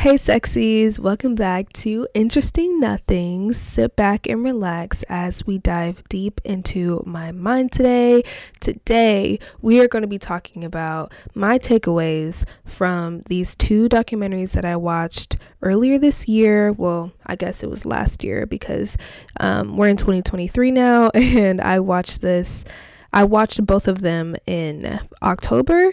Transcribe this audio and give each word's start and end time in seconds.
Hey, 0.00 0.14
sexies, 0.14 0.98
welcome 0.98 1.34
back 1.34 1.74
to 1.74 2.08
Interesting 2.14 2.80
Nothings. 2.80 3.58
Sit 3.58 3.96
back 3.96 4.26
and 4.26 4.42
relax 4.42 5.02
as 5.10 5.46
we 5.46 5.58
dive 5.58 6.02
deep 6.08 6.40
into 6.42 7.02
my 7.04 7.32
mind 7.32 7.70
today. 7.70 8.22
Today, 8.60 9.38
we 9.60 9.78
are 9.78 9.88
going 9.88 10.00
to 10.00 10.08
be 10.08 10.18
talking 10.18 10.64
about 10.64 11.12
my 11.34 11.58
takeaways 11.58 12.46
from 12.64 13.24
these 13.26 13.54
two 13.54 13.90
documentaries 13.90 14.52
that 14.52 14.64
I 14.64 14.74
watched 14.74 15.36
earlier 15.60 15.98
this 15.98 16.26
year. 16.26 16.72
Well, 16.72 17.12
I 17.26 17.36
guess 17.36 17.62
it 17.62 17.68
was 17.68 17.84
last 17.84 18.24
year 18.24 18.46
because 18.46 18.96
um, 19.38 19.76
we're 19.76 19.88
in 19.88 19.98
2023 19.98 20.70
now, 20.70 21.10
and 21.14 21.60
I 21.60 21.78
watched 21.78 22.22
this. 22.22 22.64
I 23.12 23.24
watched 23.24 23.66
both 23.66 23.86
of 23.86 24.00
them 24.00 24.34
in 24.46 24.98
October 25.20 25.92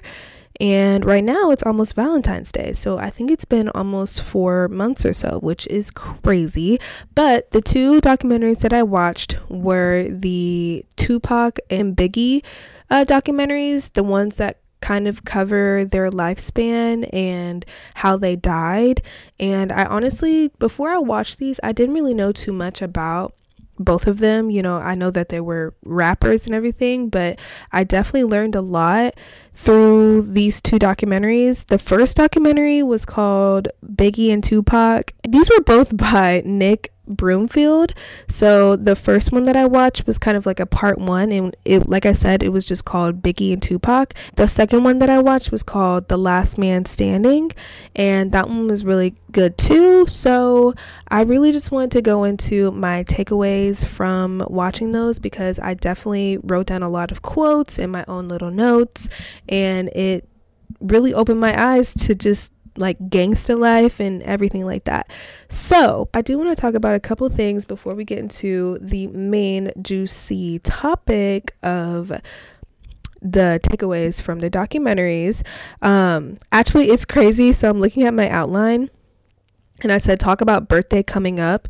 and 0.59 1.05
right 1.05 1.23
now 1.23 1.51
it's 1.51 1.63
almost 1.63 1.95
Valentine's 1.95 2.51
Day. 2.51 2.73
So 2.73 2.97
I 2.97 3.09
think 3.09 3.31
it's 3.31 3.45
been 3.45 3.69
almost 3.69 4.21
four 4.21 4.67
months 4.67 5.05
or 5.05 5.13
so, 5.13 5.39
which 5.41 5.67
is 5.67 5.91
crazy. 5.91 6.79
But 7.15 7.51
the 7.51 7.61
two 7.61 8.01
documentaries 8.01 8.59
that 8.59 8.73
I 8.73 8.83
watched 8.83 9.37
were 9.49 10.07
the 10.09 10.85
Tupac 10.95 11.59
and 11.69 11.95
Biggie 11.95 12.43
uh, 12.89 13.05
documentaries, 13.05 13.93
the 13.93 14.03
ones 14.03 14.37
that 14.37 14.59
kind 14.79 15.07
of 15.07 15.25
cover 15.25 15.85
their 15.85 16.09
lifespan 16.09 17.09
and 17.13 17.65
how 17.95 18.17
they 18.17 18.35
died. 18.35 19.01
And 19.39 19.71
I 19.71 19.85
honestly, 19.85 20.49
before 20.59 20.89
I 20.89 20.97
watched 20.97 21.39
these, 21.39 21.59
I 21.63 21.71
didn't 21.71 21.95
really 21.95 22.13
know 22.13 22.31
too 22.31 22.53
much 22.53 22.81
about 22.81 23.33
both 23.79 24.07
of 24.07 24.19
them. 24.19 24.49
You 24.49 24.61
know, 24.61 24.77
I 24.77 24.95
know 24.95 25.11
that 25.11 25.29
they 25.29 25.39
were 25.39 25.75
rappers 25.83 26.45
and 26.45 26.55
everything, 26.55 27.09
but 27.09 27.39
I 27.71 27.83
definitely 27.83 28.25
learned 28.25 28.55
a 28.55 28.61
lot 28.61 29.15
through 29.57 30.21
these 30.21 30.61
two 30.61 30.77
documentaries. 30.77 31.65
The 31.65 31.79
first 31.79 32.15
documentary 32.15 32.83
was 32.83 33.05
called 33.05 33.67
Biggie 33.83 34.31
and 34.31 34.43
Tupac. 34.43 35.13
These 35.27 35.49
were 35.49 35.61
both 35.61 35.97
by 36.11 36.43
Nick 36.45 36.93
Broomfield. 37.07 37.93
So 38.27 38.75
the 38.75 38.95
first 38.95 39.31
one 39.31 39.43
that 39.43 39.55
I 39.55 39.65
watched 39.65 40.05
was 40.05 40.17
kind 40.17 40.37
of 40.37 40.45
like 40.45 40.59
a 40.59 40.65
part 40.65 40.99
one, 40.99 41.31
and 41.31 41.55
it, 41.65 41.89
like 41.89 42.05
I 42.05 42.13
said, 42.13 42.43
it 42.43 42.49
was 42.49 42.65
just 42.65 42.85
called 42.85 43.21
Biggie 43.21 43.53
and 43.53 43.61
Tupac. 43.61 44.13
The 44.35 44.47
second 44.47 44.83
one 44.83 44.99
that 44.99 45.09
I 45.09 45.19
watched 45.19 45.51
was 45.51 45.63
called 45.63 46.09
The 46.09 46.17
Last 46.17 46.57
Man 46.57 46.85
Standing, 46.85 47.51
and 47.95 48.31
that 48.31 48.47
one 48.47 48.67
was 48.67 48.85
really 48.85 49.15
good 49.31 49.57
too. 49.57 50.07
So 50.07 50.73
I 51.07 51.21
really 51.21 51.51
just 51.51 51.71
wanted 51.71 51.91
to 51.91 52.01
go 52.01 52.23
into 52.23 52.71
my 52.71 53.03
takeaways 53.03 53.85
from 53.85 54.43
watching 54.47 54.91
those 54.91 55.19
because 55.19 55.59
I 55.59 55.73
definitely 55.73 56.37
wrote 56.43 56.67
down 56.67 56.83
a 56.83 56.89
lot 56.89 57.11
of 57.11 57.21
quotes 57.21 57.77
in 57.77 57.89
my 57.89 58.03
own 58.07 58.27
little 58.27 58.51
notes, 58.51 59.09
and 59.49 59.89
it 59.89 60.27
really 60.79 61.13
opened 61.13 61.39
my 61.39 61.55
eyes 61.61 61.93
to 61.93 62.15
just 62.15 62.51
like 62.77 62.99
gangsta 63.09 63.57
life 63.57 63.99
and 63.99 64.21
everything 64.23 64.65
like 64.65 64.83
that. 64.85 65.11
So, 65.49 66.09
I 66.13 66.21
do 66.21 66.37
want 66.37 66.55
to 66.55 66.61
talk 66.61 66.73
about 66.73 66.95
a 66.95 66.99
couple 66.99 67.27
things 67.29 67.65
before 67.65 67.95
we 67.95 68.03
get 68.03 68.19
into 68.19 68.77
the 68.81 69.07
main 69.07 69.71
juicy 69.81 70.59
topic 70.59 71.55
of 71.63 72.09
the 73.21 73.59
takeaways 73.63 74.21
from 74.21 74.39
the 74.39 74.49
documentaries. 74.49 75.43
Um, 75.81 76.37
actually, 76.51 76.91
it's 76.91 77.05
crazy. 77.05 77.51
So, 77.51 77.69
I'm 77.69 77.79
looking 77.79 78.03
at 78.03 78.13
my 78.13 78.29
outline 78.29 78.89
and 79.81 79.91
I 79.91 79.97
said, 79.97 80.19
talk 80.19 80.41
about 80.41 80.67
birthday 80.67 81.03
coming 81.03 81.39
up 81.39 81.67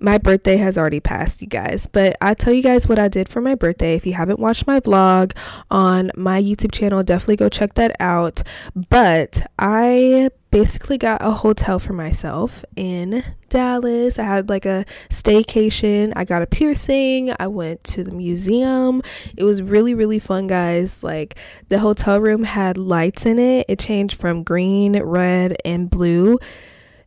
my 0.00 0.18
birthday 0.18 0.56
has 0.58 0.76
already 0.76 1.00
passed, 1.00 1.40
you 1.40 1.46
guys, 1.46 1.86
but 1.86 2.16
I 2.20 2.34
tell 2.34 2.52
you 2.52 2.62
guys 2.62 2.88
what 2.88 2.98
I 2.98 3.08
did 3.08 3.28
for 3.28 3.40
my 3.40 3.54
birthday. 3.54 3.94
If 3.94 4.06
you 4.06 4.12
haven't 4.12 4.38
watched 4.38 4.66
my 4.66 4.80
vlog 4.80 5.36
on 5.70 6.10
my 6.14 6.42
YouTube 6.42 6.72
channel, 6.72 7.02
definitely 7.02 7.36
go 7.36 7.48
check 7.48 7.74
that 7.74 7.96
out. 8.00 8.42
But 8.88 9.46
I 9.58 10.30
basically 10.50 10.96
got 10.98 11.24
a 11.24 11.32
hotel 11.32 11.78
for 11.78 11.92
myself 11.92 12.64
in 12.76 13.24
Dallas. 13.48 14.18
I 14.18 14.24
had 14.24 14.48
like 14.48 14.66
a 14.66 14.84
staycation. 15.10 16.12
I 16.16 16.24
got 16.24 16.42
a 16.42 16.46
piercing. 16.46 17.34
I 17.38 17.46
went 17.46 17.84
to 17.84 18.04
the 18.04 18.10
museum. 18.12 19.02
It 19.36 19.44
was 19.44 19.62
really, 19.62 19.94
really 19.94 20.18
fun, 20.18 20.46
guys. 20.46 21.02
Like 21.02 21.36
the 21.68 21.78
hotel 21.80 22.20
room 22.20 22.44
had 22.44 22.76
lights 22.78 23.26
in 23.26 23.38
it, 23.38 23.66
it 23.68 23.78
changed 23.78 24.18
from 24.18 24.42
green, 24.42 25.00
red, 25.02 25.56
and 25.64 25.90
blue 25.90 26.38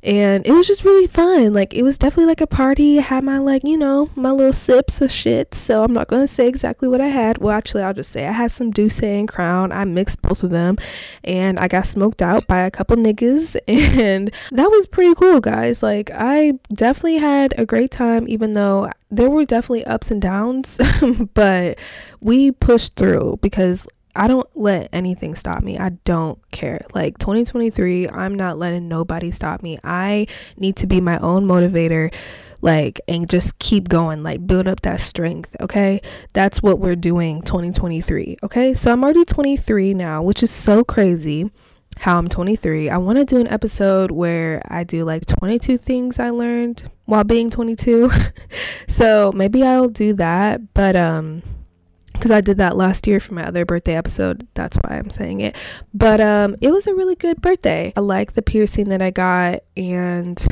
and 0.01 0.45
it 0.47 0.51
was 0.53 0.67
just 0.67 0.85
really 0.85 1.07
fun. 1.07 1.53
Like 1.53 1.73
it 1.73 1.83
was 1.83 1.97
definitely 1.97 2.27
like 2.27 2.41
a 2.41 2.47
party. 2.47 2.99
I 2.99 3.01
had 3.01 3.23
my 3.23 3.37
like 3.37 3.63
you 3.63 3.77
know 3.77 4.09
my 4.15 4.31
little 4.31 4.53
sips 4.53 5.01
of 5.01 5.11
shit. 5.11 5.53
So 5.53 5.83
i'm 5.83 5.93
not 5.93 6.07
to 6.07 6.27
say 6.27 6.47
exactly 6.47 6.87
what 6.87 7.01
i 7.01 7.07
had. 7.07 7.39
Well 7.39 7.55
actually 7.55 7.83
i'll 7.83 7.93
just 7.93 8.11
say 8.11 8.25
i 8.25 8.31
had 8.31 8.51
some 8.51 8.71
D'ussé 8.71 9.19
and 9.19 9.27
crown. 9.27 9.71
I 9.71 9.83
mixed 9.85 10.21
both 10.21 10.43
of 10.43 10.51
them. 10.51 10.77
And 11.23 11.59
i 11.59 11.67
got 11.67 11.85
smoked 11.85 12.21
out 12.21 12.47
by 12.47 12.61
a 12.61 12.71
couple 12.71 12.95
niggas. 12.95 13.57
And 13.99 14.31
that 14.51 14.69
was 14.69 14.87
pretty 14.87 15.13
cool 15.15 15.41
guys. 15.41 15.83
Like 15.83 16.11
i 16.13 16.53
definitely 16.73 17.17
had 17.17 17.53
a 17.57 17.65
great 17.65 17.91
time 17.91 18.27
even 18.27 18.53
though 18.53 18.89
there 19.11 19.29
were 19.29 19.45
definitely 19.45 19.85
ups 19.85 20.11
and 20.11 20.21
downs. 20.21 20.79
But 21.33 21.77
we 22.21 22.51
pushed 22.51 22.95
through 22.95 23.39
because 23.41 23.85
I 24.15 24.27
don't 24.27 24.47
let 24.55 24.89
anything 24.91 25.35
stop 25.35 25.63
me. 25.63 25.77
I 25.77 25.89
don't 26.03 26.39
care. 26.51 26.85
Like 26.93 27.17
2023, 27.19 28.09
I'm 28.09 28.35
not 28.35 28.57
letting 28.57 28.87
nobody 28.87 29.31
stop 29.31 29.61
me. 29.61 29.79
I 29.83 30.27
need 30.57 30.75
to 30.77 30.87
be 30.87 30.99
my 30.99 31.17
own 31.19 31.45
motivator 31.45 32.13
like 32.61 32.99
and 33.07 33.29
just 33.29 33.57
keep 33.59 33.87
going 33.87 34.23
like 34.23 34.45
build 34.45 34.67
up 34.67 34.81
that 34.81 34.99
strength 34.99 35.55
okay 35.61 36.01
that's 36.33 36.61
what 36.61 36.79
we're 36.79 36.95
doing 36.95 37.41
2023 37.41 38.37
okay 38.43 38.73
so 38.73 38.91
i'm 38.91 39.03
already 39.03 39.23
23 39.23 39.93
now 39.93 40.21
which 40.21 40.43
is 40.43 40.51
so 40.51 40.83
crazy 40.83 41.49
how 41.99 42.17
i'm 42.17 42.27
23 42.27 42.89
i 42.89 42.97
want 42.97 43.17
to 43.17 43.25
do 43.25 43.39
an 43.39 43.47
episode 43.47 44.11
where 44.11 44.61
i 44.67 44.83
do 44.83 45.05
like 45.05 45.25
22 45.25 45.77
things 45.77 46.19
i 46.19 46.29
learned 46.29 46.83
while 47.05 47.23
being 47.23 47.49
22 47.49 48.11
so 48.87 49.31
maybe 49.33 49.63
i'll 49.63 49.89
do 49.89 50.13
that 50.13 50.73
but 50.73 50.95
um 50.95 51.41
because 52.19 52.31
I 52.31 52.41
did 52.41 52.57
that 52.57 52.75
last 52.75 53.07
year 53.07 53.21
for 53.21 53.33
my 53.33 53.45
other 53.45 53.65
birthday 53.65 53.95
episode. 53.95 54.45
That's 54.53 54.75
why 54.77 54.97
I'm 54.97 55.09
saying 55.09 55.39
it. 55.39 55.55
But 55.93 56.19
um, 56.19 56.57
it 56.59 56.69
was 56.69 56.85
a 56.85 56.93
really 56.93 57.15
good 57.15 57.41
birthday. 57.41 57.93
I 57.95 58.01
like 58.01 58.33
the 58.33 58.41
piercing 58.41 58.89
that 58.89 59.01
I 59.01 59.09
got, 59.09 59.63
and 59.77 60.45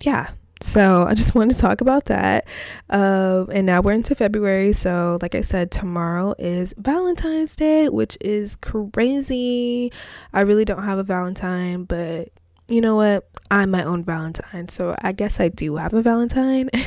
yeah. 0.00 0.30
So 0.60 1.06
I 1.08 1.14
just 1.14 1.34
wanted 1.34 1.54
to 1.54 1.62
talk 1.62 1.80
about 1.80 2.06
that. 2.06 2.46
Uh, 2.90 3.46
and 3.50 3.64
now 3.64 3.80
we're 3.80 3.92
into 3.92 4.14
February. 4.14 4.72
So, 4.72 5.18
like 5.22 5.34
I 5.34 5.40
said, 5.40 5.70
tomorrow 5.70 6.34
is 6.38 6.74
Valentine's 6.76 7.56
Day, 7.56 7.88
which 7.88 8.18
is 8.20 8.56
crazy. 8.56 9.92
I 10.32 10.40
really 10.40 10.64
don't 10.64 10.82
have 10.82 10.98
a 10.98 11.04
Valentine, 11.04 11.84
but 11.84 12.30
you 12.68 12.80
know 12.80 12.96
what? 12.96 13.28
I'm 13.50 13.70
my 13.70 13.82
own 13.82 14.04
Valentine. 14.04 14.68
So 14.68 14.94
I 15.00 15.12
guess 15.12 15.40
I 15.40 15.48
do 15.48 15.76
have 15.76 15.94
a 15.94 16.02
Valentine. 16.02 16.70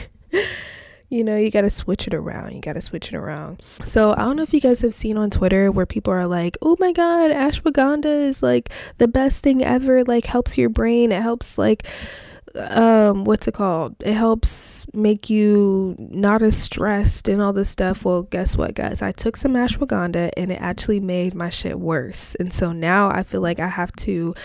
you 1.11 1.25
know, 1.25 1.35
you 1.35 1.51
got 1.51 1.61
to 1.61 1.69
switch 1.69 2.07
it 2.07 2.13
around. 2.13 2.53
You 2.53 2.61
got 2.61 2.73
to 2.73 2.81
switch 2.81 3.09
it 3.09 3.15
around. 3.15 3.61
So, 3.83 4.13
I 4.13 4.19
don't 4.19 4.37
know 4.37 4.43
if 4.43 4.53
you 4.53 4.61
guys 4.61 4.79
have 4.81 4.93
seen 4.93 5.17
on 5.17 5.29
Twitter 5.29 5.69
where 5.69 5.85
people 5.85 6.13
are 6.13 6.25
like, 6.25 6.57
oh 6.61 6.77
my 6.79 6.93
God, 6.93 7.31
ashwagandha 7.31 8.27
is 8.27 8.41
like 8.41 8.69
the 8.97 9.09
best 9.09 9.43
thing 9.43 9.61
ever. 9.63 10.05
Like, 10.05 10.25
helps 10.25 10.57
your 10.57 10.69
brain. 10.69 11.11
It 11.11 11.21
helps, 11.21 11.57
like, 11.57 11.85
um 12.55 13.23
what's 13.23 13.47
it 13.47 13.53
called 13.53 13.95
it 14.01 14.13
helps 14.13 14.85
make 14.93 15.29
you 15.29 15.95
not 15.97 16.41
as 16.41 16.57
stressed 16.57 17.29
and 17.29 17.41
all 17.41 17.53
this 17.53 17.69
stuff 17.69 18.03
well 18.03 18.23
guess 18.23 18.57
what 18.57 18.73
guys 18.73 19.01
i 19.01 19.09
took 19.09 19.37
some 19.37 19.53
ashwagandha 19.53 20.29
and 20.35 20.51
it 20.51 20.59
actually 20.59 20.99
made 20.99 21.33
my 21.33 21.47
shit 21.47 21.79
worse 21.79 22.35
and 22.41 22.51
so 22.51 22.73
now 22.73 23.09
i 23.09 23.23
feel 23.23 23.39
like 23.39 23.59
i 23.61 23.69
have 23.69 23.93
to 23.93 24.35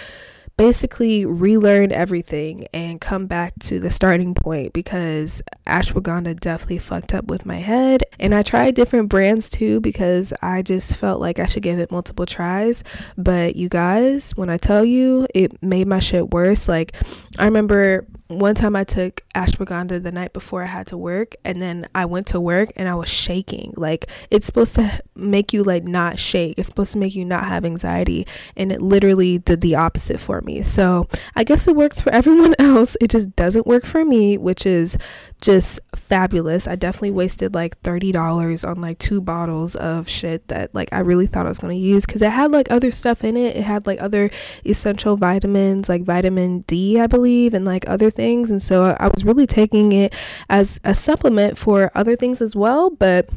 basically 0.56 1.26
relearn 1.26 1.92
everything 1.92 2.66
and 2.72 3.00
come 3.00 3.26
back 3.26 3.52
to 3.60 3.78
the 3.78 3.90
starting 3.90 4.34
point 4.34 4.72
because 4.72 5.42
ashwagandha 5.66 6.38
definitely 6.40 6.78
fucked 6.78 7.12
up 7.12 7.26
with 7.26 7.44
my 7.44 7.58
head. 7.58 8.02
And 8.18 8.34
I 8.34 8.42
tried 8.42 8.74
different 8.74 9.08
brands 9.08 9.50
too 9.50 9.80
because 9.80 10.32
I 10.40 10.62
just 10.62 10.94
felt 10.96 11.20
like 11.20 11.38
I 11.38 11.46
should 11.46 11.62
give 11.62 11.78
it 11.78 11.90
multiple 11.90 12.26
tries. 12.26 12.82
But 13.18 13.56
you 13.56 13.68
guys, 13.68 14.32
when 14.36 14.48
I 14.48 14.56
tell 14.56 14.84
you, 14.84 15.26
it 15.34 15.62
made 15.62 15.86
my 15.86 15.98
shit 15.98 16.30
worse. 16.30 16.68
Like, 16.68 16.96
I 17.38 17.44
remember 17.44 18.06
one 18.28 18.54
time 18.56 18.74
I 18.74 18.84
took 18.84 19.22
ashwagandha 19.34 20.02
the 20.02 20.10
night 20.10 20.32
before 20.32 20.62
I 20.62 20.66
had 20.66 20.88
to 20.88 20.96
work 20.96 21.36
and 21.44 21.62
then 21.62 21.88
I 21.94 22.06
went 22.06 22.26
to 22.28 22.40
work 22.40 22.72
and 22.74 22.88
I 22.88 22.94
was 22.94 23.08
shaking. 23.08 23.72
Like 23.76 24.10
it's 24.30 24.46
supposed 24.46 24.74
to 24.76 25.00
make 25.14 25.52
you 25.52 25.62
like 25.62 25.84
not 25.84 26.18
shake. 26.18 26.58
It's 26.58 26.68
supposed 26.68 26.92
to 26.92 26.98
make 26.98 27.14
you 27.14 27.24
not 27.24 27.44
have 27.44 27.64
anxiety 27.64 28.26
and 28.56 28.72
it 28.72 28.82
literally 28.82 29.38
did 29.38 29.60
the 29.60 29.76
opposite 29.76 30.18
for 30.18 30.40
me. 30.40 30.45
So, 30.62 31.08
I 31.34 31.44
guess 31.44 31.68
it 31.68 31.76
works 31.76 32.00
for 32.00 32.12
everyone 32.12 32.54
else. 32.58 32.96
It 33.00 33.08
just 33.10 33.34
doesn't 33.36 33.66
work 33.66 33.84
for 33.84 34.04
me, 34.04 34.38
which 34.38 34.64
is 34.66 34.96
just 35.40 35.80
fabulous. 35.94 36.66
I 36.66 36.76
definitely 36.76 37.10
wasted 37.10 37.54
like 37.54 37.80
$30 37.82 38.66
on 38.66 38.80
like 38.80 38.98
two 38.98 39.20
bottles 39.20 39.76
of 39.76 40.08
shit 40.08 40.48
that 40.48 40.74
like 40.74 40.88
I 40.92 41.00
really 41.00 41.26
thought 41.26 41.46
I 41.46 41.50
was 41.50 41.58
going 41.58 41.76
to 41.76 41.82
use 41.82 42.06
cuz 42.06 42.22
it 42.22 42.30
had 42.30 42.52
like 42.52 42.70
other 42.70 42.90
stuff 42.90 43.22
in 43.22 43.36
it. 43.36 43.56
It 43.56 43.64
had 43.64 43.86
like 43.86 44.00
other 44.00 44.30
essential 44.64 45.16
vitamins 45.16 45.88
like 45.88 46.02
vitamin 46.04 46.60
D, 46.66 46.98
I 46.98 47.06
believe, 47.06 47.52
and 47.52 47.64
like 47.64 47.88
other 47.88 48.10
things. 48.10 48.50
And 48.50 48.62
so 48.62 48.96
I 48.98 49.08
was 49.08 49.24
really 49.24 49.46
taking 49.46 49.92
it 49.92 50.14
as 50.48 50.80
a 50.84 50.94
supplement 50.94 51.58
for 51.58 51.90
other 51.94 52.16
things 52.16 52.40
as 52.40 52.56
well. 52.56 52.90
But 52.90 53.28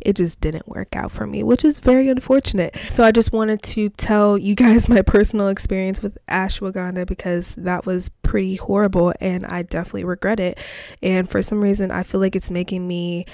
it 0.00 0.14
just 0.14 0.40
didn't 0.40 0.68
work 0.68 0.94
out 0.94 1.10
for 1.10 1.26
me, 1.26 1.42
which 1.42 1.64
is 1.64 1.78
very 1.78 2.08
unfortunate. 2.08 2.76
So 2.88 3.04
I 3.04 3.12
just 3.12 3.32
wanted 3.32 3.62
to 3.62 3.88
tell 3.90 4.36
you 4.38 4.54
guys 4.54 4.88
my 4.88 5.02
personal 5.02 5.48
experience 5.48 6.02
with 6.02 6.18
ashwagandha 6.28 7.06
because 7.06 7.54
that 7.56 7.86
was 7.86 8.10
pretty 8.22 8.56
horrible 8.56 9.12
and 9.20 9.46
I 9.46 9.62
definitely 9.62 10.04
regret 10.04 10.40
it. 10.40 10.58
And 11.02 11.28
for 11.28 11.42
some 11.42 11.60
reason, 11.60 11.90
I 11.90 12.02
feel 12.02 12.20
like 12.20 12.36
it's 12.36 12.50
making 12.50 12.86
me 12.86 13.26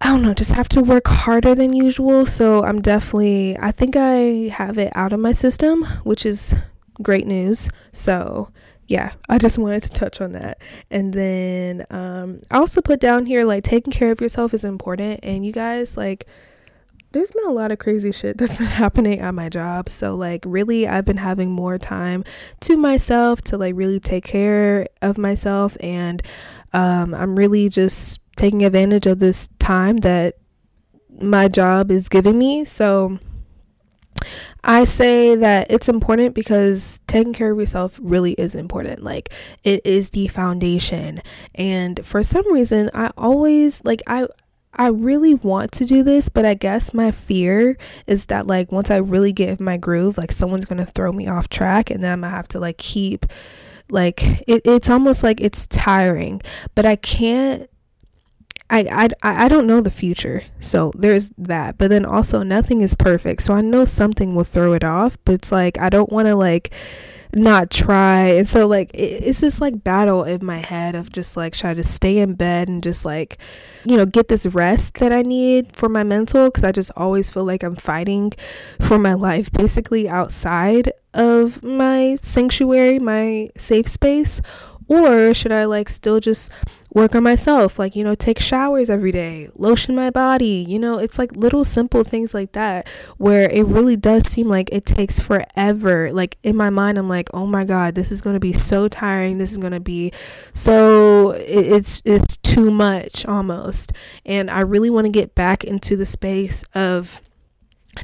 I 0.00 0.06
don't 0.06 0.22
know, 0.22 0.34
just 0.34 0.50
have 0.50 0.68
to 0.70 0.80
work 0.82 1.06
harder 1.06 1.54
than 1.54 1.72
usual. 1.72 2.26
So 2.26 2.64
I'm 2.64 2.80
definitely, 2.80 3.56
I 3.60 3.70
think 3.70 3.94
I 3.94 4.50
have 4.52 4.76
it 4.76 4.90
out 4.96 5.12
of 5.12 5.20
my 5.20 5.32
system, 5.32 5.84
which 6.02 6.26
is 6.26 6.56
great 7.00 7.26
news. 7.26 7.68
So 7.92 8.50
yeah, 8.88 9.12
I 9.28 9.38
just 9.38 9.58
wanted 9.58 9.82
to 9.84 9.88
touch 9.90 10.20
on 10.20 10.32
that. 10.32 10.58
And 10.90 11.14
then 11.14 11.86
um, 11.90 12.42
I 12.50 12.58
also 12.58 12.82
put 12.82 13.00
down 13.00 13.26
here 13.26 13.44
like 13.44 13.64
taking 13.64 13.92
care 13.92 14.10
of 14.10 14.20
yourself 14.20 14.52
is 14.52 14.64
important. 14.64 15.20
And 15.22 15.46
you 15.46 15.52
guys, 15.52 15.96
like, 15.96 16.26
there's 17.12 17.32
been 17.32 17.46
a 17.46 17.52
lot 17.52 17.72
of 17.72 17.78
crazy 17.78 18.12
shit 18.12 18.38
that's 18.38 18.56
been 18.58 18.66
happening 18.66 19.20
at 19.20 19.32
my 19.32 19.48
job. 19.48 19.88
So, 19.88 20.14
like, 20.14 20.44
really, 20.46 20.86
I've 20.86 21.04
been 21.04 21.18
having 21.18 21.50
more 21.50 21.78
time 21.78 22.22
to 22.60 22.76
myself 22.76 23.40
to 23.42 23.56
like 23.56 23.74
really 23.76 24.00
take 24.00 24.24
care 24.24 24.88
of 25.00 25.16
myself. 25.16 25.76
And 25.80 26.22
um, 26.74 27.14
I'm 27.14 27.36
really 27.36 27.68
just 27.68 28.20
taking 28.36 28.64
advantage 28.64 29.06
of 29.06 29.20
this 29.20 29.48
time 29.58 29.98
that 29.98 30.34
my 31.20 31.48
job 31.48 31.90
is 31.90 32.08
giving 32.08 32.38
me. 32.38 32.64
So 32.64 33.18
I 34.64 34.84
say 34.84 35.34
that 35.34 35.66
it's 35.70 35.88
important 35.88 36.34
because 36.34 37.00
taking 37.06 37.32
care 37.32 37.50
of 37.52 37.58
yourself 37.58 37.98
really 38.00 38.32
is 38.34 38.54
important. 38.54 39.02
Like 39.02 39.32
it 39.64 39.84
is 39.84 40.10
the 40.10 40.28
foundation. 40.28 41.20
And 41.54 42.04
for 42.04 42.22
some 42.22 42.50
reason, 42.52 42.90
I 42.94 43.10
always 43.16 43.84
like 43.84 44.02
I 44.06 44.26
I 44.74 44.86
really 44.86 45.34
want 45.34 45.72
to 45.72 45.84
do 45.84 46.02
this, 46.02 46.28
but 46.28 46.46
I 46.46 46.54
guess 46.54 46.94
my 46.94 47.10
fear 47.10 47.76
is 48.06 48.26
that 48.26 48.46
like 48.46 48.72
once 48.72 48.90
I 48.90 48.96
really 48.96 49.32
get 49.32 49.58
in 49.58 49.64
my 49.64 49.76
groove, 49.76 50.16
like 50.16 50.32
someone's 50.32 50.64
to 50.84 50.90
throw 50.90 51.12
me 51.12 51.26
off 51.28 51.48
track 51.48 51.90
and 51.90 52.02
then 52.02 52.12
I'm 52.12 52.20
to 52.30 52.36
have 52.36 52.48
to 52.48 52.60
like 52.60 52.78
keep 52.78 53.26
like 53.90 54.22
it, 54.48 54.62
it's 54.64 54.88
almost 54.88 55.22
like 55.22 55.40
it's 55.40 55.66
tiring, 55.66 56.40
but 56.74 56.86
I 56.86 56.96
can't 56.96 57.68
I, 58.72 59.08
I 59.22 59.44
I 59.44 59.48
don't 59.48 59.66
know 59.66 59.82
the 59.82 59.90
future, 59.90 60.44
so 60.58 60.92
there's 60.94 61.30
that. 61.36 61.76
But 61.76 61.90
then 61.90 62.06
also 62.06 62.42
nothing 62.42 62.80
is 62.80 62.94
perfect, 62.94 63.42
so 63.42 63.52
I 63.52 63.60
know 63.60 63.84
something 63.84 64.34
will 64.34 64.44
throw 64.44 64.72
it 64.72 64.82
off. 64.82 65.18
But 65.26 65.34
it's 65.34 65.52
like 65.52 65.78
I 65.78 65.90
don't 65.90 66.10
want 66.10 66.26
to 66.28 66.34
like 66.34 66.72
not 67.34 67.70
try, 67.70 68.28
and 68.28 68.48
so 68.48 68.66
like 68.66 68.90
it, 68.94 69.24
it's 69.24 69.40
this 69.40 69.60
like 69.60 69.84
battle 69.84 70.24
in 70.24 70.42
my 70.42 70.60
head 70.60 70.94
of 70.94 71.12
just 71.12 71.36
like 71.36 71.54
should 71.54 71.66
I 71.66 71.74
just 71.74 71.92
stay 71.94 72.16
in 72.16 72.32
bed 72.32 72.68
and 72.68 72.82
just 72.82 73.04
like 73.04 73.36
you 73.84 73.94
know 73.94 74.06
get 74.06 74.28
this 74.28 74.46
rest 74.46 74.94
that 74.94 75.12
I 75.12 75.20
need 75.20 75.76
for 75.76 75.90
my 75.90 76.02
mental 76.02 76.46
because 76.46 76.64
I 76.64 76.72
just 76.72 76.90
always 76.96 77.28
feel 77.28 77.44
like 77.44 77.62
I'm 77.62 77.76
fighting 77.76 78.32
for 78.80 78.98
my 78.98 79.12
life 79.12 79.52
basically 79.52 80.08
outside 80.08 80.92
of 81.14 81.62
my 81.62 82.16
sanctuary, 82.22 82.98
my 82.98 83.50
safe 83.56 83.86
space, 83.86 84.40
or 84.92 85.34
should 85.34 85.52
I 85.52 85.64
like 85.64 85.88
still 85.88 86.20
just 86.20 86.50
work 86.94 87.14
on 87.14 87.22
myself? 87.22 87.78
Like 87.78 87.96
you 87.96 88.04
know 88.04 88.14
take 88.14 88.38
showers 88.38 88.90
every 88.90 89.12
day 89.12 89.48
lotion 89.56 89.94
my 89.94 90.10
body 90.10 90.64
you 90.68 90.78
know? 90.78 90.98
It's 90.98 91.18
like 91.18 91.34
little 91.36 91.64
simple 91.64 92.04
things 92.04 92.34
like 92.34 92.52
that 92.52 92.88
where 93.18 93.48
it 93.50 93.66
really 93.66 93.96
does 93.96 94.28
seem 94.28 94.48
like 94.48 94.68
it 94.72 94.86
takes 94.86 95.20
forever. 95.20 96.12
Like 96.12 96.36
in 96.42 96.56
my 96.56 96.70
mind 96.70 96.98
i'm 96.98 97.08
like 97.08 97.28
oh 97.32 97.46
my 97.46 97.64
god 97.64 97.94
this 97.94 98.12
is 98.12 98.20
going 98.20 98.34
to 98.34 98.40
be 98.40 98.52
so 98.52 98.88
tiring. 98.88 99.38
This 99.38 99.52
is 99.52 99.58
going 99.58 99.72
to 99.72 99.80
be 99.80 100.12
so 100.54 101.30
it's 101.30 102.02
it's 102.04 102.36
too 102.38 102.70
much 102.70 103.26
almost. 103.26 103.92
And 104.24 104.50
i 104.50 104.60
really 104.60 104.90
want 104.90 105.06
to 105.06 105.12
get 105.12 105.34
back 105.34 105.64
into 105.64 105.96
the 105.96 106.06
space 106.06 106.64
of 106.74 107.20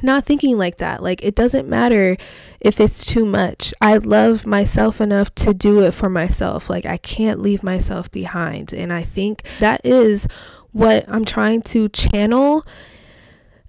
not 0.01 0.25
thinking 0.25 0.57
like 0.57 0.77
that. 0.77 1.01
Like, 1.01 1.23
it 1.23 1.35
doesn't 1.35 1.67
matter 1.67 2.17
if 2.59 2.79
it's 2.79 3.03
too 3.03 3.25
much. 3.25 3.73
I 3.81 3.97
love 3.97 4.45
myself 4.45 5.01
enough 5.01 5.33
to 5.35 5.53
do 5.53 5.81
it 5.81 5.91
for 5.91 6.09
myself. 6.09 6.69
Like, 6.69 6.85
I 6.85 6.97
can't 6.97 7.41
leave 7.41 7.63
myself 7.63 8.11
behind. 8.11 8.73
And 8.73 8.93
I 8.93 9.03
think 9.03 9.43
that 9.59 9.81
is 9.83 10.27
what 10.71 11.05
I'm 11.07 11.25
trying 11.25 11.61
to 11.63 11.89
channel. 11.89 12.65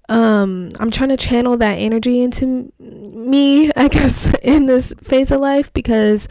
Um, 0.09 0.71
I'm 0.79 0.91
trying 0.91 1.09
to 1.09 1.17
channel 1.17 1.57
that 1.57 1.73
energy 1.73 2.21
into 2.21 2.71
me, 2.79 3.71
I 3.73 3.87
guess, 3.87 4.33
in 4.41 4.65
this 4.65 4.93
phase 5.01 5.31
of 5.31 5.41
life 5.41 5.71
because 5.73 6.27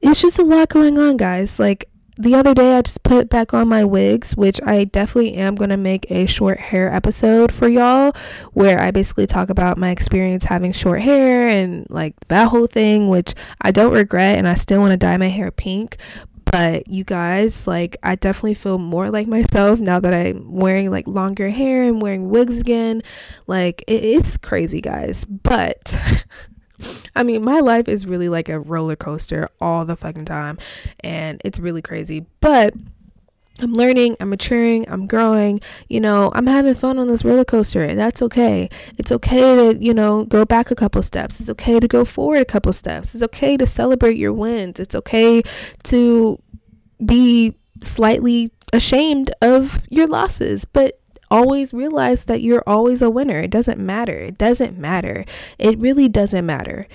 it's 0.00 0.22
just 0.22 0.38
a 0.38 0.44
lot 0.44 0.68
going 0.68 0.98
on, 0.98 1.16
guys. 1.16 1.58
Like, 1.58 1.89
the 2.20 2.34
other 2.34 2.52
day 2.52 2.76
I 2.76 2.82
just 2.82 3.02
put 3.02 3.30
back 3.30 3.54
on 3.54 3.68
my 3.68 3.82
wigs, 3.82 4.36
which 4.36 4.60
I 4.64 4.84
definitely 4.84 5.34
am 5.34 5.54
going 5.54 5.70
to 5.70 5.76
make 5.78 6.10
a 6.10 6.26
short 6.26 6.60
hair 6.60 6.92
episode 6.92 7.50
for 7.50 7.68
y'all 7.68 8.12
where 8.52 8.78
I 8.80 8.90
basically 8.90 9.26
talk 9.26 9.48
about 9.48 9.78
my 9.78 9.90
experience 9.90 10.44
having 10.44 10.72
short 10.72 11.00
hair 11.00 11.48
and 11.48 11.86
like 11.88 12.14
that 12.28 12.48
whole 12.48 12.66
thing, 12.66 13.08
which 13.08 13.34
I 13.62 13.70
don't 13.70 13.92
regret 13.92 14.36
and 14.36 14.46
I 14.46 14.54
still 14.54 14.80
want 14.80 14.90
to 14.92 14.96
dye 14.98 15.16
my 15.16 15.28
hair 15.28 15.50
pink. 15.50 15.96
But 16.50 16.88
you 16.88 17.04
guys, 17.04 17.68
like, 17.68 17.96
I 18.02 18.16
definitely 18.16 18.54
feel 18.54 18.76
more 18.76 19.08
like 19.08 19.28
myself 19.28 19.78
now 19.78 20.00
that 20.00 20.12
I'm 20.12 20.50
wearing 20.50 20.90
like 20.90 21.06
longer 21.06 21.50
hair 21.50 21.84
and 21.84 22.02
wearing 22.02 22.28
wigs 22.28 22.58
again. 22.58 23.02
Like, 23.46 23.84
it 23.86 24.02
is 24.02 24.36
crazy, 24.36 24.80
guys. 24.80 25.24
But 25.24 25.96
I 27.14 27.22
mean, 27.22 27.44
my 27.44 27.60
life 27.60 27.88
is 27.88 28.06
really 28.06 28.28
like 28.28 28.48
a 28.48 28.58
roller 28.58 28.96
coaster 28.96 29.48
all 29.60 29.84
the 29.84 29.96
fucking 29.96 30.24
time, 30.24 30.58
and 31.00 31.40
it's 31.44 31.58
really 31.58 31.82
crazy. 31.82 32.26
But 32.40 32.74
I'm 33.62 33.74
learning, 33.74 34.16
I'm 34.20 34.30
maturing, 34.30 34.90
I'm 34.90 35.06
growing, 35.06 35.60
you 35.88 36.00
know, 36.00 36.32
I'm 36.34 36.46
having 36.46 36.74
fun 36.74 36.98
on 36.98 37.08
this 37.08 37.24
roller 37.24 37.44
coaster, 37.44 37.82
and 37.82 37.98
that's 37.98 38.22
okay. 38.22 38.68
It's 38.96 39.12
okay 39.12 39.40
to, 39.40 39.78
you 39.78 39.92
know, 39.92 40.24
go 40.24 40.44
back 40.44 40.70
a 40.70 40.74
couple 40.74 41.02
steps. 41.02 41.40
It's 41.40 41.50
okay 41.50 41.80
to 41.80 41.88
go 41.88 42.04
forward 42.04 42.40
a 42.40 42.44
couple 42.44 42.72
steps. 42.72 43.14
It's 43.14 43.22
okay 43.24 43.56
to 43.56 43.66
celebrate 43.66 44.16
your 44.16 44.32
wins. 44.32 44.80
It's 44.80 44.94
okay 44.94 45.42
to 45.84 46.40
be 47.04 47.56
slightly 47.82 48.52
ashamed 48.72 49.32
of 49.42 49.80
your 49.88 50.06
losses, 50.06 50.64
but 50.64 50.99
always 51.30 51.72
realize 51.72 52.24
that 52.24 52.42
you're 52.42 52.64
always 52.66 53.02
a 53.02 53.10
winner. 53.10 53.40
It 53.40 53.50
doesn't 53.50 53.78
matter. 53.78 54.18
It 54.18 54.38
doesn't 54.38 54.76
matter. 54.76 55.24
It 55.58 55.78
really 55.78 56.08
doesn't 56.08 56.44
matter. 56.44 56.88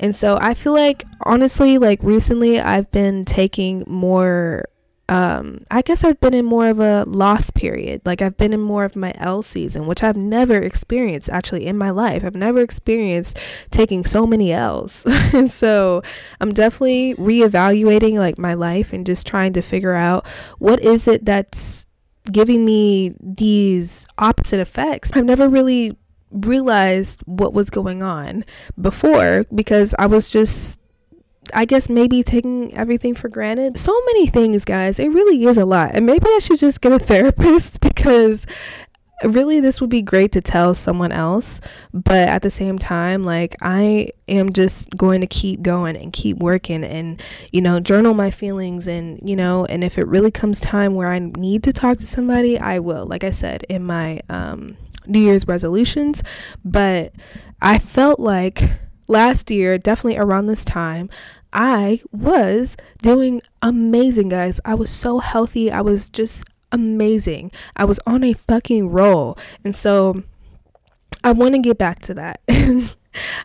And 0.00 0.16
so 0.16 0.38
I 0.40 0.54
feel 0.54 0.72
like 0.72 1.04
honestly 1.20 1.78
like 1.78 2.02
recently 2.02 2.58
I've 2.58 2.90
been 2.90 3.24
taking 3.24 3.84
more 3.86 4.64
um 5.08 5.58
I 5.70 5.82
guess 5.82 6.04
I've 6.04 6.20
been 6.20 6.32
in 6.32 6.46
more 6.46 6.68
of 6.68 6.80
a 6.80 7.04
loss 7.04 7.50
period. 7.50 8.00
Like 8.06 8.22
I've 8.22 8.38
been 8.38 8.54
in 8.54 8.60
more 8.60 8.84
of 8.84 8.96
my 8.96 9.12
L 9.16 9.42
season, 9.42 9.86
which 9.86 10.02
I've 10.02 10.16
never 10.16 10.56
experienced 10.56 11.28
actually 11.28 11.66
in 11.66 11.76
my 11.76 11.90
life. 11.90 12.24
I've 12.24 12.34
never 12.34 12.62
experienced 12.62 13.36
taking 13.70 14.04
so 14.04 14.26
many 14.26 14.52
L's. 14.52 15.04
and 15.06 15.50
so 15.50 16.02
I'm 16.40 16.54
definitely 16.54 17.14
reevaluating 17.16 18.14
like 18.14 18.38
my 18.38 18.54
life 18.54 18.94
and 18.94 19.04
just 19.04 19.26
trying 19.26 19.52
to 19.52 19.60
figure 19.60 19.94
out 19.94 20.26
what 20.58 20.80
is 20.80 21.06
it 21.06 21.26
that's 21.26 21.86
giving 22.30 22.64
me 22.64 23.14
these 23.20 24.06
opposite 24.18 24.60
effects. 24.60 25.10
I've 25.14 25.24
never 25.24 25.48
really 25.48 25.96
realized 26.30 27.20
what 27.26 27.52
was 27.52 27.70
going 27.70 28.02
on 28.02 28.44
before 28.80 29.44
because 29.54 29.94
I 29.98 30.06
was 30.06 30.30
just 30.30 30.78
I 31.52 31.64
guess 31.64 31.88
maybe 31.88 32.22
taking 32.22 32.72
everything 32.74 33.14
for 33.14 33.28
granted. 33.28 33.76
So 33.76 33.92
many 34.06 34.26
things, 34.28 34.64
guys. 34.64 34.98
It 34.98 35.08
really 35.08 35.44
is 35.44 35.56
a 35.56 35.66
lot. 35.66 35.90
And 35.92 36.06
maybe 36.06 36.26
I 36.26 36.38
should 36.38 36.60
just 36.60 36.80
get 36.80 36.92
a 36.92 36.98
therapist 36.98 37.80
because 37.80 38.46
really 39.24 39.60
this 39.60 39.80
would 39.80 39.90
be 39.90 40.02
great 40.02 40.32
to 40.32 40.40
tell 40.40 40.74
someone 40.74 41.12
else 41.12 41.60
but 41.92 42.28
at 42.28 42.42
the 42.42 42.50
same 42.50 42.78
time 42.78 43.22
like 43.22 43.56
i 43.60 44.08
am 44.28 44.52
just 44.52 44.90
going 44.96 45.20
to 45.20 45.26
keep 45.26 45.62
going 45.62 45.96
and 45.96 46.12
keep 46.12 46.36
working 46.38 46.84
and 46.84 47.22
you 47.50 47.60
know 47.60 47.80
journal 47.80 48.14
my 48.14 48.30
feelings 48.30 48.86
and 48.86 49.18
you 49.28 49.36
know 49.36 49.64
and 49.66 49.84
if 49.84 49.98
it 49.98 50.06
really 50.06 50.30
comes 50.30 50.60
time 50.60 50.94
where 50.94 51.08
i 51.08 51.18
need 51.18 51.62
to 51.62 51.72
talk 51.72 51.98
to 51.98 52.06
somebody 52.06 52.58
i 52.58 52.78
will 52.78 53.06
like 53.06 53.24
i 53.24 53.30
said 53.30 53.64
in 53.68 53.84
my 53.84 54.20
um 54.28 54.76
new 55.06 55.20
year's 55.20 55.46
resolutions 55.46 56.22
but 56.64 57.12
i 57.60 57.78
felt 57.78 58.20
like 58.20 58.70
last 59.08 59.50
year 59.50 59.78
definitely 59.78 60.16
around 60.16 60.46
this 60.46 60.64
time 60.64 61.08
I 61.52 62.00
was 62.12 62.76
doing 63.02 63.42
amazing, 63.60 64.30
guys. 64.30 64.58
I 64.64 64.74
was 64.74 64.90
so 64.90 65.18
healthy. 65.18 65.70
I 65.70 65.82
was 65.82 66.08
just 66.08 66.44
amazing. 66.72 67.52
I 67.76 67.84
was 67.84 68.00
on 68.06 68.24
a 68.24 68.32
fucking 68.32 68.90
roll. 68.90 69.38
And 69.64 69.76
so 69.76 70.22
I 71.22 71.32
want 71.32 71.54
to 71.54 71.60
get 71.60 71.78
back 71.78 72.00
to 72.00 72.14
that. 72.14 72.40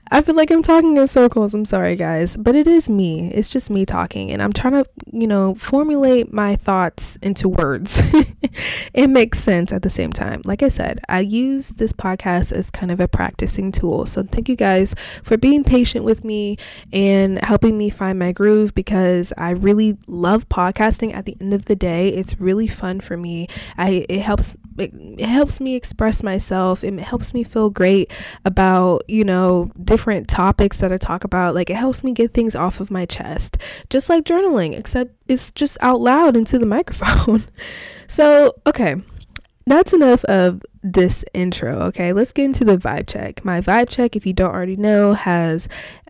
I 0.10 0.22
feel 0.22 0.36
like 0.36 0.52
I'm 0.52 0.64
talking 0.64 0.98
in 0.98 1.08
circles. 1.08 1.54
I'm 1.54 1.66
sorry, 1.66 1.96
guys, 1.96 2.38
but 2.38 2.56
it 2.56 2.68
is 2.68 2.90
me. 2.90 3.32
It's 3.34 3.50
just 3.50 3.70
me 3.70 3.86
talking, 3.86 4.32
and 4.32 4.42
I'm 4.42 4.54
trying 4.54 4.74
to, 4.74 4.86
you 5.12 5.28
know, 5.28 5.56
formulate 5.56 6.32
my 6.32 6.56
thoughts 6.56 7.18
into 7.22 7.50
words. 7.50 8.02
it 8.94 9.10
makes 9.10 9.40
sense 9.40 9.74
at 9.74 9.82
the 9.82 9.90
same 9.90 10.12
time. 10.12 10.42
Like 10.46 10.64
I 10.64 10.70
said, 10.70 11.00
I 11.10 11.20
use 11.20 11.70
this 11.70 11.92
podcast 11.92 12.52
as 12.52 12.70
kind 12.70 12.92
of 12.92 13.00
a 13.00 13.08
practicing 13.08 13.72
tool. 13.72 14.06
So 14.06 14.24
thank 14.24 14.48
you 14.48 14.56
guys 14.56 14.96
for 15.24 15.38
being 15.38 15.64
patient 15.64 16.06
with 16.06 16.24
me 16.24 16.58
and 16.94 17.44
helping 17.44 17.78
me 17.78 17.90
find 17.90 18.18
my 18.18 18.32
groove 18.32 18.74
because 18.74 19.34
I 19.38 19.50
really 19.52 19.98
love 20.08 20.48
podcasting. 20.50 21.14
At 21.14 21.26
the 21.26 21.38
end 21.42 21.54
of 21.54 21.66
the 21.66 21.76
day, 21.76 22.10
it's 22.10 22.40
really 22.40 22.68
fun 22.68 23.00
for 23.02 23.18
me. 23.18 23.48
I 23.78 24.06
it 24.08 24.22
helps 24.22 24.56
it, 24.78 25.20
helps 25.20 25.60
me 25.60 25.76
express 25.76 26.24
myself. 26.24 26.84
It 26.84 27.00
helps 27.00 27.34
me 27.34 27.44
feel 27.44 27.70
great 27.70 28.12
about, 28.46 29.04
you 29.08 29.24
know, 29.24 29.72
different 29.84 30.28
topics 30.28 30.78
that 30.80 30.92
I 30.92 30.98
talk 30.98 31.24
about. 31.24 31.56
Like 31.56 31.70
it 31.70 31.76
helps 31.76 32.04
me 32.04 32.14
get 32.14 32.34
things 32.34 32.56
off 32.56 32.80
of 32.80 32.92
my 32.92 33.06
chest, 33.06 33.58
just 33.90 34.10
like 34.10 34.24
journaling, 34.24 34.78
except 34.78 35.12
it's 35.28 35.52
just 35.52 35.78
out 35.82 36.02
loud 36.02 36.36
into 36.36 36.58
the 36.58 36.66
microphone. 36.78 37.44
so, 38.08 38.56
okay. 38.66 38.96
That's 39.66 39.92
enough 39.92 40.24
of 40.26 40.62
this 40.82 41.26
intro, 41.34 41.82
okay? 41.88 42.14
Let's 42.14 42.32
get 42.32 42.46
into 42.46 42.64
the 42.64 42.78
vibe 42.78 43.08
check. 43.08 43.44
My 43.44 43.60
vibe 43.60 43.90
check, 43.90 44.16
if 44.16 44.26
you 44.26 44.32
don't 44.32 44.54
already 44.54 44.78
know, 44.78 45.14
has 45.14 45.68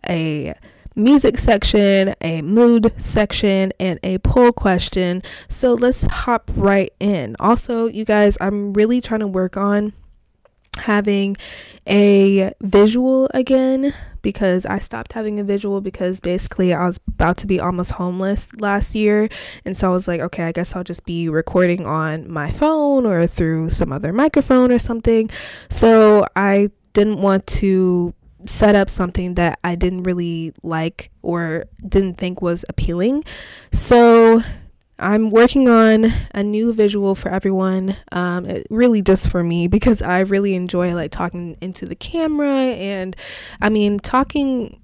a 0.08 0.54
music 0.98 1.38
section, 1.38 2.14
a 2.20 2.42
mood 2.42 2.92
section, 2.98 3.72
and 3.78 3.98
a 4.02 4.18
poll 4.18 4.52
question. 4.52 5.22
So 5.48 5.72
let's 5.72 6.02
hop 6.02 6.50
right 6.54 6.92
in. 7.00 7.36
Also, 7.38 7.86
you 7.86 8.04
guys, 8.04 8.36
I'm 8.40 8.72
really 8.72 9.00
trying 9.00 9.20
to 9.20 9.26
work 9.26 9.56
on 9.56 9.92
having 10.78 11.36
a 11.88 12.52
visual 12.60 13.28
again 13.34 13.94
because 14.22 14.66
I 14.66 14.78
stopped 14.78 15.12
having 15.12 15.40
a 15.40 15.44
visual 15.44 15.80
because 15.80 16.20
basically 16.20 16.74
I 16.74 16.86
was 16.86 17.00
about 17.06 17.36
to 17.38 17.46
be 17.46 17.60
almost 17.60 17.92
homeless 17.92 18.52
last 18.54 18.94
year. 18.94 19.28
And 19.64 19.76
so 19.76 19.88
I 19.88 19.90
was 19.90 20.08
like, 20.08 20.20
okay, 20.20 20.44
I 20.44 20.52
guess 20.52 20.74
I'll 20.74 20.84
just 20.84 21.04
be 21.04 21.28
recording 21.28 21.86
on 21.86 22.30
my 22.30 22.50
phone 22.50 23.06
or 23.06 23.26
through 23.26 23.70
some 23.70 23.92
other 23.92 24.12
microphone 24.12 24.72
or 24.72 24.78
something. 24.78 25.30
So 25.70 26.26
I 26.36 26.70
didn't 26.92 27.20
want 27.22 27.46
to 27.46 28.14
set 28.46 28.74
up 28.74 28.88
something 28.88 29.34
that 29.34 29.58
I 29.64 29.74
didn't 29.74 30.04
really 30.04 30.52
like 30.62 31.10
or 31.22 31.64
didn't 31.86 32.14
think 32.14 32.40
was 32.40 32.64
appealing. 32.68 33.24
So 33.72 34.42
I'm 34.98 35.30
working 35.30 35.68
on 35.68 36.12
a 36.34 36.42
new 36.42 36.72
visual 36.72 37.14
for 37.14 37.30
everyone, 37.30 37.96
um, 38.10 38.46
really 38.68 39.02
just 39.02 39.28
for 39.28 39.44
me 39.44 39.68
because 39.68 40.02
I 40.02 40.20
really 40.20 40.54
enjoy 40.54 40.94
like 40.94 41.10
talking 41.10 41.56
into 41.60 41.86
the 41.86 41.94
camera 41.94 42.52
and 42.52 43.16
I 43.60 43.68
mean 43.68 44.00
talking 44.00 44.80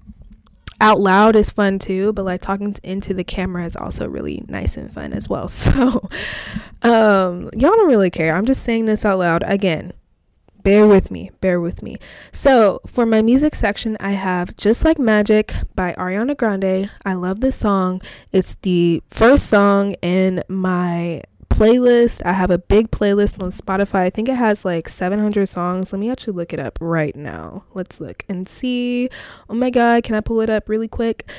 out 0.81 0.99
loud 0.99 1.35
is 1.35 1.49
fun 1.49 1.79
too, 1.79 2.13
but 2.13 2.25
like 2.25 2.41
talking 2.41 2.75
into 2.83 3.13
the 3.13 3.23
camera 3.23 3.65
is 3.65 3.75
also 3.75 4.07
really 4.07 4.43
nice 4.47 4.77
and 4.77 4.91
fun 4.91 5.13
as 5.13 5.29
well. 5.29 5.49
So, 5.65 6.09
um, 6.81 7.49
y'all 7.53 7.75
don't 7.75 7.87
really 7.87 8.11
care. 8.11 8.35
I'm 8.35 8.45
just 8.45 8.61
saying 8.63 8.85
this 8.85 9.03
out 9.05 9.19
loud 9.19 9.43
again 9.47 9.93
bear 10.65 10.87
with 10.87 11.11
me, 11.11 11.29
bear 11.41 11.61
with 11.61 11.83
me. 11.83 11.95
So, 12.31 12.81
for 12.87 13.05
my 13.05 13.21
music 13.21 13.53
section, 13.53 13.95
I 13.99 14.13
have 14.13 14.57
Just 14.57 14.83
Like 14.83 14.97
Magic 14.97 15.53
by 15.75 15.93
Ariana 15.93 16.35
Grande. 16.35 16.89
I 17.05 17.13
love 17.13 17.39
this 17.39 17.55
song. 17.55 18.01
It's 18.31 18.55
the 18.55 19.03
first 19.11 19.45
song 19.45 19.93
in 20.01 20.43
my 20.47 21.21
playlist. 21.51 22.23
I 22.25 22.33
have 22.33 22.49
a 22.49 22.57
big 22.57 22.89
playlist 22.89 23.39
on 23.39 23.51
Spotify. 23.51 23.99
I 23.99 24.09
think 24.09 24.27
it 24.27 24.37
has 24.37 24.65
like 24.65 24.89
700 24.89 25.45
songs. 25.45 25.93
Let 25.93 25.99
me 25.99 26.09
actually 26.09 26.33
look 26.33 26.51
it 26.51 26.59
up 26.59 26.79
right 26.81 27.15
now. 27.15 27.65
Let's 27.75 27.99
look 27.99 28.25
and 28.27 28.49
see. 28.49 29.07
Oh 29.47 29.53
my 29.53 29.69
god, 29.69 30.03
can 30.03 30.15
I 30.15 30.21
pull 30.21 30.41
it 30.41 30.49
up 30.49 30.67
really 30.67 30.87
quick? 30.87 31.29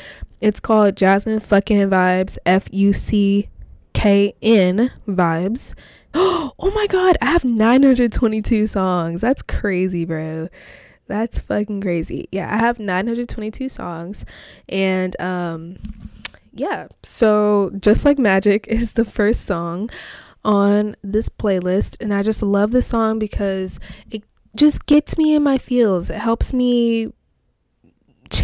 It's 0.40 0.60
called 0.60 0.96
Jasmine 0.96 1.40
Fucking 1.40 1.90
Vibes, 1.90 2.38
F 2.46 2.68
U 2.72 2.92
C 2.92 3.48
K 3.96 4.34
N 4.42 4.90
Vibes. 5.08 5.72
oh 6.14 6.72
my 6.74 6.86
god, 6.86 7.16
I 7.22 7.30
have 7.30 7.46
922 7.46 8.66
songs. 8.66 9.22
That's 9.22 9.40
crazy, 9.40 10.04
bro. 10.04 10.50
That's 11.06 11.38
fucking 11.38 11.80
crazy. 11.80 12.28
Yeah, 12.30 12.54
I 12.54 12.58
have 12.58 12.78
922 12.78 13.70
songs 13.70 14.26
and 14.68 15.18
um 15.18 15.78
yeah, 16.52 16.88
so 17.02 17.70
just 17.80 18.04
like 18.04 18.18
magic 18.18 18.66
is 18.68 18.92
the 18.92 19.04
first 19.04 19.46
song 19.46 19.88
on 20.44 20.94
this 21.02 21.30
playlist 21.30 21.96
and 21.98 22.12
I 22.12 22.22
just 22.22 22.42
love 22.42 22.72
this 22.72 22.88
song 22.88 23.18
because 23.18 23.80
it 24.10 24.24
just 24.54 24.84
gets 24.84 25.16
me 25.16 25.34
in 25.34 25.42
my 25.42 25.56
feels. 25.56 26.10
It 26.10 26.18
helps 26.18 26.52
me 26.52 27.14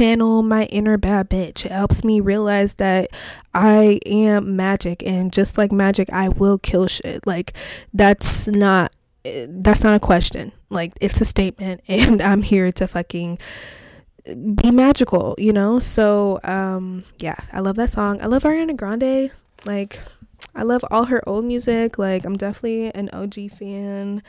channel 0.02 0.42
my 0.42 0.64
inner 0.64 0.98
bad 0.98 1.30
bitch. 1.30 1.64
It 1.64 1.70
helps 1.70 2.02
me 2.02 2.18
realize 2.18 2.74
that 2.74 3.10
I 3.54 4.00
am 4.04 4.56
magic 4.56 5.00
and 5.06 5.32
just 5.32 5.56
like 5.56 5.70
magic 5.70 6.12
I 6.12 6.28
will 6.28 6.58
kill 6.58 6.88
shit. 6.88 7.24
Like 7.24 7.52
that's 7.94 8.48
not 8.48 8.92
that's 9.22 9.84
not 9.84 9.94
a 9.94 10.00
question. 10.00 10.50
Like 10.70 10.92
it's 11.00 11.20
a 11.20 11.24
statement 11.24 11.82
and 11.88 12.20
I'm 12.20 12.42
here 12.42 12.72
to 12.72 12.88
fucking 12.88 13.38
be 14.24 14.72
magical, 14.72 15.36
you 15.38 15.52
know? 15.52 15.78
So 15.78 16.40
um 16.42 17.04
yeah, 17.20 17.36
I 17.52 17.60
love 17.60 17.76
that 17.76 17.90
song. 17.90 18.20
I 18.20 18.26
love 18.26 18.42
Ariana 18.42 18.76
Grande. 18.76 19.30
Like 19.64 20.00
I 20.52 20.64
love 20.64 20.84
all 20.90 21.04
her 21.04 21.22
old 21.28 21.44
music. 21.44 21.96
Like 21.96 22.24
I'm 22.24 22.36
definitely 22.36 22.92
an 22.92 23.08
OG 23.12 23.52
fan 23.52 24.24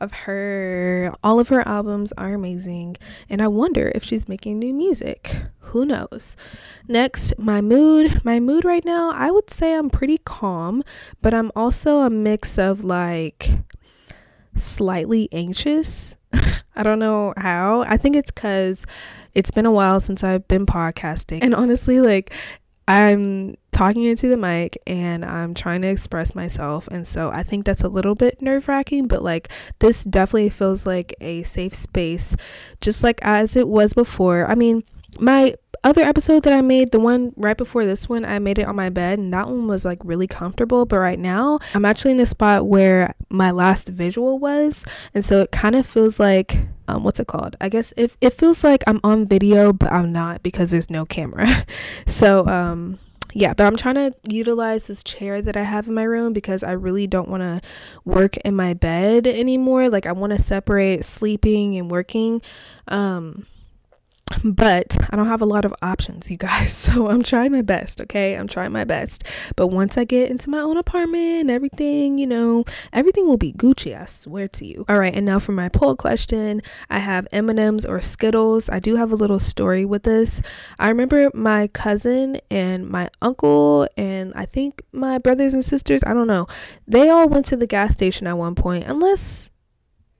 of 0.00 0.12
her. 0.12 1.12
All 1.22 1.40
of 1.40 1.48
her 1.48 1.66
albums 1.66 2.12
are 2.12 2.34
amazing, 2.34 2.96
and 3.28 3.42
I 3.42 3.48
wonder 3.48 3.92
if 3.94 4.04
she's 4.04 4.28
making 4.28 4.58
new 4.58 4.72
music. 4.72 5.36
Who 5.60 5.84
knows? 5.84 6.36
Next, 6.86 7.38
my 7.38 7.60
mood. 7.60 8.24
My 8.24 8.40
mood 8.40 8.64
right 8.64 8.84
now, 8.84 9.12
I 9.12 9.30
would 9.30 9.50
say 9.50 9.74
I'm 9.74 9.90
pretty 9.90 10.18
calm, 10.18 10.82
but 11.20 11.34
I'm 11.34 11.52
also 11.54 11.98
a 11.98 12.10
mix 12.10 12.58
of 12.58 12.84
like 12.84 13.50
slightly 14.56 15.28
anxious. 15.32 16.16
I 16.76 16.82
don't 16.82 16.98
know 16.98 17.34
how. 17.36 17.82
I 17.82 17.96
think 17.96 18.16
it's 18.16 18.30
because 18.30 18.86
it's 19.34 19.50
been 19.50 19.66
a 19.66 19.72
while 19.72 20.00
since 20.00 20.22
I've 20.22 20.46
been 20.48 20.66
podcasting. 20.66 21.40
And 21.42 21.54
honestly, 21.54 22.00
like, 22.00 22.32
I'm 22.86 23.56
talking 23.78 24.02
into 24.02 24.26
the 24.26 24.36
mic 24.36 24.76
and 24.88 25.24
I'm 25.24 25.54
trying 25.54 25.82
to 25.82 25.88
express 25.88 26.34
myself. 26.34 26.88
And 26.88 27.06
so 27.06 27.30
I 27.30 27.44
think 27.44 27.64
that's 27.64 27.82
a 27.82 27.88
little 27.88 28.16
bit 28.16 28.42
nerve 28.42 28.66
wracking, 28.66 29.06
but 29.06 29.22
like 29.22 29.48
this 29.78 30.02
definitely 30.02 30.50
feels 30.50 30.84
like 30.84 31.14
a 31.20 31.44
safe 31.44 31.76
space, 31.76 32.34
just 32.80 33.04
like 33.04 33.20
as 33.22 33.54
it 33.54 33.68
was 33.68 33.92
before. 33.92 34.50
I 34.50 34.56
mean, 34.56 34.82
my 35.20 35.54
other 35.84 36.02
episode 36.02 36.42
that 36.42 36.52
I 36.52 36.60
made, 36.60 36.90
the 36.90 36.98
one 36.98 37.32
right 37.36 37.56
before 37.56 37.84
this 37.84 38.08
one, 38.08 38.24
I 38.24 38.40
made 38.40 38.58
it 38.58 38.66
on 38.66 38.74
my 38.74 38.88
bed 38.88 39.20
and 39.20 39.32
that 39.32 39.46
one 39.46 39.68
was 39.68 39.84
like 39.84 40.00
really 40.02 40.26
comfortable. 40.26 40.84
But 40.84 40.98
right 40.98 41.18
now, 41.18 41.60
I'm 41.72 41.84
actually 41.84 42.10
in 42.10 42.16
the 42.16 42.26
spot 42.26 42.66
where 42.66 43.14
my 43.28 43.52
last 43.52 43.86
visual 43.86 44.40
was. 44.40 44.84
And 45.14 45.24
so 45.24 45.42
it 45.42 45.52
kind 45.52 45.76
of 45.76 45.86
feels 45.86 46.18
like, 46.18 46.62
um, 46.88 47.04
what's 47.04 47.20
it 47.20 47.28
called? 47.28 47.54
I 47.60 47.68
guess 47.68 47.94
it, 47.96 48.12
it 48.20 48.34
feels 48.34 48.64
like 48.64 48.82
I'm 48.88 48.98
on 49.04 49.28
video, 49.28 49.72
but 49.72 49.92
I'm 49.92 50.10
not 50.10 50.42
because 50.42 50.72
there's 50.72 50.90
no 50.90 51.06
camera. 51.06 51.64
so, 52.08 52.44
um, 52.48 52.98
yeah, 53.32 53.54
but 53.54 53.66
I'm 53.66 53.76
trying 53.76 53.96
to 53.96 54.12
utilize 54.24 54.86
this 54.86 55.04
chair 55.04 55.42
that 55.42 55.56
I 55.56 55.62
have 55.64 55.88
in 55.88 55.94
my 55.94 56.02
room 56.02 56.32
because 56.32 56.62
I 56.62 56.72
really 56.72 57.06
don't 57.06 57.28
want 57.28 57.42
to 57.42 57.60
work 58.04 58.36
in 58.38 58.54
my 58.54 58.74
bed 58.74 59.26
anymore. 59.26 59.88
Like 59.88 60.06
I 60.06 60.12
want 60.12 60.36
to 60.36 60.42
separate 60.42 61.04
sleeping 61.04 61.76
and 61.76 61.90
working. 61.90 62.42
Um 62.88 63.46
but 64.44 64.96
I 65.10 65.16
don't 65.16 65.26
have 65.26 65.42
a 65.42 65.46
lot 65.46 65.64
of 65.64 65.74
options, 65.82 66.30
you 66.30 66.36
guys. 66.36 66.76
So 66.88 67.08
I'm 67.08 67.22
trying 67.22 67.52
my 67.52 67.60
best, 67.60 68.00
okay? 68.02 68.34
I'm 68.34 68.48
trying 68.48 68.72
my 68.72 68.84
best. 68.84 69.22
But 69.56 69.66
once 69.66 69.98
I 69.98 70.04
get 70.04 70.30
into 70.30 70.48
my 70.48 70.60
own 70.60 70.76
apartment 70.78 71.50
everything, 71.50 72.18
you 72.18 72.26
know, 72.26 72.64
everything 72.92 73.26
will 73.26 73.36
be 73.36 73.52
Gucci, 73.52 74.00
I 74.00 74.06
swear 74.06 74.48
to 74.48 74.64
you. 74.64 74.84
All 74.88 74.98
right, 74.98 75.14
and 75.14 75.26
now 75.26 75.38
for 75.38 75.52
my 75.52 75.68
poll 75.68 75.96
question 75.96 76.62
I 76.88 77.00
have 77.00 77.26
M&M's 77.32 77.84
or 77.84 78.00
Skittles. 78.00 78.70
I 78.70 78.78
do 78.78 78.96
have 78.96 79.12
a 79.12 79.16
little 79.16 79.38
story 79.40 79.84
with 79.84 80.04
this. 80.04 80.40
I 80.78 80.88
remember 80.88 81.30
my 81.34 81.66
cousin 81.68 82.38
and 82.50 82.88
my 82.88 83.10
uncle, 83.20 83.88
and 83.96 84.32
I 84.34 84.46
think 84.46 84.82
my 84.92 85.18
brothers 85.18 85.52
and 85.52 85.64
sisters, 85.64 86.02
I 86.06 86.14
don't 86.14 86.26
know, 86.26 86.46
they 86.86 87.08
all 87.08 87.28
went 87.28 87.46
to 87.46 87.56
the 87.56 87.66
gas 87.66 87.92
station 87.92 88.26
at 88.26 88.38
one 88.38 88.54
point, 88.54 88.84
unless 88.84 89.50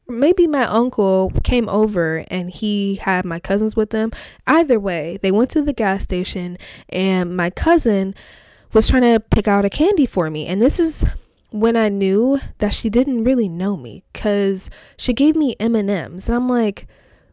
maybe 0.09 0.47
my 0.47 0.65
uncle 0.65 1.31
came 1.45 1.69
over 1.69 2.25
and 2.29 2.50
he 2.50 2.97
had 2.97 3.25
my 3.25 3.38
cousins 3.38 3.77
with 3.77 3.91
them. 3.91 4.11
Either 4.47 4.81
way, 4.81 5.19
they 5.21 5.31
went 5.31 5.50
to 5.50 5.62
the 5.62 5.73
gas 5.73 6.03
station 6.03 6.57
and 6.88 7.37
my 7.37 7.50
cousin 7.50 8.15
was 8.73 8.88
trying 8.88 9.03
to 9.03 9.21
pick 9.21 9.47
out 9.47 9.65
a 9.65 9.71
candy 9.71 10.07
for 10.07 10.31
me. 10.31 10.47
And 10.47 10.62
this 10.62 10.81
is 10.81 11.05
when 11.50 11.77
I 11.77 11.88
knew 11.88 12.41
that 12.59 12.75
she 12.75 12.88
didn't 12.88 13.25
really 13.25 13.49
know 13.49 13.77
me 13.77 14.03
cuz 14.15 14.71
she 14.97 15.12
gave 15.12 15.37
me 15.37 15.57
M&Ms 15.61 16.29
and 16.29 16.37
I'm 16.37 16.49
like, 16.49 16.87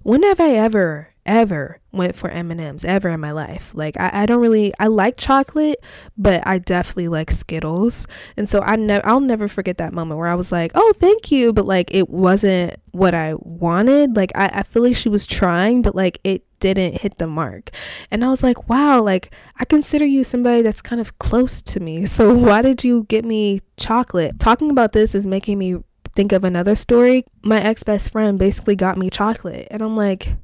when 0.03 0.23
have 0.23 0.39
I 0.39 0.51
ever 0.51 1.14
ever 1.25 1.79
went 1.91 2.15
for 2.15 2.29
M&Ms 2.29 2.85
ever 2.85 3.09
in 3.09 3.19
my 3.19 3.31
life. 3.31 3.71
Like 3.73 3.97
I, 3.99 4.23
I 4.23 4.25
don't 4.25 4.41
really 4.41 4.73
I 4.79 4.87
like 4.87 5.17
chocolate, 5.17 5.83
but 6.17 6.45
I 6.45 6.59
definitely 6.59 7.07
like 7.07 7.31
Skittles. 7.31 8.07
And 8.37 8.49
so 8.49 8.61
I 8.61 8.75
never 8.75 9.05
I'll 9.07 9.19
never 9.19 9.47
forget 9.47 9.77
that 9.77 9.93
moment 9.93 10.19
where 10.19 10.27
I 10.27 10.35
was 10.35 10.51
like, 10.51 10.71
"Oh, 10.75 10.93
thank 10.99 11.31
you," 11.31 11.53
but 11.53 11.65
like 11.65 11.93
it 11.93 12.09
wasn't 12.09 12.75
what 12.91 13.13
I 13.13 13.33
wanted. 13.39 14.15
Like 14.15 14.31
I 14.35 14.49
I 14.53 14.63
feel 14.63 14.83
like 14.83 14.95
she 14.95 15.09
was 15.09 15.25
trying, 15.25 15.81
but 15.81 15.95
like 15.95 16.19
it 16.23 16.43
didn't 16.59 17.01
hit 17.01 17.17
the 17.17 17.27
mark. 17.27 17.71
And 18.11 18.23
I 18.23 18.29
was 18.29 18.43
like, 18.43 18.69
"Wow, 18.69 19.01
like 19.01 19.33
I 19.59 19.65
consider 19.65 20.05
you 20.05 20.23
somebody 20.23 20.61
that's 20.61 20.81
kind 20.81 21.01
of 21.01 21.17
close 21.19 21.61
to 21.63 21.79
me. 21.79 22.05
So 22.05 22.33
why 22.33 22.61
did 22.61 22.83
you 22.83 23.05
get 23.09 23.25
me 23.25 23.61
chocolate?" 23.77 24.39
Talking 24.39 24.69
about 24.69 24.91
this 24.91 25.15
is 25.15 25.25
making 25.25 25.57
me 25.59 25.77
think 26.15 26.31
of 26.31 26.43
another 26.43 26.75
story. 26.75 27.25
My 27.41 27.61
ex 27.61 27.83
best 27.83 28.11
friend 28.11 28.39
basically 28.39 28.75
got 28.75 28.97
me 28.97 29.09
chocolate, 29.09 29.67
and 29.69 29.81
I'm 29.81 29.97
like, 29.97 30.35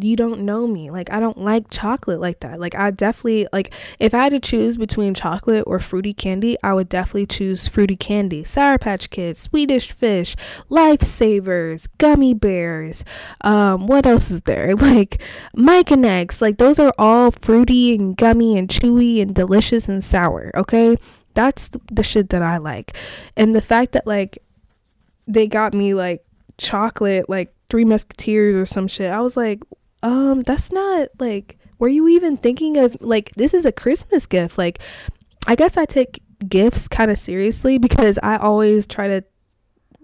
you 0.00 0.16
don't 0.16 0.40
know 0.40 0.66
me. 0.66 0.90
Like 0.90 1.12
I 1.12 1.20
don't 1.20 1.38
like 1.38 1.70
chocolate 1.70 2.20
like 2.20 2.40
that. 2.40 2.60
Like 2.60 2.74
I 2.74 2.90
definitely 2.90 3.46
like 3.52 3.72
if 3.98 4.14
I 4.14 4.24
had 4.24 4.32
to 4.32 4.40
choose 4.40 4.76
between 4.76 5.14
chocolate 5.14 5.64
or 5.66 5.78
fruity 5.78 6.14
candy, 6.14 6.56
I 6.62 6.74
would 6.74 6.88
definitely 6.88 7.26
choose 7.26 7.68
fruity 7.68 7.96
candy. 7.96 8.44
Sour 8.44 8.78
Patch 8.78 9.10
Kids, 9.10 9.40
Swedish 9.40 9.92
Fish, 9.92 10.36
Lifesavers, 10.70 11.88
gummy 11.98 12.34
bears. 12.34 13.04
Um, 13.42 13.86
what 13.86 14.06
else 14.06 14.30
is 14.30 14.42
there? 14.42 14.74
Like 14.82 15.22
Mike 15.54 15.90
and 15.92 16.04
Ikes. 16.04 16.42
Like 16.42 16.58
those 16.58 16.78
are 16.78 16.92
all 16.98 17.30
fruity 17.30 17.94
and 17.94 18.16
gummy 18.16 18.58
and 18.58 18.68
chewy 18.68 19.22
and 19.22 19.34
delicious 19.34 19.88
and 19.88 20.02
sour. 20.02 20.50
Okay, 20.56 20.96
that's 21.34 21.70
the 21.90 22.02
shit 22.02 22.30
that 22.30 22.42
I 22.42 22.58
like, 22.58 22.96
and 23.36 23.54
the 23.54 23.62
fact 23.62 23.92
that 23.92 24.06
like 24.06 24.38
they 25.26 25.46
got 25.46 25.72
me 25.72 25.94
like 25.94 26.24
chocolate 26.58 27.28
like 27.28 27.54
three 27.68 27.84
musketeers 27.84 28.54
or 28.54 28.66
some 28.66 28.86
shit 28.86 29.10
i 29.10 29.20
was 29.20 29.36
like 29.36 29.60
um 30.02 30.42
that's 30.42 30.72
not 30.72 31.08
like 31.18 31.58
were 31.78 31.88
you 31.88 32.08
even 32.08 32.36
thinking 32.36 32.76
of 32.76 32.96
like 33.00 33.32
this 33.36 33.54
is 33.54 33.64
a 33.64 33.72
christmas 33.72 34.26
gift 34.26 34.58
like 34.58 34.78
i 35.46 35.54
guess 35.54 35.76
i 35.76 35.84
take 35.84 36.22
gifts 36.48 36.88
kind 36.88 37.10
of 37.10 37.18
seriously 37.18 37.78
because 37.78 38.18
i 38.22 38.36
always 38.36 38.86
try 38.86 39.08
to 39.08 39.22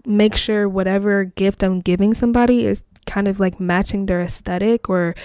make 0.05 0.35
sure 0.35 0.67
whatever 0.67 1.25
gift 1.25 1.63
i'm 1.63 1.79
giving 1.79 2.13
somebody 2.13 2.65
is 2.65 2.83
kind 3.05 3.27
of 3.27 3.39
like 3.39 3.59
matching 3.59 4.05
their 4.05 4.21
aesthetic 4.21 4.89
or 4.89 5.15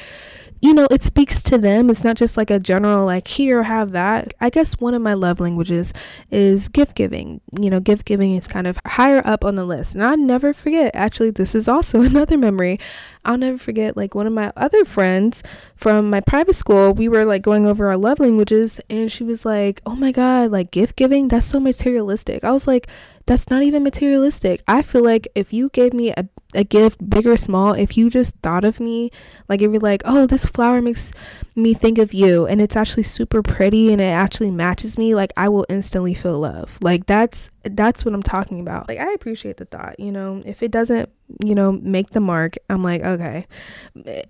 you 0.64 0.72
know, 0.72 0.86
it 0.90 1.02
speaks 1.02 1.42
to 1.42 1.58
them. 1.58 1.90
It's 1.90 2.04
not 2.04 2.16
just 2.16 2.38
like 2.38 2.48
a 2.50 2.58
general, 2.58 3.04
like, 3.04 3.28
here, 3.28 3.64
have 3.64 3.92
that. 3.92 4.32
I 4.40 4.48
guess 4.48 4.80
one 4.80 4.94
of 4.94 5.02
my 5.02 5.12
love 5.12 5.38
languages 5.38 5.92
is 6.30 6.68
gift 6.68 6.94
giving. 6.94 7.42
You 7.60 7.68
know, 7.68 7.80
gift 7.80 8.06
giving 8.06 8.34
is 8.34 8.48
kind 8.48 8.66
of 8.66 8.78
higher 8.86 9.20
up 9.26 9.44
on 9.44 9.56
the 9.56 9.66
list. 9.66 9.94
And 9.94 10.02
I 10.02 10.14
never 10.14 10.54
forget, 10.54 10.90
actually, 10.94 11.32
this 11.32 11.54
is 11.54 11.68
also 11.68 12.00
another 12.02 12.38
memory. 12.38 12.80
I'll 13.26 13.36
never 13.36 13.58
forget, 13.58 13.94
like, 13.94 14.14
one 14.14 14.26
of 14.26 14.32
my 14.32 14.54
other 14.56 14.86
friends 14.86 15.42
from 15.76 16.08
my 16.08 16.20
private 16.20 16.54
school, 16.54 16.94
we 16.94 17.10
were 17.10 17.26
like 17.26 17.42
going 17.42 17.66
over 17.66 17.88
our 17.88 17.98
love 17.98 18.18
languages, 18.18 18.80
and 18.88 19.12
she 19.12 19.22
was 19.22 19.44
like, 19.44 19.82
oh 19.84 19.94
my 19.94 20.12
God, 20.12 20.50
like, 20.50 20.70
gift 20.70 20.96
giving, 20.96 21.28
that's 21.28 21.46
so 21.46 21.60
materialistic. 21.60 22.42
I 22.42 22.52
was 22.52 22.66
like, 22.66 22.88
that's 23.26 23.48
not 23.48 23.62
even 23.62 23.82
materialistic. 23.82 24.62
I 24.68 24.82
feel 24.82 25.02
like 25.02 25.28
if 25.34 25.52
you 25.52 25.70
gave 25.70 25.94
me 25.94 26.10
a, 26.10 26.28
a 26.54 26.62
gift, 26.64 27.08
big 27.08 27.26
or 27.26 27.36
small, 27.36 27.72
if 27.72 27.96
you 27.96 28.10
just 28.10 28.36
thought 28.42 28.64
of 28.64 28.80
me, 28.80 29.10
like 29.48 29.62
if 29.62 29.70
you're 29.72 29.80
like, 29.80 30.02
oh, 30.04 30.26
this 30.26 30.44
flower 30.44 30.82
makes 30.82 31.10
me 31.56 31.72
think 31.72 31.98
of 31.98 32.12
you 32.12 32.46
and 32.46 32.60
it's 32.60 32.76
actually 32.76 33.02
super 33.02 33.42
pretty 33.42 33.92
and 33.92 34.00
it 34.00 34.04
actually 34.04 34.50
matches 34.50 34.98
me, 34.98 35.14
like 35.14 35.32
I 35.36 35.48
will 35.48 35.64
instantly 35.68 36.12
feel 36.12 36.40
love. 36.40 36.78
Like 36.82 37.06
that's 37.06 37.50
that's 37.62 38.04
what 38.04 38.14
I'm 38.14 38.22
talking 38.22 38.60
about. 38.60 38.88
Like 38.88 38.98
I 38.98 39.12
appreciate 39.12 39.56
the 39.56 39.64
thought, 39.64 39.98
you 39.98 40.12
know. 40.12 40.42
If 40.44 40.62
it 40.62 40.70
doesn't, 40.70 41.08
you 41.42 41.54
know, 41.54 41.72
make 41.72 42.10
the 42.10 42.20
mark, 42.20 42.56
I'm 42.68 42.82
like, 42.82 43.02
okay. 43.02 43.46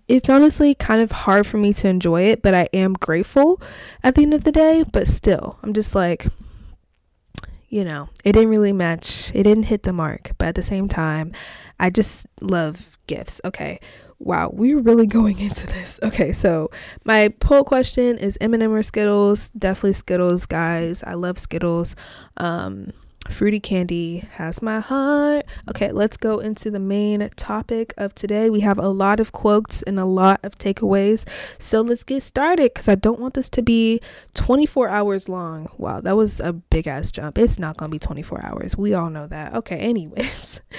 It's 0.06 0.28
honestly 0.28 0.74
kind 0.74 1.02
of 1.02 1.10
hard 1.10 1.46
for 1.46 1.56
me 1.58 1.72
to 1.74 1.88
enjoy 1.88 2.22
it, 2.22 2.42
but 2.42 2.54
I 2.54 2.68
am 2.72 2.92
grateful 2.92 3.60
at 4.04 4.14
the 4.14 4.22
end 4.22 4.34
of 4.34 4.44
the 4.44 4.52
day, 4.52 4.84
but 4.92 5.08
still, 5.08 5.58
I'm 5.64 5.72
just 5.72 5.96
like 5.96 6.28
you 7.74 7.82
know, 7.82 8.08
it 8.22 8.34
didn't 8.34 8.50
really 8.50 8.72
match. 8.72 9.32
It 9.34 9.42
didn't 9.42 9.64
hit 9.64 9.82
the 9.82 9.92
mark. 9.92 10.30
But 10.38 10.46
at 10.46 10.54
the 10.54 10.62
same 10.62 10.86
time, 10.86 11.32
I 11.80 11.90
just 11.90 12.24
love 12.40 12.96
gifts. 13.08 13.40
Okay. 13.44 13.80
Wow, 14.20 14.50
we're 14.52 14.78
really 14.78 15.06
going 15.18 15.40
into 15.40 15.66
this. 15.66 15.98
Okay, 16.04 16.32
so 16.32 16.70
my 17.04 17.30
poll 17.40 17.64
question 17.64 18.16
is 18.16 18.38
M&M 18.40 18.72
or 18.72 18.84
Skittles? 18.84 19.50
Definitely 19.50 19.94
Skittles, 19.94 20.46
guys. 20.46 21.02
I 21.04 21.14
love 21.14 21.36
Skittles. 21.36 21.96
Um 22.36 22.92
Fruity 23.28 23.60
candy 23.60 24.28
has 24.32 24.62
my 24.62 24.80
heart. 24.80 25.44
Okay, 25.68 25.90
let's 25.92 26.16
go 26.16 26.38
into 26.38 26.70
the 26.70 26.78
main 26.78 27.28
topic 27.36 27.94
of 27.96 28.14
today. 28.14 28.50
We 28.50 28.60
have 28.60 28.78
a 28.78 28.88
lot 28.88 29.20
of 29.20 29.32
quotes 29.32 29.82
and 29.82 29.98
a 29.98 30.04
lot 30.04 30.40
of 30.42 30.58
takeaways. 30.58 31.26
So 31.58 31.80
let's 31.80 32.04
get 32.04 32.22
started 32.22 32.72
because 32.74 32.88
I 32.88 32.94
don't 32.94 33.18
want 33.18 33.34
this 33.34 33.48
to 33.50 33.62
be 33.62 34.00
24 34.34 34.88
hours 34.88 35.28
long. 35.28 35.68
Wow, 35.78 36.00
that 36.00 36.16
was 36.16 36.40
a 36.40 36.52
big 36.52 36.86
ass 36.86 37.10
jump. 37.10 37.38
It's 37.38 37.58
not 37.58 37.76
going 37.76 37.90
to 37.90 37.94
be 37.94 37.98
24 37.98 38.44
hours. 38.44 38.76
We 38.76 38.94
all 38.94 39.10
know 39.10 39.26
that. 39.26 39.54
Okay, 39.54 39.76
anyways. 39.76 40.60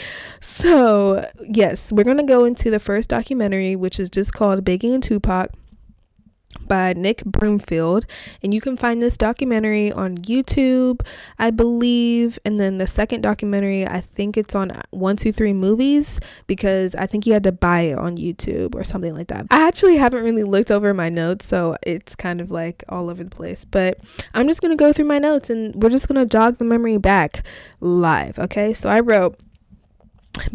So, 0.42 1.28
yes, 1.42 1.92
we're 1.92 2.04
going 2.04 2.18
to 2.18 2.24
go 2.24 2.46
into 2.46 2.70
the 2.70 2.80
first 2.80 3.10
documentary, 3.10 3.76
which 3.76 4.00
is 4.00 4.12
just 4.12 4.34
called 4.34 4.64
Biggie 4.64 4.94
and 4.94 5.02
Tupac 5.02 5.50
by 6.68 6.94
Nick 6.94 7.24
Broomfield. 7.26 8.06
And 8.42 8.54
you 8.54 8.62
can 8.62 8.78
find 8.78 9.02
this 9.02 9.18
documentary 9.18 9.92
on 9.92 10.18
YouTube, 10.18 11.02
I 11.38 11.52
believe. 11.52 12.40
And 12.46 12.60
then 12.60 12.78
the 12.78 12.88
second 12.88 13.22
documentary, 13.22 13.88
I 13.88 14.02
think 14.02 14.38
it's 14.38 14.56
on 14.56 14.70
123 14.92 15.54
Movies 15.54 16.20
because 16.48 16.96
I 16.96 17.06
think 17.06 17.26
you 17.26 17.34
had 17.34 17.44
to 17.44 17.52
buy 17.52 17.82
it 17.82 17.98
on 17.98 18.18
YouTube 18.18 18.76
or 18.76 18.84
something 18.84 19.16
like 19.16 19.28
that. 19.28 19.48
I 19.52 19.68
actually 19.68 19.98
haven't 19.98 20.24
really 20.24 20.44
looked 20.44 20.72
over 20.72 20.94
my 20.94 21.10
notes, 21.10 21.46
so 21.46 21.78
it's 21.84 22.16
kind 22.16 22.42
of 22.42 22.52
like 22.52 22.84
all 22.90 23.10
over 23.10 23.24
the 23.24 23.30
place. 23.30 23.66
But 23.66 24.00
I'm 24.34 24.48
just 24.48 24.62
going 24.62 24.76
to 24.76 24.82
go 24.82 24.94
through 24.94 25.06
my 25.06 25.20
notes 25.20 25.50
and 25.50 25.76
we're 25.76 25.90
just 25.90 26.08
going 26.08 26.20
to 26.20 26.26
jog 26.26 26.58
the 26.58 26.66
memory 26.66 26.98
back 26.98 27.46
live. 27.80 28.40
Okay, 28.40 28.74
so 28.74 28.90
I 28.90 29.00
wrote. 29.00 29.40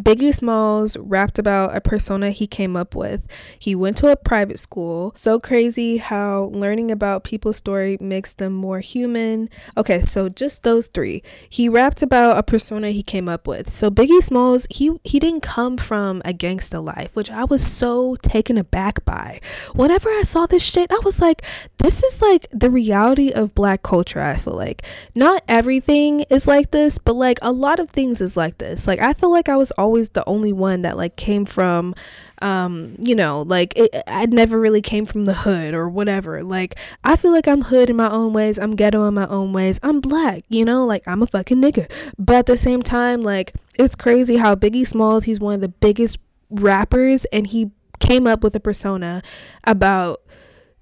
Biggie 0.01 0.35
Smalls 0.35 0.97
rapped 0.97 1.39
about 1.39 1.77
a 1.77 1.81
persona 1.81 2.31
he 2.31 2.47
came 2.47 2.77
up 2.77 2.95
with. 2.95 3.23
He 3.59 3.75
went 3.75 3.97
to 3.99 4.09
a 4.09 4.17
private 4.17 4.59
school. 4.59 5.13
So 5.15 5.39
crazy 5.39 5.99
how 5.99 6.51
learning 6.53 6.91
about 6.91 7.25
people's 7.25 7.57
story 7.57 7.97
makes 8.01 8.33
them 8.33 8.53
more 8.53 8.81
human. 8.81 9.49
Okay, 9.77 10.03
so 10.03 10.29
just 10.29 10.63
those 10.63 10.89
three. 10.89 11.23
He 11.49 11.69
rapped 11.69 12.03
about 12.03 12.39
a 12.39 12.43
persona 12.43 12.91
he 12.91 13.03
came 13.03 13.29
up 13.29 13.47
with. 13.47 13.73
So 13.73 13.91
Biggie 13.91 14.23
Smalls, 14.23 14.67
he 14.71 14.93
he 15.05 15.19
didn't 15.19 15.43
come 15.43 15.77
from 15.77 16.23
a 16.25 16.33
gangsta 16.33 16.83
life, 16.83 17.15
which 17.15 17.31
I 17.31 17.45
was 17.45 17.67
so 17.67 18.17
taken 18.17 18.59
aback 18.59 19.05
by. 19.05 19.41
Whenever 19.75 20.09
I 20.09 20.23
saw 20.23 20.47
this 20.47 20.63
shit, 20.63 20.91
I 20.91 21.01
was 21.05 21.21
like, 21.21 21.43
this 21.79 22.03
is 22.03 22.23
like 22.23 22.47
the 22.51 22.71
reality 22.71 23.31
of 23.31 23.55
black 23.55 23.83
culture, 23.83 24.21
I 24.21 24.37
feel 24.37 24.55
like. 24.55 24.83
Not 25.15 25.43
everything 25.49 26.21
is 26.31 26.47
like 26.47 26.71
this, 26.71 26.99
but 26.99 27.15
like 27.15 27.39
a 27.43 27.53
lot 27.53 27.81
of 27.81 27.91
things 27.91 28.21
is 28.21 28.37
like 28.37 28.59
this. 28.59 28.87
Like 28.87 29.01
I 29.01 29.13
feel 29.13 29.31
like 29.31 29.49
I 29.49 29.57
was 29.71 29.79
always 29.79 30.11
the 30.11 30.29
only 30.29 30.53
one 30.53 30.83
that 30.83 30.97
like 30.97 31.17
came 31.17 31.45
from 31.45 31.95
um 32.43 32.97
you 32.99 33.15
know 33.15 33.43
like 33.43 33.77
it, 33.77 33.91
i 34.07 34.25
never 34.27 34.59
really 34.59 34.81
came 34.81 35.05
from 35.05 35.25
the 35.25 35.35
hood 35.35 35.75
or 35.75 35.89
whatever. 35.89 36.43
Like 36.43 36.79
i 37.05 37.17
feel 37.17 37.33
like 37.33 37.47
i'm 37.47 37.63
hood 37.63 37.91
in 37.91 37.97
my 37.97 38.11
own 38.11 38.33
ways. 38.33 38.59
I'm 38.59 38.77
ghetto 38.77 39.07
in 39.07 39.15
my 39.15 39.27
own 39.27 39.53
ways. 39.53 39.79
I'm 39.83 40.01
black 40.01 40.45
you 40.49 40.65
know? 40.65 40.85
Like 40.85 41.07
i'm 41.07 41.23
a 41.23 41.27
fucking 41.27 41.59
nigga. 41.59 41.91
But 42.19 42.37
at 42.37 42.47
the 42.47 42.57
same 42.57 42.83
time 42.83 43.21
like 43.23 43.55
it's 43.79 43.95
crazy 43.95 44.37
how 44.37 44.55
biggie 44.55 44.87
smalls 44.87 45.25
he's 45.25 45.41
one 45.41 45.55
of 45.55 45.61
the 45.61 45.69
biggest 45.69 46.19
rappers 46.51 47.25
and 47.27 47.47
he 47.49 47.71
came 48.01 48.27
up 48.27 48.43
with 48.43 48.57
a 48.57 48.61
persona 48.61 49.23
about 49.65 50.23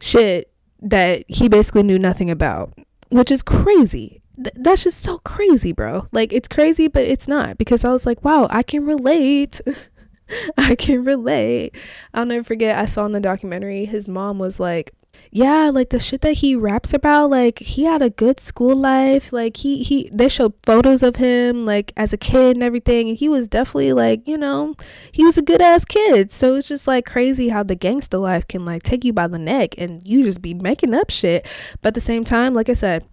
shit 0.00 0.50
that 0.80 1.24
he 1.26 1.48
basically 1.48 1.82
knew 1.82 1.98
nothing 1.98 2.30
about 2.30 2.72
which 3.10 3.30
is 3.30 3.42
crazy 3.42 4.22
th- 4.42 4.54
that's 4.56 4.84
just 4.84 5.00
so 5.00 5.18
crazy, 5.18 5.72
bro. 5.72 6.06
Like 6.12 6.32
it's 6.32 6.48
crazy, 6.48 6.88
but 6.88 7.04
it's 7.04 7.28
not 7.28 7.58
because 7.58 7.84
I 7.84 7.90
was 7.90 8.06
like, 8.06 8.24
wow, 8.24 8.46
I 8.50 8.62
can 8.62 8.84
relate. 8.84 9.60
I 10.58 10.74
can 10.74 11.04
relate. 11.04 11.74
I'll 12.12 12.26
never 12.26 12.44
forget. 12.44 12.78
I 12.78 12.84
saw 12.84 13.06
in 13.06 13.12
the 13.12 13.20
documentary, 13.20 13.86
his 13.86 14.08
mom 14.08 14.38
was 14.38 14.60
like, 14.60 14.92
yeah, 15.30 15.70
like 15.72 15.90
the 15.90 16.00
shit 16.00 16.22
that 16.22 16.38
he 16.38 16.54
raps 16.54 16.94
about, 16.94 17.30
like 17.30 17.58
he 17.58 17.84
had 17.84 18.00
a 18.00 18.10
good 18.10 18.40
school 18.40 18.74
life. 18.74 19.32
Like 19.32 19.58
he 19.58 19.82
he 19.82 20.08
they 20.12 20.28
showed 20.28 20.54
photos 20.62 21.02
of 21.02 21.16
him 21.16 21.66
like 21.66 21.92
as 21.96 22.12
a 22.12 22.16
kid 22.16 22.56
and 22.56 22.62
everything, 22.62 23.08
and 23.08 23.18
he 23.18 23.28
was 23.28 23.48
definitely 23.48 23.92
like 23.92 24.26
you 24.26 24.38
know 24.38 24.74
he 25.12 25.24
was 25.24 25.36
a 25.36 25.42
good 25.42 25.60
ass 25.60 25.84
kid. 25.84 26.32
So 26.32 26.56
it's 26.56 26.68
just 26.68 26.86
like 26.86 27.04
crazy 27.04 27.50
how 27.50 27.62
the 27.62 27.74
gangster 27.74 28.18
life 28.18 28.48
can 28.48 28.64
like 28.64 28.82
take 28.82 29.04
you 29.04 29.12
by 29.12 29.28
the 29.28 29.38
neck 29.38 29.74
and 29.76 30.06
you 30.06 30.22
just 30.22 30.40
be 30.40 30.54
making 30.54 30.94
up 30.94 31.10
shit. 31.10 31.46
But 31.82 31.88
at 31.88 31.94
the 31.94 32.00
same 32.00 32.24
time, 32.24 32.54
like 32.54 32.68
I 32.68 32.74
said, 32.74 33.04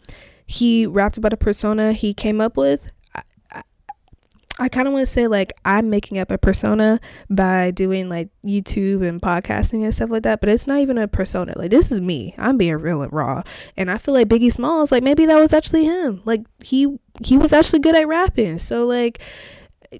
he 0.46 0.86
rapped 0.86 1.18
about 1.18 1.34
a 1.34 1.38
persona 1.38 1.94
he 1.94 2.14
came 2.14 2.40
up 2.40 2.58
with. 2.58 2.92
I, 4.58 4.70
kind 4.70 4.88
of 4.88 4.94
want 4.94 5.06
to 5.06 5.12
say 5.12 5.28
like 5.28 5.52
I'm 5.66 5.90
making 5.90 6.18
up 6.18 6.32
a 6.32 6.38
persona 6.38 7.02
by 7.30 7.72
doing 7.72 8.08
like 8.08 8.30
YouTube 8.46 9.06
and 9.06 9.22
podcasting 9.22 9.84
and 9.84 9.94
stuff 9.94 10.10
like 10.10 10.24
that, 10.24 10.40
but 10.40 10.48
it's 10.48 10.66
not 10.66 10.80
even 10.80 10.98
a 10.98 11.10
persona. 11.10 11.54
Like 11.58 11.72
this 11.72 11.92
is 11.92 12.00
me. 12.00 12.34
I'm 12.38 12.58
being 12.58 12.76
real 12.76 13.02
and 13.02 13.12
raw, 13.12 13.44
and 13.76 13.92
I 13.92 13.98
feel 13.98 14.14
like 14.14 14.30
Biggie 14.30 14.54
Smalls 14.54 14.94
like 14.94 15.04
maybe 15.04 15.26
that 15.26 15.40
was 15.40 15.52
actually 15.52 15.84
him. 15.84 16.22
Like 16.24 16.46
he 16.64 16.98
he 17.22 17.38
was 17.38 17.52
actually 17.52 17.80
good 17.80 17.96
at 17.96 18.08
rapping. 18.08 18.58
So 18.60 18.86
like 18.86 19.22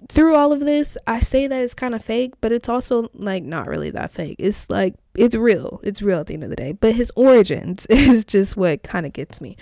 through 0.10 0.36
all 0.36 0.54
of 0.54 0.62
this, 0.62 0.98
I 1.06 1.20
say 1.20 1.48
that 1.48 1.62
it's 1.62 1.74
kind 1.74 1.96
of 1.96 2.04
fake, 2.04 2.36
but 2.40 2.52
it's 2.52 2.70
also 2.70 3.10
like 3.14 3.44
not 3.44 3.68
really 3.68 3.90
that 3.92 4.12
fake. 4.12 4.38
It's 4.40 4.70
like 4.70 4.96
it's 5.18 5.36
real. 5.36 5.80
It's 5.84 6.02
real 6.02 6.20
at 6.20 6.28
the 6.28 6.34
end 6.34 6.44
of 6.44 6.50
the 6.50 6.56
day. 6.56 6.72
But 6.74 6.96
his 6.96 7.12
origins 7.16 7.86
is 7.90 8.26
just 8.26 8.58
what 8.58 8.84
kind 8.84 9.06
of 9.06 9.14
gets 9.14 9.42
me. 9.42 9.58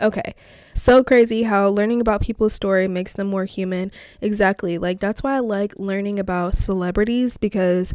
Okay. 0.00 0.34
So 0.74 1.04
crazy 1.04 1.44
how 1.44 1.68
learning 1.68 2.00
about 2.00 2.20
people's 2.20 2.52
story 2.52 2.88
makes 2.88 3.12
them 3.12 3.28
more 3.28 3.44
human. 3.44 3.92
Exactly. 4.20 4.78
Like 4.78 5.00
that's 5.00 5.22
why 5.22 5.36
I 5.36 5.40
like 5.40 5.74
learning 5.76 6.18
about 6.18 6.56
celebrities 6.56 7.36
because 7.36 7.94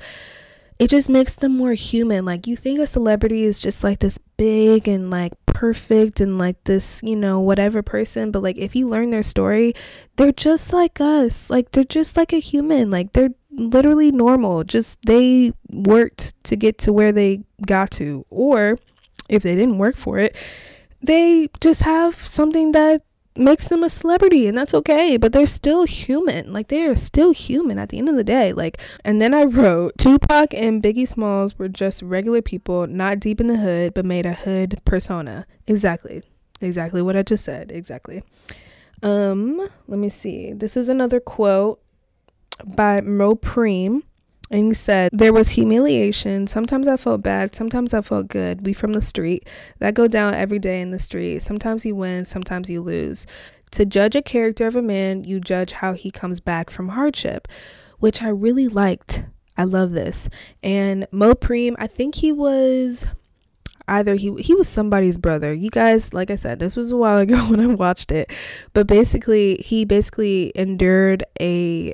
it 0.79 0.89
just 0.89 1.09
makes 1.09 1.35
them 1.35 1.57
more 1.57 1.73
human. 1.73 2.23
Like 2.23 2.47
you 2.47 2.55
think 2.55 2.79
a 2.79 2.87
celebrity 2.87 3.43
is 3.43 3.59
just 3.59 3.83
like 3.83 3.99
this 3.99 4.17
big 4.37 4.87
and 4.87 5.09
like 5.09 5.33
perfect 5.45 6.21
and 6.21 6.37
like 6.39 6.63
this, 6.63 7.01
you 7.03 7.17
know, 7.17 7.41
whatever 7.41 7.83
person, 7.83 8.31
but 8.31 8.41
like 8.41 8.57
if 8.57 8.77
you 8.77 8.87
learn 8.87 9.09
their 9.09 9.21
story, 9.21 9.73
they're 10.15 10.31
just 10.31 10.71
like 10.71 11.01
us. 11.01 11.49
Like 11.49 11.71
they're 11.71 11.83
just 11.83 12.15
like 12.15 12.31
a 12.31 12.39
human. 12.39 12.89
Like 12.89 13.11
they're 13.11 13.31
literally 13.59 14.11
normal. 14.11 14.63
Just 14.63 14.99
they 15.05 15.53
worked 15.69 16.33
to 16.45 16.55
get 16.55 16.77
to 16.79 16.93
where 16.93 17.11
they 17.11 17.41
got 17.65 17.91
to. 17.91 18.25
Or 18.29 18.79
if 19.27 19.43
they 19.43 19.55
didn't 19.55 19.77
work 19.77 19.95
for 19.95 20.17
it, 20.17 20.35
they 21.01 21.47
just 21.59 21.83
have 21.83 22.15
something 22.15 22.71
that 22.71 23.03
makes 23.35 23.69
them 23.69 23.83
a 23.83 23.89
celebrity 23.89 24.47
and 24.47 24.57
that's 24.57 24.73
okay 24.73 25.15
but 25.15 25.31
they're 25.31 25.47
still 25.47 25.83
human. 25.85 26.51
Like 26.51 26.67
they 26.67 26.83
are 26.83 26.95
still 26.95 27.31
human 27.31 27.79
at 27.79 27.89
the 27.89 27.97
end 27.97 28.09
of 28.09 28.15
the 28.15 28.23
day. 28.23 28.51
Like 28.51 28.79
and 29.05 29.21
then 29.21 29.33
i 29.33 29.43
wrote 29.43 29.97
tupac 29.97 30.53
and 30.53 30.83
biggie 30.83 31.07
smalls 31.07 31.57
were 31.57 31.69
just 31.69 32.01
regular 32.01 32.41
people 32.41 32.85
not 32.87 33.19
deep 33.19 33.39
in 33.39 33.47
the 33.47 33.57
hood 33.57 33.93
but 33.93 34.05
made 34.05 34.25
a 34.25 34.33
hood 34.33 34.81
persona. 34.83 35.45
Exactly. 35.67 36.21
Exactly 36.59 37.01
what 37.01 37.15
i 37.15 37.23
just 37.23 37.45
said. 37.45 37.71
Exactly. 37.71 38.23
Um 39.01 39.69
let 39.87 39.99
me 39.99 40.09
see. 40.09 40.51
This 40.51 40.75
is 40.75 40.89
another 40.89 41.21
quote 41.21 41.79
by 42.65 43.01
Mopreme 43.01 44.03
and 44.51 44.67
he 44.67 44.73
said, 44.73 45.11
There 45.13 45.33
was 45.33 45.51
humiliation. 45.51 46.47
Sometimes 46.47 46.87
I 46.87 46.97
felt 46.97 47.21
bad. 47.21 47.55
Sometimes 47.55 47.93
I 47.93 48.01
felt 48.01 48.27
good. 48.27 48.65
We 48.65 48.73
from 48.73 48.93
the 48.93 49.01
street 49.01 49.47
that 49.79 49.93
go 49.93 50.07
down 50.07 50.33
every 50.33 50.59
day 50.59 50.81
in 50.81 50.91
the 50.91 50.99
street. 50.99 51.41
Sometimes 51.43 51.85
you 51.85 51.95
win. 51.95 52.25
Sometimes 52.25 52.69
you 52.69 52.81
lose. 52.81 53.27
To 53.71 53.85
judge 53.85 54.15
a 54.15 54.21
character 54.23 54.65
of 54.65 54.75
a 54.75 54.81
man, 54.81 55.23
you 55.23 55.39
judge 55.39 55.73
how 55.73 55.93
he 55.93 56.09
comes 56.09 56.39
back 56.39 56.71
from 56.71 56.89
hardship, 56.89 57.47
which 57.99 58.23
I 58.23 58.29
really 58.29 58.67
liked. 58.67 59.23
I 59.55 59.65
love 59.65 59.91
this. 59.91 60.29
And 60.63 61.05
Mopreme, 61.11 61.75
I 61.77 61.85
think 61.85 62.15
he 62.15 62.31
was 62.31 63.05
either 63.87 64.15
he 64.15 64.33
he 64.39 64.55
was 64.55 64.67
somebody's 64.67 65.19
brother. 65.19 65.53
You 65.53 65.69
guys, 65.69 66.11
like 66.11 66.31
I 66.31 66.35
said, 66.35 66.57
this 66.57 66.75
was 66.75 66.91
a 66.91 66.97
while 66.97 67.17
ago 67.19 67.37
when 67.49 67.59
I 67.59 67.67
watched 67.67 68.11
it. 68.11 68.31
But 68.73 68.87
basically, 68.87 69.57
he 69.57 69.85
basically 69.85 70.51
endured 70.55 71.23
a 71.39 71.93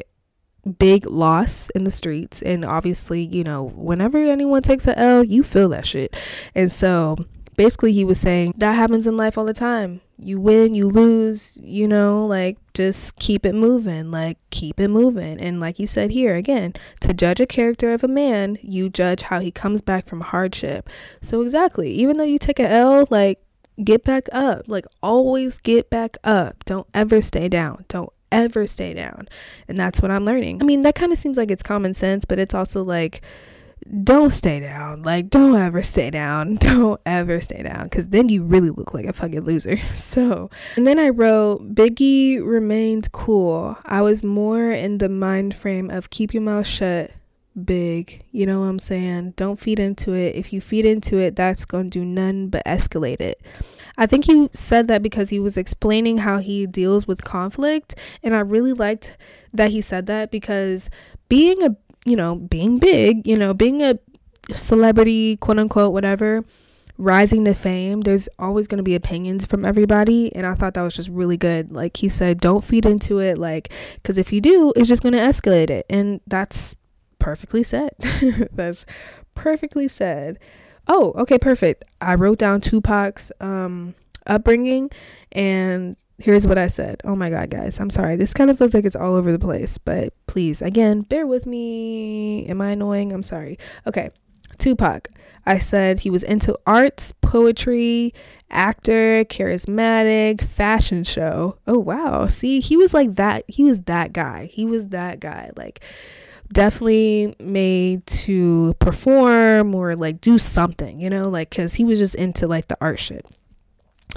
big 0.65 1.05
loss 1.05 1.69
in 1.71 1.83
the 1.83 1.91
streets. 1.91 2.41
And 2.41 2.65
obviously 2.65 3.23
you 3.23 3.43
know 3.43 3.63
whenever 3.63 4.17
anyone 4.17 4.61
takes 4.61 4.87
a 4.87 4.97
l 4.97 5.23
you 5.23 5.43
feel 5.43 5.69
that 5.69 5.85
shit. 5.85 6.15
And 6.53 6.71
so 6.71 7.17
basically 7.55 7.93
he 7.93 8.03
was 8.03 8.19
saying 8.19 8.53
that 8.57 8.73
happens 8.73 9.07
in 9.07 9.17
life 9.17 9.37
all 9.37 9.45
the 9.45 9.53
time. 9.53 10.01
You 10.17 10.39
win 10.39 10.75
you 10.75 10.87
lose 10.87 11.57
you 11.61 11.87
know 11.87 12.25
like 12.25 12.57
just 12.73 13.17
keep 13.17 13.45
it 13.45 13.53
moving 13.55 14.11
like 14.11 14.37
keep 14.49 14.79
it 14.79 14.87
moving. 14.87 15.39
And 15.39 15.59
like 15.59 15.77
he 15.77 15.85
said 15.85 16.11
here 16.11 16.35
again 16.35 16.73
to 17.01 17.13
judge 17.13 17.39
a 17.39 17.45
character 17.45 17.93
of 17.93 18.03
a 18.03 18.07
man 18.07 18.57
you 18.61 18.89
judge 18.89 19.23
how 19.23 19.39
he 19.39 19.51
comes 19.51 19.81
back 19.81 20.07
from 20.07 20.21
hardship. 20.21 20.89
So 21.21 21.41
exactly 21.41 21.91
even 21.91 22.17
though 22.17 22.23
you 22.23 22.39
take 22.39 22.59
a 22.59 22.69
l 22.69 23.07
like 23.09 23.39
get 23.83 24.03
back 24.03 24.27
up. 24.31 24.67
Like 24.67 24.85
always 25.03 25.57
get 25.57 25.89
back 25.89 26.17
up. 26.23 26.63
Don't 26.65 26.87
ever 26.93 27.21
stay 27.21 27.49
down. 27.49 27.85
Don't 27.87 28.11
ever 28.31 28.67
stay 28.67 28.93
down. 28.93 29.27
And 29.67 29.77
that's 29.77 30.01
what 30.01 30.11
I'm 30.11 30.25
learning. 30.25 30.61
I 30.61 30.65
mean, 30.65 30.81
that 30.81 30.95
kind 30.95 31.11
of 31.11 31.17
seems 31.17 31.37
like 31.37 31.51
it's 31.51 31.63
common 31.63 31.93
sense, 31.93 32.25
but 32.25 32.39
it's 32.39 32.53
also 32.53 32.83
like, 32.83 33.21
don't 34.03 34.31
stay 34.31 34.59
down. 34.59 35.03
Like, 35.03 35.29
don't 35.29 35.55
ever 35.55 35.83
stay 35.83 36.09
down. 36.09 36.55
Don't 36.65 36.99
ever 37.05 37.39
stay 37.39 37.61
down. 37.61 37.83
Because 37.83 38.07
then 38.07 38.29
you 38.29 38.43
really 38.43 38.71
look 38.71 38.93
like 38.93 39.05
a 39.05 39.13
fucking 39.13 39.41
loser. 39.41 39.77
So, 39.93 40.49
and 40.75 40.87
then 40.87 40.97
I 40.97 41.09
wrote, 41.09 41.75
Biggie 41.75 42.43
remained 42.43 43.11
cool. 43.11 43.77
I 43.85 44.01
was 44.01 44.23
more 44.23 44.71
in 44.71 44.97
the 44.97 45.09
mind 45.09 45.55
frame 45.55 45.89
of 45.89 46.09
keep 46.09 46.33
your 46.33 46.41
mouth 46.41 46.67
shut, 46.67 47.11
big. 47.63 48.23
You 48.31 48.45
know 48.45 48.61
what 48.61 48.67
I'm 48.67 48.79
saying? 48.79 49.33
Don't 49.35 49.59
feed 49.59 49.79
into 49.79 50.13
it. 50.13 50.35
If 50.35 50.53
you 50.53 50.61
feed 50.61 50.85
into 50.85 51.17
it, 51.17 51.35
that's 51.35 51.65
going 51.65 51.89
to 51.89 51.99
do 51.99 52.05
none 52.05 52.47
but 52.47 52.63
escalate 52.65 53.21
it. 53.21 53.41
I 53.97 54.05
think 54.05 54.25
he 54.25 54.49
said 54.53 54.87
that 54.87 55.01
because 55.01 55.29
he 55.29 55.39
was 55.39 55.57
explaining 55.57 56.19
how 56.19 56.39
he 56.39 56.65
deals 56.65 57.07
with 57.07 57.23
conflict. 57.23 57.95
And 58.23 58.35
I 58.35 58.39
really 58.39 58.73
liked 58.73 59.15
that 59.53 59.71
he 59.71 59.81
said 59.81 60.05
that 60.07 60.31
because 60.31 60.89
being 61.29 61.63
a, 61.63 61.75
you 62.05 62.15
know, 62.15 62.35
being 62.35 62.77
big, 62.77 63.25
you 63.25 63.37
know, 63.37 63.53
being 63.53 63.81
a 63.81 63.99
celebrity, 64.53 65.37
quote 65.37 65.59
unquote, 65.59 65.93
whatever, 65.93 66.43
rising 66.97 67.45
to 67.45 67.53
fame, 67.53 68.01
there's 68.01 68.29
always 68.39 68.67
going 68.67 68.77
to 68.77 68.83
be 68.83 68.95
opinions 68.95 69.45
from 69.45 69.65
everybody. 69.65 70.33
And 70.35 70.45
I 70.45 70.55
thought 70.55 70.73
that 70.75 70.81
was 70.81 70.95
just 70.95 71.09
really 71.09 71.37
good. 71.37 71.71
Like 71.71 71.97
he 71.97 72.09
said, 72.09 72.39
don't 72.39 72.63
feed 72.63 72.85
into 72.85 73.19
it. 73.19 73.37
Like, 73.37 73.71
because 73.95 74.17
if 74.17 74.31
you 74.31 74.41
do, 74.41 74.73
it's 74.75 74.87
just 74.87 75.03
going 75.03 75.13
to 75.13 75.19
escalate 75.19 75.69
it. 75.69 75.85
And 75.89 76.21
that's 76.27 76.75
perfectly 77.19 77.63
said. 77.63 77.91
that's 78.51 78.85
perfectly 79.33 79.87
said. 79.87 80.39
Oh, 80.87 81.13
okay, 81.17 81.37
perfect. 81.37 81.83
I 82.01 82.15
wrote 82.15 82.39
down 82.39 82.61
Tupac's 82.61 83.31
um 83.39 83.95
upbringing 84.27 84.89
and 85.31 85.95
here's 86.17 86.47
what 86.47 86.57
I 86.57 86.67
said. 86.67 87.01
Oh 87.03 87.15
my 87.15 87.29
god, 87.29 87.49
guys. 87.49 87.79
I'm 87.79 87.89
sorry. 87.89 88.15
This 88.15 88.33
kind 88.33 88.49
of 88.49 88.57
feels 88.57 88.73
like 88.73 88.85
it's 88.85 88.95
all 88.95 89.13
over 89.13 89.31
the 89.31 89.39
place, 89.39 89.77
but 89.77 90.13
please, 90.27 90.61
again, 90.61 91.01
bear 91.01 91.27
with 91.27 91.45
me. 91.45 92.45
Am 92.47 92.61
I 92.61 92.71
annoying? 92.71 93.11
I'm 93.11 93.23
sorry. 93.23 93.57
Okay. 93.85 94.11
Tupac. 94.57 95.09
I 95.45 95.59
said 95.59 95.99
he 95.99 96.09
was 96.09 96.23
into 96.23 96.57
arts, 96.65 97.11
poetry, 97.21 98.13
actor, 98.49 99.25
charismatic, 99.25 100.41
fashion 100.41 101.03
show. 101.03 101.57
Oh 101.67 101.77
wow. 101.77 102.27
See, 102.27 102.59
he 102.61 102.77
was 102.77 102.93
like 102.93 103.15
that. 103.15 103.43
He 103.47 103.63
was 103.63 103.81
that 103.81 104.13
guy. 104.13 104.45
He 104.51 104.65
was 104.65 104.87
that 104.89 105.19
guy. 105.19 105.51
Like 105.55 105.83
definitely 106.55 107.35
made 107.37 108.05
to 108.07 108.73
perform 108.79 109.75
or 109.75 109.95
like 109.95 110.21
do 110.21 110.39
something, 110.39 110.99
you 110.99 111.09
know, 111.09 111.29
like 111.29 111.49
because 111.51 111.75
he 111.75 111.83
was 111.83 111.99
just 111.99 112.15
into 112.15 112.47
like 112.47 112.69
the 112.69 112.77
art 112.81 112.97
shit. 112.97 113.25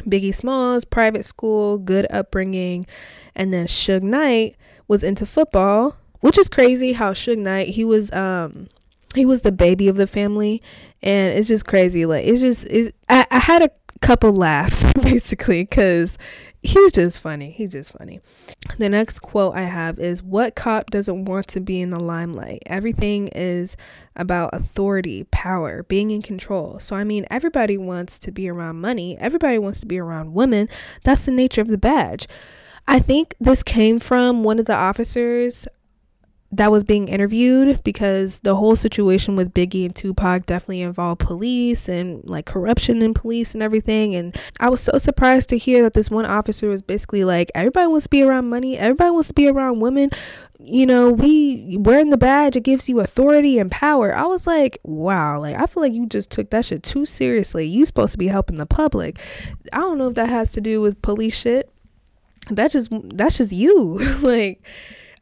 Biggie 0.05 0.35
Smalls, 0.35 0.85
private 0.85 1.25
school, 1.25 1.79
good 1.79 2.07
upbringing, 2.11 2.87
and 3.35 3.53
then 3.53 3.67
Suge 3.67 4.03
Knight 4.03 4.57
was 4.87 5.03
into 5.03 5.27
football, 5.27 5.97
which 6.21 6.39
is 6.39 6.49
crazy 6.49 6.93
how 6.93 7.13
Suge 7.13 7.37
Knight 7.37 7.71
he 7.71 7.85
was 7.85 8.11
um 8.13 8.69
he 9.17 9.27
was 9.27 9.43
the 9.43 9.53
baby 9.53 9.89
of 9.89 9.97
the 9.97 10.07
family, 10.07 10.63
and 11.03 11.37
it's 11.37 11.49
just 11.49 11.67
crazy. 11.67 12.07
Like 12.07 12.25
it's 12.25 12.41
just 12.41 12.65
it's, 12.71 12.97
I 13.09 13.27
I 13.33 13.41
had 13.41 13.63
a 13.63 13.71
couple 14.01 14.33
laughs 14.33 14.85
basically 15.03 15.65
because 15.65 16.17
he's 16.63 16.93
just 16.93 17.21
funny. 17.21 17.51
He's 17.51 17.73
just 17.73 17.93
funny. 17.93 18.21
The 18.79 18.89
next 18.89 19.21
quote 19.21 19.55
I 19.55 19.63
have 19.63 19.99
is 19.99 20.23
What 20.23 20.55
cop 20.55 20.91
doesn't 20.91 21.25
want 21.25 21.49
to 21.49 21.61
be 21.61 21.81
in 21.81 21.91
the 21.91 22.01
limelight? 22.01 22.63
Everything 22.67 23.29
is 23.29 23.77
about 24.17 24.51
authority, 24.53 25.25
power, 25.31 25.85
being 25.85 26.11
in 26.11 26.23
control. 26.23 26.79
So, 26.81 26.97
I 26.97 27.05
mean, 27.05 27.27
everybody 27.31 27.77
wants 27.77 28.19
to 28.21 28.33
be 28.33 28.49
around 28.49 28.81
money, 28.81 29.17
everybody 29.19 29.59
wants 29.59 29.81
to 29.81 29.87
be 29.87 29.99
around 29.99 30.35
women. 30.35 30.69
That's 31.05 31.27
the 31.27 31.33
nature 31.33 31.61
of 31.61 31.69
the 31.69 31.79
badge. 31.79 32.27
I 32.87 33.01
think 33.01 33.35
this 33.39 33.63
came 33.63 33.99
from 33.99 34.45
one 34.45 34.59
of 34.59 34.65
the 34.65 34.75
officers 34.75 35.69
that 36.51 36.73
was 36.73 36.83
being 36.83 37.09
interviewed 37.09 37.83
because 37.85 38.41
the 38.41 38.57
whole 38.57 38.75
situation 38.75 39.37
with 39.37 39.53
Biggie 39.53 39.85
and 39.85 39.95
Tupac 39.95 40.47
definitely 40.47 40.81
involved 40.81 41.21
police 41.21 41.91
and 41.91 42.27
like 42.29 42.47
corruption 42.47 43.03
in 43.03 43.13
police 43.13 43.53
and 43.53 43.63
everything. 43.63 44.15
And 44.15 44.35
I 44.59 44.71
was 44.71 44.81
so 44.81 44.97
surprised 44.97 45.51
to 45.51 45.59
hear 45.59 45.83
that 45.83 45.93
this 45.93 46.11
one 46.11 46.25
officer 46.25 46.69
was 46.69 46.81
basically 46.81 47.23
like, 47.23 47.51
everybody 47.55 47.87
wants 47.89 48.05
to 48.05 48.11
be 48.11 48.23
around 48.23 48.49
money, 48.49 48.79
everybody 48.79 49.11
wants 49.11 49.29
to 49.29 49.35
be 49.35 49.47
around 49.47 49.81
women. 49.81 50.11
You 50.59 50.87
know, 50.87 51.11
we 51.11 51.77
wearing 51.79 52.09
the 52.09 52.17
badge, 52.17 52.57
it 52.57 52.63
gives 52.63 52.89
you 52.89 53.01
authority 53.01 53.59
and 53.59 53.71
power. 53.71 54.17
I 54.17 54.25
was 54.25 54.47
like, 54.47 54.79
wow, 54.85 55.39
like 55.41 55.55
I 55.55 55.67
feel 55.67 55.83
like 55.83 55.93
you 55.93 56.07
just 56.07 56.31
took 56.31 56.49
that 56.51 56.65
shit 56.65 56.83
too 56.83 57.05
seriously. 57.05 57.67
You 57.67 57.85
supposed 57.85 58.13
to 58.13 58.19
be 58.19 58.29
helping 58.29 58.57
the 58.57 58.67
public. 58.67 59.19
I 59.71 59.79
don't 59.79 59.99
know 59.99 60.09
if 60.09 60.15
that 60.15 60.31
has 60.31 60.53
to 60.53 60.63
do 60.63 60.81
with 60.81 61.03
police 61.03 61.37
shit. 61.37 61.71
That 62.51 62.71
just 62.71 62.89
that's 62.91 63.37
just 63.37 63.53
you. 63.53 63.99
like 64.23 64.63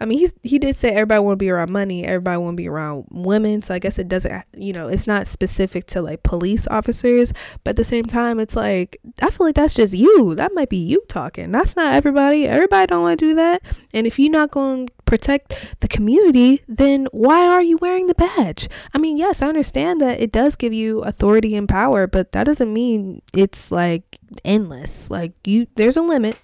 I 0.01 0.05
mean, 0.05 0.19
he's 0.19 0.33
he 0.43 0.59
did 0.59 0.77
say 0.77 0.91
everybody 0.91 1.21
want 1.21 1.35
to 1.35 1.43
be 1.43 1.51
around 1.51 1.71
money, 1.71 2.05
everybody 2.05 2.39
want 2.39 2.55
to 2.55 2.63
be 2.63 2.69
around 2.69 3.07
women. 3.11 3.63
So 3.63 3.75
I 3.75 3.79
guess 3.79 3.99
it 3.99 4.09
doesn't, 4.09 4.45
you 4.57 4.73
know, 4.73 4.89
it's 4.89 5.07
not 5.07 5.27
specific 5.27 5.87
to 5.89 6.03
like 6.03 6.23
police 6.23 6.67
officers, 6.69 7.33
but 7.65 7.71
at 7.71 7.77
the 7.77 7.85
same 7.85 8.05
time, 8.05 8.39
it's 8.39 8.57
like 8.57 8.99
I 9.23 9.31
feel 9.31 9.47
like 9.47 9.55
that's 9.55 9.75
just 9.75 9.95
you. 9.95 10.35
That 10.35 10.53
might 10.55 10.69
be 10.69 10.79
you 10.79 11.03
talking. 11.09 11.53
That's 11.53 11.77
not 11.77 11.95
everybody. 11.95 12.47
Everybody 12.47 12.87
don't 12.87 13.03
want 13.03 13.21
to 13.21 13.27
do 13.27 13.35
that. 13.35 13.63
And 13.93 14.07
if 14.07 14.19
you're 14.19 14.31
not 14.31 14.51
going 14.51 14.89
to 14.89 14.93
protect 15.07 15.55
the 15.81 15.88
community, 15.88 16.62
then 16.69 17.07
why 17.12 17.47
are 17.47 17.62
you 17.62 17.79
wearing 17.79 18.07
the 18.07 18.14
badge? 18.14 18.69
I 18.92 18.99
mean, 18.99 19.16
yes, 19.16 19.40
I 19.40 19.49
understand 19.49 20.01
that 20.01 20.21
it 20.21 20.33
does 20.33 20.57
give 20.57 20.75
you 20.75 21.01
authority 21.01 21.57
and 21.57 21.69
power, 21.69 22.07
but 22.07 22.33
that 22.33 22.45
doesn't 22.45 22.73
mean 22.73 23.23
it's 23.35 23.71
like 23.71 24.19
endless. 24.45 25.11
Like 25.11 25.33
you, 25.47 25.66
there's 25.77 25.97
a 25.97 26.03
limit. 26.03 26.37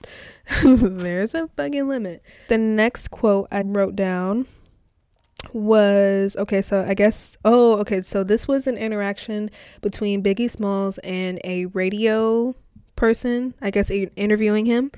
There's 0.65 1.35
a 1.35 1.49
fucking 1.57 1.89
limit. 1.89 2.21
The 2.49 2.59
next 2.59 3.09
quote 3.13 3.47
I 3.53 3.63
wrote 3.63 3.95
down 3.95 4.47
was 5.53 6.37
okay, 6.37 6.61
so 6.61 6.85
I 6.87 6.95
guess 6.95 7.37
oh, 7.45 7.79
okay, 7.79 8.03
so 8.03 8.25
this 8.25 8.49
was 8.49 8.67
an 8.67 8.77
interaction 8.77 9.51
between 9.81 10.23
Biggie 10.23 10.51
Smalls 10.51 10.99
and 10.99 11.41
a 11.45 11.67
radio 11.67 12.55
person, 12.97 13.55
I 13.63 13.71
guess 13.71 13.91
interviewing 13.91 14.67
him. 14.67 14.91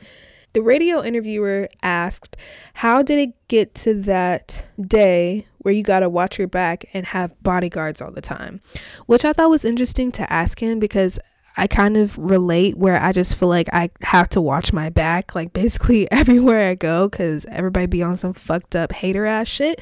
The 0.55 0.63
radio 0.63 1.03
interviewer 1.03 1.69
asked, 1.83 2.37
How 2.75 3.03
did 3.03 3.19
it 3.19 3.49
get 3.49 3.75
to 3.77 3.95
that 4.03 4.65
day 4.81 5.49
where 5.59 5.75
you 5.75 5.83
got 5.83 6.01
to 6.01 6.09
watch 6.09 6.39
your 6.39 6.47
back 6.47 6.85
and 6.95 7.07
have 7.07 7.35
bodyguards 7.43 8.01
all 8.01 8.13
the 8.13 8.21
time? 8.21 8.61
Which 9.07 9.25
I 9.25 9.33
thought 9.33 9.51
was 9.51 9.65
interesting 9.65 10.13
to 10.13 10.33
ask 10.33 10.63
him 10.63 10.79
because 10.79 11.19
I 11.57 11.67
kind 11.67 11.97
of 11.97 12.17
relate 12.17 12.79
where 12.79 13.03
I 13.03 13.11
just 13.11 13.35
feel 13.35 13.49
like 13.49 13.69
I 13.73 13.91
have 14.03 14.29
to 14.31 14.41
watch 14.41 14.73
my 14.73 14.91
back, 14.91 15.35
like 15.35 15.53
basically 15.53 16.11
everywhere 16.13 16.71
I 16.71 16.77
go, 16.77 17.09
because 17.09 17.45
everybody 17.47 17.87
be 17.87 18.03
on 18.05 18.17
some 18.17 18.33
fucked 18.33 18.77
up 18.77 18.93
hater 18.93 19.27
ass 19.27 19.49
shit. 19.49 19.81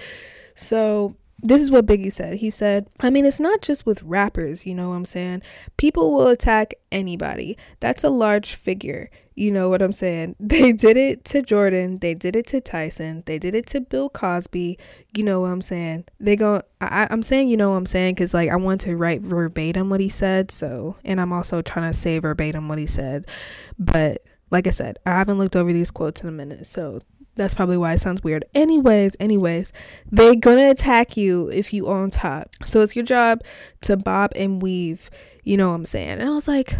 So 0.55 1.17
this 1.43 1.61
is 1.61 1.71
what 1.71 1.85
Biggie 1.85 2.13
said. 2.13 2.37
He 2.37 2.49
said, 2.49 2.87
I 3.01 3.11
mean, 3.11 3.27
it's 3.27 3.41
not 3.41 3.61
just 3.61 3.85
with 3.85 4.03
rappers, 4.03 4.65
you 4.65 4.75
know 4.75 4.91
what 4.91 4.97
I'm 4.97 5.05
saying? 5.05 5.43
People 5.77 6.13
will 6.13 6.29
attack 6.29 6.73
anybody. 6.91 7.59
That's 7.81 8.05
a 8.05 8.09
large 8.09 8.55
figure. 8.55 9.11
You 9.35 9.51
know 9.51 9.68
what 9.68 9.83
I'm 9.83 9.92
saying? 9.92 10.37
They 10.53 10.73
did 10.73 10.97
it 10.97 11.25
to 11.27 11.42
Jordan. 11.42 11.99
They 11.99 12.14
did 12.14 12.37
it 12.37 12.47
to 12.49 12.61
Tyson. 12.61 13.23
They 13.27 13.38
did 13.38 13.55
it 13.55 13.66
to 13.68 13.81
Bill 13.81 14.11
Cosby. 14.11 14.79
You 15.14 15.25
know 15.25 15.40
what 15.40 15.49
I'm 15.51 15.62
saying? 15.62 16.05
They 16.21 16.37
go, 16.37 16.62
I, 16.81 17.09
I'm 17.11 17.23
saying, 17.23 17.49
you 17.49 17.57
know 17.57 17.71
what 17.71 17.77
I'm 17.77 17.87
saying? 17.87 18.14
Because, 18.14 18.35
like, 18.35 18.51
I 18.51 18.57
want 18.57 18.83
to 18.83 18.97
write 18.97 19.23
verbatim 19.23 19.88
what 19.88 20.01
he 20.01 20.09
said. 20.09 20.51
So, 20.51 20.97
and 21.05 21.21
I'm 21.21 21.33
also 21.33 21.62
trying 21.62 21.90
to 21.90 21.99
say 21.99 22.18
verbatim 22.18 22.68
what 22.68 22.79
he 22.79 22.87
said. 22.87 23.27
But, 23.79 24.23
like 24.51 24.66
I 24.66 24.71
said, 24.71 24.99
I 25.07 25.11
haven't 25.11 25.38
looked 25.38 25.57
over 25.57 25.73
these 25.73 25.90
quotes 25.90 26.21
in 26.21 26.29
a 26.29 26.33
minute. 26.33 26.66
So, 26.66 27.01
that's 27.35 27.55
probably 27.55 27.79
why 27.79 27.95
it 27.95 28.01
sounds 28.01 28.23
weird. 28.23 28.45
Anyways, 28.55 29.16
anyways, 29.18 29.73
they're 30.11 30.35
gonna 30.35 30.71
attack 30.71 31.16
you 31.16 31.49
if 31.49 31.73
you 31.73 31.88
on 31.88 32.11
top. 32.11 32.51
So 32.66 32.83
it's 32.83 32.95
your 32.95 33.05
job 33.07 33.40
to 33.83 33.97
bob 33.97 34.33
and 34.37 34.61
weave. 34.61 35.09
You 35.42 35.57
know 35.57 35.71
what 35.71 35.77
I'm 35.77 35.87
saying? 35.87 36.21
And 36.21 36.29
I 36.29 36.35
was 36.35 36.47
like, 36.47 36.77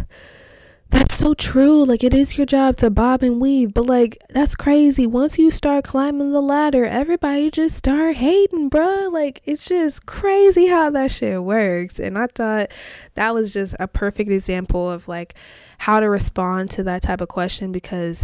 that's 0.93 1.17
so 1.17 1.33
true. 1.33 1.83
Like 1.83 2.03
it 2.03 2.13
is 2.13 2.37
your 2.37 2.45
job 2.45 2.77
to 2.77 2.89
bob 2.89 3.23
and 3.23 3.41
weave, 3.41 3.73
but 3.73 3.85
like 3.87 4.21
that's 4.29 4.55
crazy. 4.55 5.07
Once 5.07 5.39
you 5.39 5.49
start 5.49 5.83
climbing 5.83 6.31
the 6.31 6.41
ladder, 6.41 6.85
everybody 6.85 7.49
just 7.49 7.75
start 7.75 8.17
hating, 8.17 8.69
bruh. 8.69 9.11
Like 9.11 9.41
it's 9.43 9.65
just 9.65 10.05
crazy 10.05 10.67
how 10.67 10.91
that 10.91 11.11
shit 11.11 11.43
works. 11.43 11.99
And 11.99 12.17
I 12.17 12.27
thought 12.27 12.69
that 13.15 13.33
was 13.33 13.53
just 13.53 13.75
a 13.79 13.87
perfect 13.87 14.29
example 14.29 14.89
of 14.89 15.07
like 15.07 15.33
how 15.79 15.99
to 15.99 16.09
respond 16.09 16.69
to 16.71 16.83
that 16.83 17.01
type 17.01 17.21
of 17.21 17.27
question 17.27 17.71
because 17.71 18.23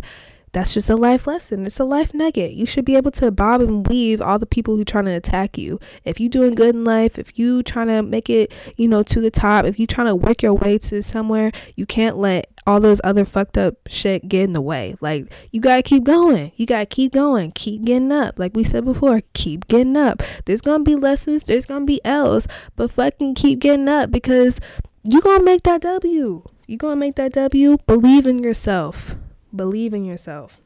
that's 0.52 0.74
just 0.74 0.90
a 0.90 0.96
life 0.96 1.28
lesson. 1.28 1.66
It's 1.66 1.80
a 1.80 1.84
life 1.84 2.14
nugget. 2.14 2.54
You 2.54 2.66
should 2.66 2.86
be 2.86 2.96
able 2.96 3.12
to 3.12 3.32
bob 3.32 3.62
and 3.62 3.86
weave 3.88 4.22
all 4.22 4.40
the 4.40 4.46
people 4.46 4.76
who 4.76 4.84
trying 4.84 5.06
to 5.06 5.12
attack 5.12 5.58
you. 5.58 5.80
If 6.04 6.20
you 6.20 6.30
doing 6.30 6.56
good 6.56 6.74
in 6.74 6.84
life, 6.84 7.20
if 7.20 7.38
you 7.38 7.62
trying 7.62 7.88
to 7.88 8.02
make 8.02 8.30
it, 8.30 8.52
you 8.76 8.88
know, 8.88 9.04
to 9.04 9.22
the 9.22 9.32
top, 9.32 9.66
if 9.66 9.80
you 9.80 9.86
trying 9.86 10.08
to 10.08 10.16
work 10.16 10.42
your 10.42 10.54
way 10.54 10.78
to 10.80 11.04
somewhere, 11.04 11.52
you 11.76 11.86
can't 11.86 12.18
let 12.18 12.49
all 12.66 12.80
those 12.80 13.02
other 13.04 13.26
fucked 13.26 13.58
up 13.58 13.76
shit 13.88 14.28
get 14.28 14.44
in 14.44 14.54
the 14.54 14.62
way. 14.62 14.96
Like 15.02 15.32
you 15.52 15.62
gotta 15.62 15.84
keep 15.84 16.04
going. 16.04 16.52
You 16.56 16.66
gotta 16.66 16.86
keep 16.86 17.14
going. 17.14 17.52
Keep 17.52 17.86
getting 17.86 18.12
up. 18.12 18.40
Like 18.40 18.56
we 18.56 18.64
said 18.64 18.86
before, 18.86 19.22
keep 19.34 19.68
getting 19.68 19.98
up. 19.98 20.22
There's 20.46 20.62
gonna 20.62 20.84
be 20.84 20.96
lessons. 20.96 21.44
There's 21.44 21.66
gonna 21.66 21.86
be 21.86 22.04
L's, 22.06 22.48
but 22.76 22.92
fucking 22.92 23.36
keep 23.36 23.60
getting 23.60 23.90
up 23.90 24.12
because 24.12 24.60
you're 25.04 25.22
gonna 25.22 25.44
make 25.44 25.64
that 25.64 25.82
W. 25.82 26.44
You're 26.68 26.78
gonna 26.78 26.96
make 26.96 27.16
that 27.16 27.34
W. 27.34 27.78
Believe 27.88 28.26
in 28.26 28.44
yourself. 28.44 29.16
Believe 29.56 29.94
in 29.94 30.06
yourself. 30.06 30.62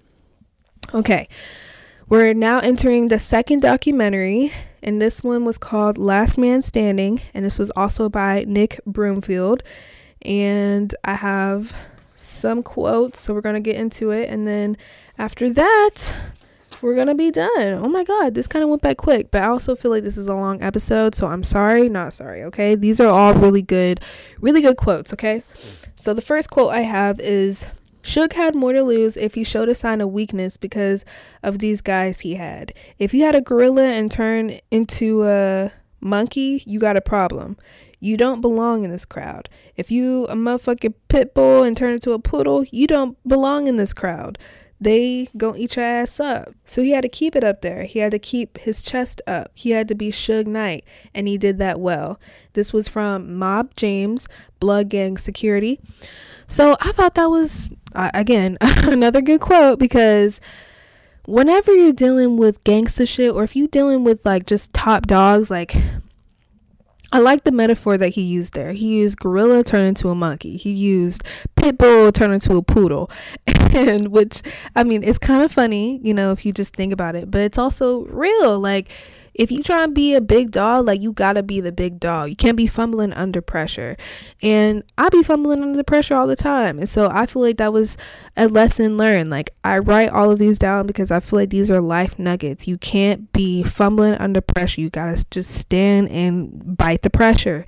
Okay. 0.94 1.28
We're 2.10 2.34
now 2.34 2.60
entering 2.60 3.08
the 3.08 3.18
second 3.18 3.62
documentary, 3.62 4.52
and 4.84 5.02
this 5.02 5.24
one 5.24 5.46
was 5.46 5.58
called 5.58 5.98
Last 5.98 6.38
Man 6.38 6.62
Standing, 6.62 7.22
and 7.34 7.46
this 7.46 7.58
was 7.58 7.72
also 7.72 8.10
by 8.10 8.44
Nick 8.46 8.82
Broomfield. 8.86 9.64
And 10.24 10.94
I 11.04 11.16
have 11.16 11.74
some 12.16 12.64
quotes, 12.64 13.20
so 13.20 13.34
we're 13.34 13.42
going 13.42 13.56
to 13.56 13.62
get 13.62 13.76
into 13.76 14.12
it. 14.12 14.30
And 14.30 14.48
then 14.48 14.78
after 15.18 15.50
that, 15.52 16.14
we're 16.82 16.96
going 16.96 17.08
to 17.08 17.16
be 17.16 17.32
done. 17.32 17.50
Oh 17.74 17.88
my 17.88 18.04
God, 18.04 18.34
this 18.34 18.48
kind 18.48 18.64
of 18.64 18.70
went 18.70 18.82
by 18.82 18.94
quick, 18.94 19.32
but 19.32 19.42
I 19.42 19.48
also 19.48 19.76
feel 19.76 19.92
like 19.92 20.04
this 20.04 20.18
is 20.18 20.28
a 20.28 20.36
long 20.36 20.62
episode, 20.62 21.16
so 21.16 21.28
I'm 21.28 21.44
sorry, 21.44 21.88
not 21.88 22.14
sorry, 22.14 22.44
okay? 22.44 22.76
These 22.76 23.00
are 23.00 23.08
all 23.08 23.34
really 23.34 23.62
good, 23.62 24.02
really 24.40 24.62
good 24.62 24.78
quotes, 24.78 25.14
okay? 25.14 25.44
So 25.96 26.14
the 26.14 26.22
first 26.22 26.50
quote 26.50 26.74
I 26.74 26.82
have 26.82 27.20
is 27.22 27.68
Suge 28.04 28.34
had 28.34 28.54
more 28.54 28.74
to 28.74 28.84
lose 28.84 29.16
if 29.16 29.36
he 29.36 29.46
showed 29.46 29.70
a 29.70 29.76
sign 29.76 30.02
of 30.02 30.12
weakness 30.12 30.58
because 30.58 31.06
of 31.42 31.60
these 31.60 31.80
guys 31.80 32.20
he 32.20 32.36
had. 32.36 32.74
If 33.00 33.14
you 33.14 33.24
had 33.24 33.36
a 33.36 33.42
gorilla 33.42 33.86
and 33.86 34.12
turn 34.12 34.60
into 34.70 35.24
a 35.24 35.72
monkey, 36.02 36.64
you 36.66 36.80
got 36.80 36.98
a 36.98 37.02
problem. 37.02 37.56
You 38.04 38.18
don't 38.18 38.42
belong 38.42 38.84
in 38.84 38.92
this 38.92 39.06
crowd. 39.06 39.48
If 39.78 39.90
you 39.90 40.26
a 40.26 40.36
motherfucking 40.36 40.94
pit 41.08 41.34
bull 41.34 41.64
and 41.64 41.78
turn 41.78 41.94
into 41.94 42.12
a 42.12 42.20
poodle, 42.20 42.66
you 42.70 42.86
don't 42.86 43.18
belong 43.26 43.68
in 43.68 43.78
this 43.78 43.94
crowd. 43.94 44.38
They 44.78 45.30
gonna 45.38 45.58
eat 45.58 45.78
your 45.78 45.86
ass 45.86 46.20
up. 46.20 46.54
So 46.66 46.82
he 46.82 46.92
had 46.92 47.04
to 47.04 47.08
keep 47.08 47.34
it 47.34 47.46
up 47.46 47.62
there. 47.62 47.86
He 47.86 48.00
had 48.00 48.12
to 48.12 48.20
keep 48.20 48.58
his 48.58 48.82
chest 48.82 49.22
up. 49.26 49.52
He 49.54 49.70
had 49.70 49.88
to 49.88 49.96
be 49.96 50.12
Suge 50.12 50.48
Knight, 50.48 50.84
and 51.14 51.30
he 51.30 51.38
did 51.38 51.60
that 51.60 51.80
well. 51.80 52.20
This 52.52 52.74
was 52.74 52.90
from 52.90 53.38
Mob 53.38 53.74
James, 53.78 54.28
Blood 54.60 54.90
Gang 54.90 55.18
Security. 55.18 55.80
So 56.46 56.76
I 56.82 56.92
thought 56.92 57.16
that 57.16 57.30
was, 57.30 57.70
again, 57.96 58.58
another 58.62 59.22
good 59.22 59.40
quote 59.40 59.80
because 59.80 60.42
whenever 61.26 61.72
you're 61.72 61.94
dealing 61.94 62.36
with 62.36 62.62
gangster 62.66 63.06
shit 63.06 63.32
or 63.32 63.46
if 63.46 63.56
you're 63.56 63.70
dealing 63.70 64.04
with 64.04 64.26
like 64.26 64.46
just 64.46 64.74
top 64.74 65.08
dogs, 65.08 65.50
like 65.50 65.74
I 67.14 67.20
like 67.20 67.44
the 67.44 67.52
metaphor 67.52 67.96
that 68.00 68.10
he 68.10 68.24
used 68.24 68.54
there. 68.56 68.74
He 68.74 68.96
used 68.98 69.20
gorilla 69.20 69.64
turn 69.64 69.86
into 69.86 70.10
a 70.10 70.16
monkey. 70.16 70.58
He 70.58 70.72
used 70.72 71.24
pit 71.56 71.78
bull 71.78 72.12
turn 72.12 72.34
into 72.34 72.58
a 72.58 72.64
poodle. 72.64 73.10
And 73.74 74.10
which 74.10 74.44
I 74.76 74.84
mean, 74.84 75.04
it's 75.04 75.18
kind 75.18 75.44
of 75.44 75.52
funny, 75.52 76.00
you 76.04 76.14
know, 76.14 76.32
if 76.32 76.46
you 76.46 76.54
just 76.54 76.76
think 76.76 76.94
about 76.94 77.16
it, 77.16 77.32
but 77.32 77.42
it's 77.42 77.58
also 77.58 78.02
real. 78.06 78.60
Like 78.60 78.92
if 79.34 79.52
you 79.52 79.64
try 79.64 79.84
and 79.84 79.94
be 79.94 80.14
a 80.14 80.22
big 80.22 80.52
dog, 80.52 80.86
like 80.86 81.02
you 81.02 81.12
gotta 81.14 81.44
be 81.44 81.60
the 81.60 81.72
big 81.72 82.00
dog. 82.00 82.30
You 82.30 82.36
can't 82.36 82.58
be 82.58 82.68
fumbling 82.68 83.14
under 83.14 83.42
pressure. 83.42 83.98
And 84.42 84.84
I 84.98 85.10
be 85.10 85.24
fumbling 85.24 85.62
under 85.62 85.84
pressure 85.84 86.16
all 86.16 86.28
the 86.28 86.36
time. 86.36 86.78
And 86.78 86.88
so 86.88 87.10
I 87.10 87.26
feel 87.26 87.42
like 87.42 87.58
that 87.58 87.74
was 87.74 87.98
a 88.38 88.48
lesson 88.48 88.98
learned. 88.98 89.30
Like 89.30 89.52
I 89.64 89.80
write 89.80 90.10
all 90.10 90.32
of 90.32 90.40
these 90.40 90.60
down 90.60 90.88
because 90.88 91.12
I 91.12 91.20
feel 91.20 91.40
like 91.40 91.50
these 91.50 91.72
are 91.72 91.82
life 91.82 92.18
nuggets. 92.20 92.68
You 92.68 92.78
can't 92.78 93.32
be 93.32 93.64
fumbling 93.64 94.16
under 94.16 94.42
pressure. 94.42 94.82
You 94.82 94.90
gotta 94.90 95.24
just 95.32 95.52
stand 95.52 96.10
and 96.10 96.78
bite 96.78 97.02
the 97.02 97.10
pressure 97.10 97.66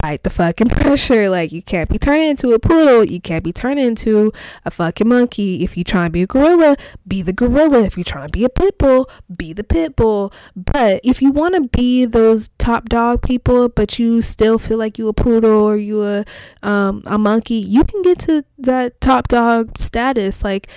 fight 0.00 0.22
the 0.22 0.30
fucking 0.30 0.68
pressure. 0.80 1.28
Like 1.28 1.52
you 1.52 1.62
can't 1.62 1.88
be 1.88 1.98
turning 1.98 2.28
into 2.28 2.52
a 2.52 2.58
poodle. 2.58 3.04
You 3.04 3.20
can't 3.20 3.44
be 3.44 3.52
turning 3.52 3.86
into 3.86 4.32
a 4.64 4.70
fucking 4.70 5.08
monkey. 5.08 5.62
If 5.64 5.76
you 5.76 5.84
try 5.84 6.04
and 6.04 6.12
be 6.12 6.22
a 6.22 6.26
gorilla, 6.26 6.76
be 7.06 7.22
the 7.22 7.32
gorilla. 7.32 7.82
If 7.82 7.96
you 7.96 8.04
try 8.04 8.24
and 8.24 8.32
be 8.32 8.44
a 8.44 8.48
pit 8.48 8.78
bull, 8.78 9.08
be 9.34 9.52
the 9.52 9.64
pit 9.64 9.96
bull. 9.96 10.32
But 10.54 11.00
if 11.02 11.22
you 11.22 11.30
want 11.30 11.54
to 11.54 11.68
be 11.68 12.04
those 12.04 12.48
top 12.58 12.88
dog 12.88 13.22
people, 13.22 13.68
but 13.68 13.98
you 13.98 14.22
still 14.22 14.58
feel 14.58 14.78
like 14.78 14.98
you 14.98 15.08
a 15.08 15.12
poodle 15.12 15.50
or 15.50 15.76
you 15.76 16.02
a 16.02 16.24
um 16.62 17.02
a 17.06 17.18
monkey, 17.18 17.56
you 17.56 17.84
can 17.84 18.02
get 18.02 18.18
to 18.20 18.44
that 18.58 19.00
top 19.00 19.28
dog 19.28 19.78
status. 19.78 20.42
Like 20.42 20.68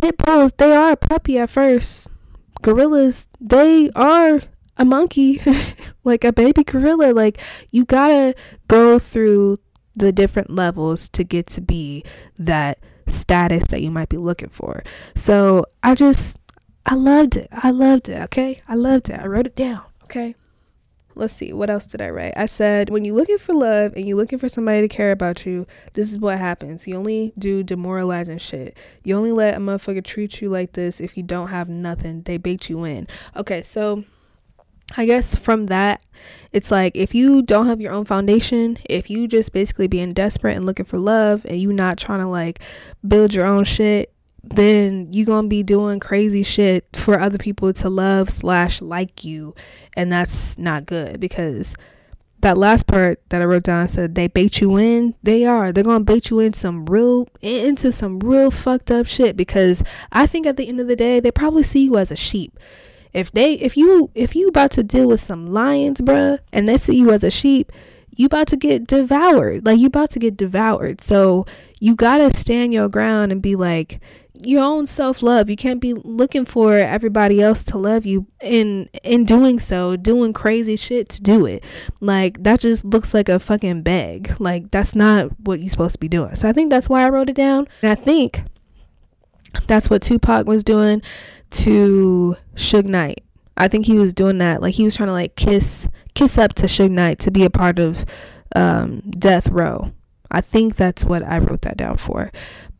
pit 0.00 0.16
bulls, 0.18 0.52
they 0.56 0.72
are 0.74 0.92
a 0.92 0.96
puppy 0.96 1.38
at 1.38 1.50
first. 1.50 2.08
Gorillas, 2.62 3.28
they 3.40 3.90
are 3.94 4.42
a 4.78 4.84
monkey, 4.84 5.40
like 6.04 6.24
a 6.24 6.32
baby 6.32 6.64
gorilla. 6.64 7.12
Like 7.12 7.40
you 7.70 7.84
gotta 7.84 8.34
go 8.68 8.98
through 8.98 9.58
the 9.98 10.12
different 10.12 10.50
levels 10.50 11.08
to 11.10 11.24
get 11.24 11.46
to 11.48 11.60
be 11.60 12.04
that 12.38 12.78
status 13.08 13.66
that 13.68 13.82
you 13.82 13.90
might 13.90 14.08
be 14.08 14.16
looking 14.16 14.48
for. 14.48 14.82
So 15.14 15.66
I 15.82 15.94
just, 15.94 16.38
I 16.86 16.94
loved 16.94 17.36
it. 17.36 17.48
I 17.50 17.70
loved 17.70 18.08
it. 18.08 18.22
Okay. 18.24 18.62
I 18.68 18.74
loved 18.74 19.10
it. 19.10 19.20
I 19.20 19.26
wrote 19.26 19.46
it 19.46 19.56
down. 19.56 19.82
Okay. 20.04 20.34
Let's 21.14 21.32
see. 21.32 21.52
What 21.52 21.68
else 21.68 21.86
did 21.86 22.00
I 22.00 22.10
write? 22.10 22.34
I 22.36 22.46
said, 22.46 22.90
when 22.90 23.04
you're 23.04 23.16
looking 23.16 23.38
for 23.38 23.52
love 23.52 23.92
and 23.94 24.06
you're 24.06 24.16
looking 24.16 24.38
for 24.38 24.48
somebody 24.48 24.82
to 24.82 24.88
care 24.88 25.10
about 25.10 25.44
you, 25.44 25.66
this 25.94 26.12
is 26.12 26.18
what 26.18 26.38
happens. 26.38 26.86
You 26.86 26.94
only 26.94 27.32
do 27.36 27.64
demoralizing 27.64 28.38
shit. 28.38 28.76
You 29.02 29.16
only 29.16 29.32
let 29.32 29.56
a 29.56 29.58
motherfucker 29.58 30.04
treat 30.04 30.40
you 30.40 30.48
like 30.48 30.72
this 30.74 31.00
if 31.00 31.16
you 31.16 31.24
don't 31.24 31.48
have 31.48 31.68
nothing. 31.68 32.22
They 32.22 32.36
bait 32.36 32.68
you 32.68 32.84
in. 32.84 33.08
Okay. 33.34 33.62
So 33.62 34.04
I 34.96 35.06
guess 35.06 35.34
from 35.34 35.66
that, 35.66 36.00
it's 36.52 36.70
like 36.70 36.96
if 36.96 37.14
you 37.14 37.42
don't 37.42 37.66
have 37.66 37.80
your 37.80 37.92
own 37.92 38.04
foundation, 38.04 38.78
if 38.88 39.10
you 39.10 39.28
just 39.28 39.52
basically 39.52 39.86
being 39.86 40.12
desperate 40.12 40.56
and 40.56 40.64
looking 40.64 40.86
for 40.86 40.98
love 40.98 41.44
and 41.44 41.58
you 41.60 41.72
not 41.72 41.98
trying 41.98 42.20
to 42.20 42.26
like 42.26 42.60
build 43.06 43.34
your 43.34 43.46
own 43.46 43.64
shit, 43.64 44.12
then 44.42 45.12
you 45.12 45.24
gonna 45.24 45.48
be 45.48 45.62
doing 45.62 46.00
crazy 46.00 46.42
shit 46.42 46.86
for 46.94 47.20
other 47.20 47.38
people 47.38 47.72
to 47.72 47.88
love 47.88 48.30
slash 48.30 48.80
like 48.80 49.24
you, 49.24 49.54
and 49.94 50.10
that's 50.10 50.56
not 50.56 50.86
good 50.86 51.20
because 51.20 51.74
that 52.40 52.56
last 52.56 52.86
part 52.86 53.20
that 53.30 53.42
I 53.42 53.44
wrote 53.44 53.64
down 53.64 53.88
said 53.88 54.14
they 54.14 54.28
bait 54.28 54.60
you 54.60 54.76
in. 54.76 55.14
They 55.22 55.44
are. 55.44 55.72
They're 55.72 55.84
gonna 55.84 56.04
bait 56.04 56.30
you 56.30 56.38
in 56.38 56.52
some 56.52 56.86
real 56.86 57.28
into 57.42 57.92
some 57.92 58.20
real 58.20 58.50
fucked 58.50 58.90
up 58.90 59.06
shit 59.06 59.36
because 59.36 59.82
I 60.12 60.26
think 60.26 60.46
at 60.46 60.56
the 60.56 60.68
end 60.68 60.80
of 60.80 60.86
the 60.86 60.96
day 60.96 61.20
they 61.20 61.30
probably 61.30 61.62
see 61.62 61.84
you 61.84 61.98
as 61.98 62.10
a 62.10 62.16
sheep 62.16 62.58
if 63.12 63.32
they 63.32 63.54
if 63.54 63.76
you 63.76 64.10
if 64.14 64.36
you 64.36 64.48
about 64.48 64.70
to 64.72 64.82
deal 64.82 65.08
with 65.08 65.20
some 65.20 65.52
lions, 65.52 66.00
bruh, 66.00 66.38
and 66.52 66.68
they 66.68 66.76
see 66.76 66.96
you 66.96 67.10
as 67.10 67.24
a 67.24 67.30
sheep, 67.30 67.72
you 68.14 68.26
about 68.26 68.48
to 68.48 68.56
get 68.56 68.86
devoured. 68.86 69.64
Like 69.64 69.78
you 69.78 69.86
about 69.86 70.10
to 70.10 70.18
get 70.18 70.36
devoured. 70.36 71.02
So 71.02 71.46
you 71.80 71.94
gotta 71.94 72.36
stand 72.36 72.72
your 72.72 72.88
ground 72.88 73.32
and 73.32 73.40
be 73.40 73.56
like 73.56 74.00
your 74.40 74.62
own 74.62 74.86
self 74.86 75.22
love. 75.22 75.48
You 75.48 75.56
can't 75.56 75.80
be 75.80 75.94
looking 75.94 76.44
for 76.44 76.76
everybody 76.76 77.40
else 77.40 77.62
to 77.64 77.78
love 77.78 78.06
you 78.06 78.26
in 78.40 78.88
in 79.02 79.24
doing 79.24 79.58
so, 79.58 79.96
doing 79.96 80.32
crazy 80.32 80.76
shit 80.76 81.08
to 81.10 81.22
do 81.22 81.46
it. 81.46 81.64
Like 82.00 82.42
that 82.42 82.60
just 82.60 82.84
looks 82.84 83.14
like 83.14 83.28
a 83.28 83.38
fucking 83.38 83.82
bag. 83.82 84.34
Like 84.38 84.70
that's 84.70 84.94
not 84.94 85.40
what 85.40 85.60
you're 85.60 85.70
supposed 85.70 85.94
to 85.94 86.00
be 86.00 86.08
doing. 86.08 86.34
So 86.36 86.48
I 86.48 86.52
think 86.52 86.70
that's 86.70 86.88
why 86.88 87.04
I 87.04 87.08
wrote 87.08 87.30
it 87.30 87.36
down. 87.36 87.68
And 87.82 87.90
I 87.90 87.94
think 87.94 88.42
that's 89.66 89.88
what 89.88 90.02
Tupac 90.02 90.46
was 90.46 90.62
doing 90.62 91.02
to 91.50 92.36
Suge 92.54 92.84
Knight. 92.84 93.24
I 93.56 93.68
think 93.68 93.86
he 93.86 93.98
was 93.98 94.14
doing 94.14 94.38
that. 94.38 94.62
Like 94.62 94.74
he 94.74 94.84
was 94.84 94.96
trying 94.96 95.08
to 95.08 95.12
like 95.12 95.34
kiss 95.36 95.88
kiss 96.14 96.38
up 96.38 96.54
to 96.54 96.66
Suge 96.66 96.90
Knight 96.90 97.18
to 97.20 97.30
be 97.30 97.44
a 97.44 97.50
part 97.50 97.78
of 97.78 98.04
um, 98.54 99.00
Death 99.10 99.48
Row. 99.48 99.92
I 100.30 100.40
think 100.40 100.76
that's 100.76 101.04
what 101.04 101.22
I 101.22 101.38
wrote 101.38 101.62
that 101.62 101.76
down 101.76 101.96
for. 101.96 102.30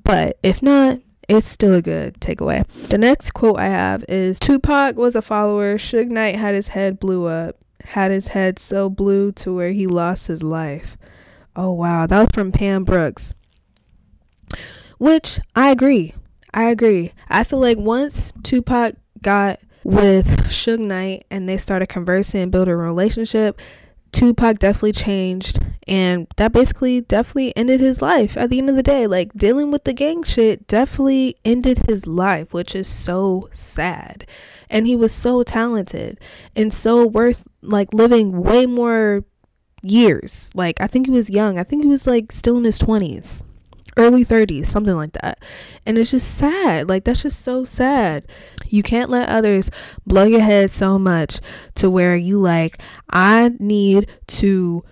But 0.04 0.38
if 0.42 0.62
not, 0.62 1.00
it's 1.28 1.48
still 1.48 1.74
a 1.74 1.82
good 1.82 2.20
takeaway. 2.20 2.66
The 2.88 2.98
next 2.98 3.32
quote 3.32 3.58
I 3.58 3.66
have 3.66 4.04
is 4.08 4.38
Tupac 4.38 4.96
was 4.96 5.14
a 5.14 5.22
follower. 5.22 5.76
Suge 5.76 6.08
Knight 6.08 6.36
had 6.36 6.54
his 6.54 6.68
head 6.68 6.98
blew 6.98 7.26
up, 7.26 7.56
had 7.84 8.10
his 8.10 8.28
head 8.28 8.58
so 8.58 8.88
blue 8.88 9.32
to 9.32 9.54
where 9.54 9.72
he 9.72 9.86
lost 9.86 10.28
his 10.28 10.42
life. 10.42 10.96
Oh 11.54 11.72
wow, 11.72 12.06
that 12.06 12.20
was 12.20 12.30
from 12.32 12.52
Pam 12.52 12.84
Brooks. 12.84 13.34
Which 14.98 15.40
I 15.54 15.70
agree. 15.70 16.14
I 16.58 16.70
agree. 16.70 17.12
I 17.28 17.44
feel 17.44 17.60
like 17.60 17.78
once 17.78 18.32
Tupac 18.42 18.96
got 19.22 19.60
with 19.84 20.26
Suge 20.48 20.80
Knight 20.80 21.24
and 21.30 21.48
they 21.48 21.56
started 21.56 21.86
conversing 21.86 22.40
and 22.40 22.50
building 22.50 22.74
a 22.74 22.76
relationship, 22.76 23.60
Tupac 24.10 24.58
definitely 24.58 24.90
changed 24.90 25.60
and 25.86 26.26
that 26.34 26.50
basically 26.50 27.00
definitely 27.02 27.56
ended 27.56 27.78
his 27.78 28.02
life 28.02 28.36
at 28.36 28.50
the 28.50 28.58
end 28.58 28.68
of 28.68 28.74
the 28.74 28.82
day. 28.82 29.06
Like 29.06 29.32
dealing 29.34 29.70
with 29.70 29.84
the 29.84 29.92
gang 29.92 30.24
shit 30.24 30.66
definitely 30.66 31.36
ended 31.44 31.82
his 31.86 32.08
life, 32.08 32.52
which 32.52 32.74
is 32.74 32.88
so 32.88 33.48
sad. 33.52 34.26
And 34.68 34.88
he 34.88 34.96
was 34.96 35.12
so 35.12 35.44
talented 35.44 36.18
and 36.56 36.74
so 36.74 37.06
worth 37.06 37.44
like 37.62 37.94
living 37.94 38.42
way 38.42 38.66
more 38.66 39.22
years. 39.80 40.50
Like 40.56 40.80
I 40.80 40.88
think 40.88 41.06
he 41.06 41.12
was 41.12 41.30
young. 41.30 41.56
I 41.56 41.62
think 41.62 41.84
he 41.84 41.88
was 41.88 42.08
like 42.08 42.32
still 42.32 42.56
in 42.56 42.64
his 42.64 42.80
20s 42.80 43.44
early 43.98 44.24
30s, 44.24 44.66
something 44.66 44.96
like 44.96 45.12
that. 45.12 45.42
And 45.84 45.98
it's 45.98 46.10
just 46.10 46.36
sad. 46.36 46.88
Like, 46.88 47.04
that's 47.04 47.22
just 47.22 47.42
so 47.42 47.64
sad. 47.64 48.26
You 48.68 48.82
can't 48.82 49.10
let 49.10 49.28
others 49.28 49.70
blow 50.06 50.24
your 50.24 50.40
head 50.40 50.70
so 50.70 50.98
much 50.98 51.40
to 51.76 51.90
where 51.90 52.16
you, 52.16 52.40
like, 52.40 52.80
I 53.10 53.52
need 53.58 54.08
to 54.28 54.84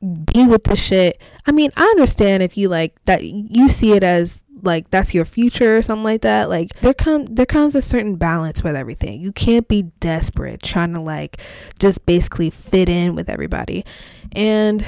be 0.00 0.46
with 0.46 0.64
the 0.64 0.76
shit. 0.76 1.20
I 1.46 1.52
mean, 1.52 1.70
I 1.76 1.84
understand 1.84 2.42
if 2.42 2.56
you 2.56 2.68
like 2.68 3.02
that, 3.06 3.24
you 3.24 3.68
see 3.68 3.92
it 3.92 4.02
as 4.02 4.42
like 4.62 4.90
that's 4.90 5.14
your 5.14 5.24
future 5.24 5.76
or 5.76 5.82
something 5.82 6.02
like 6.04 6.22
that 6.22 6.48
like 6.48 6.74
there 6.80 6.94
comes 6.94 7.28
there 7.30 7.46
comes 7.46 7.74
a 7.74 7.82
certain 7.82 8.16
balance 8.16 8.64
with 8.64 8.74
everything 8.74 9.20
you 9.20 9.30
can't 9.30 9.68
be 9.68 9.82
desperate 10.00 10.62
trying 10.62 10.92
to 10.92 11.00
like 11.00 11.40
just 11.78 12.04
basically 12.06 12.50
fit 12.50 12.88
in 12.88 13.14
with 13.14 13.28
everybody 13.28 13.84
and 14.32 14.84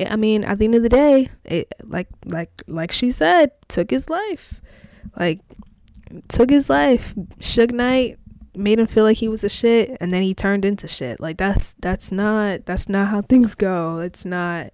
I 0.00 0.16
mean, 0.16 0.44
at 0.44 0.58
the 0.58 0.64
end 0.66 0.74
of 0.74 0.82
the 0.82 0.88
day, 0.88 1.30
it 1.44 1.72
like 1.82 2.08
like 2.24 2.62
like 2.66 2.92
she 2.92 3.10
said, 3.10 3.52
took 3.68 3.90
his 3.90 4.10
life. 4.10 4.60
Like 5.16 5.40
took 6.28 6.50
his 6.50 6.68
life. 6.68 7.14
Suge 7.40 7.72
Knight 7.72 8.18
made 8.54 8.78
him 8.78 8.86
feel 8.86 9.04
like 9.04 9.18
he 9.18 9.28
was 9.28 9.44
a 9.44 9.48
shit 9.48 9.96
and 10.00 10.10
then 10.10 10.22
he 10.22 10.34
turned 10.34 10.64
into 10.64 10.88
shit. 10.88 11.20
Like 11.20 11.36
that's 11.36 11.74
that's 11.80 12.10
not 12.10 12.66
that's 12.66 12.88
not 12.88 13.08
how 13.08 13.22
things 13.22 13.54
go. 13.54 14.00
It's 14.00 14.24
not 14.24 14.70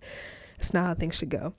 it's 0.58 0.72
not 0.72 0.87
how 0.87 0.94
things 0.94 1.16
should 1.16 1.30
go. 1.30 1.54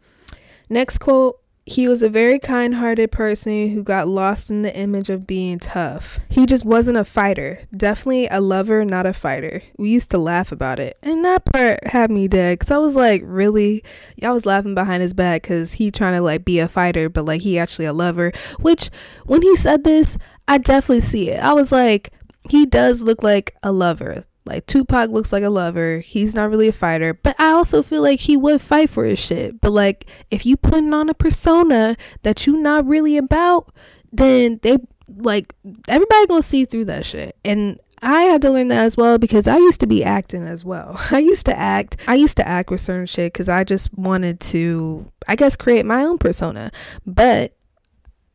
Next 0.70 0.98
quote 1.00 1.40
he 1.66 1.88
was 1.88 2.04
a 2.04 2.10
very 2.10 2.40
kind 2.40 2.76
hearted 2.76 3.12
person 3.12 3.70
who 3.70 3.84
got 3.84 4.08
lost 4.08 4.50
in 4.50 4.64
the 4.64 4.76
image 4.76 5.10
of 5.10 5.26
being 5.26 5.60
tough. 5.60 6.20
He 6.28 6.46
just 6.46 6.66
wasn't 6.66 6.98
a 6.98 7.06
fighter. 7.06 7.62
Definitely 7.76 8.28
a 8.28 8.42
lover, 8.42 8.84
not 8.84 9.06
a 9.06 9.14
fighter. 9.14 9.64
We 9.78 9.90
used 9.90 10.12
to 10.12 10.18
laugh 10.18 10.52
about 10.52 10.80
it. 10.80 10.98
And 11.02 11.24
that 11.24 11.46
part 11.46 11.88
had 11.88 12.12
me 12.12 12.28
dead 12.28 12.60
because 12.60 12.72
I 12.72 12.78
was 12.78 12.98
like, 12.98 13.22
really? 13.24 13.82
Y'all 14.18 14.34
was 14.34 14.46
laughing 14.46 14.76
behind 14.76 15.02
his 15.02 15.14
back 15.14 15.44
because 15.44 15.74
he 15.74 15.90
trying 15.90 16.14
to 16.14 16.22
like 16.22 16.44
be 16.44 16.60
a 16.60 16.68
fighter, 16.68 17.08
but 17.08 17.26
like 17.26 17.42
he 17.42 17.58
actually 17.58 17.86
a 17.86 17.94
lover. 17.94 18.34
Which, 18.60 18.90
when 19.26 19.42
he 19.42 19.56
said 19.56 19.86
this, 19.86 20.18
I 20.48 20.58
definitely 20.58 21.02
see 21.02 21.30
it. 21.30 21.40
I 21.40 21.54
was 21.54 21.72
like, 21.72 22.12
he 22.50 22.66
does 22.66 23.04
look 23.04 23.24
like 23.24 23.56
a 23.64 23.72
lover. 23.72 24.26
Like 24.46 24.66
Tupac 24.66 25.10
looks 25.10 25.32
like 25.32 25.44
a 25.44 25.50
lover. 25.50 26.00
He's 26.00 26.36
not 26.36 26.50
really 26.50 26.68
a 26.68 26.74
fighter, 26.74 27.14
but 27.14 27.36
I 27.40 27.52
also 27.52 27.82
feel 27.82 28.02
like 28.02 28.22
he 28.22 28.36
would 28.36 28.62
fight 28.62 28.90
for 28.90 29.06
his 29.06 29.20
shit. 29.20 29.62
But 29.62 29.72
like 29.72 30.06
if 30.30 30.46
you 30.46 30.58
putting 30.58 30.94
on 30.94 31.10
a 31.10 31.14
persona 31.14 31.96
that 32.24 32.46
you 32.46 32.58
not 32.58 32.86
really 32.86 33.18
about, 33.18 33.74
then 34.12 34.60
they 34.62 34.78
like 35.08 35.56
everybody 35.88 36.28
gonna 36.28 36.42
see 36.42 36.66
through 36.66 36.86
that 36.86 37.06
shit. 37.06 37.38
And 37.46 37.80
I 38.02 38.24
had 38.24 38.42
to 38.42 38.52
learn 38.52 38.68
that 38.68 38.84
as 38.84 38.98
well 38.98 39.18
because 39.18 39.48
I 39.48 39.58
used 39.58 39.80
to 39.80 39.88
be 39.88 40.04
acting 40.04 40.46
as 40.46 40.66
well. 40.66 41.00
I 41.12 41.20
used 41.20 41.46
to 41.46 41.58
act. 41.58 41.96
I 42.06 42.16
used 42.16 42.36
to 42.38 42.48
act 42.48 42.70
with 42.70 42.82
certain 42.82 43.06
shit 43.06 43.32
because 43.32 43.48
I 43.48 43.64
just 43.64 43.94
wanted 43.94 44.42
to, 44.42 45.06
I 45.28 45.36
guess, 45.36 45.56
create 45.56 45.86
my 45.86 46.04
own 46.04 46.18
persona. 46.18 46.72
But 47.06 47.56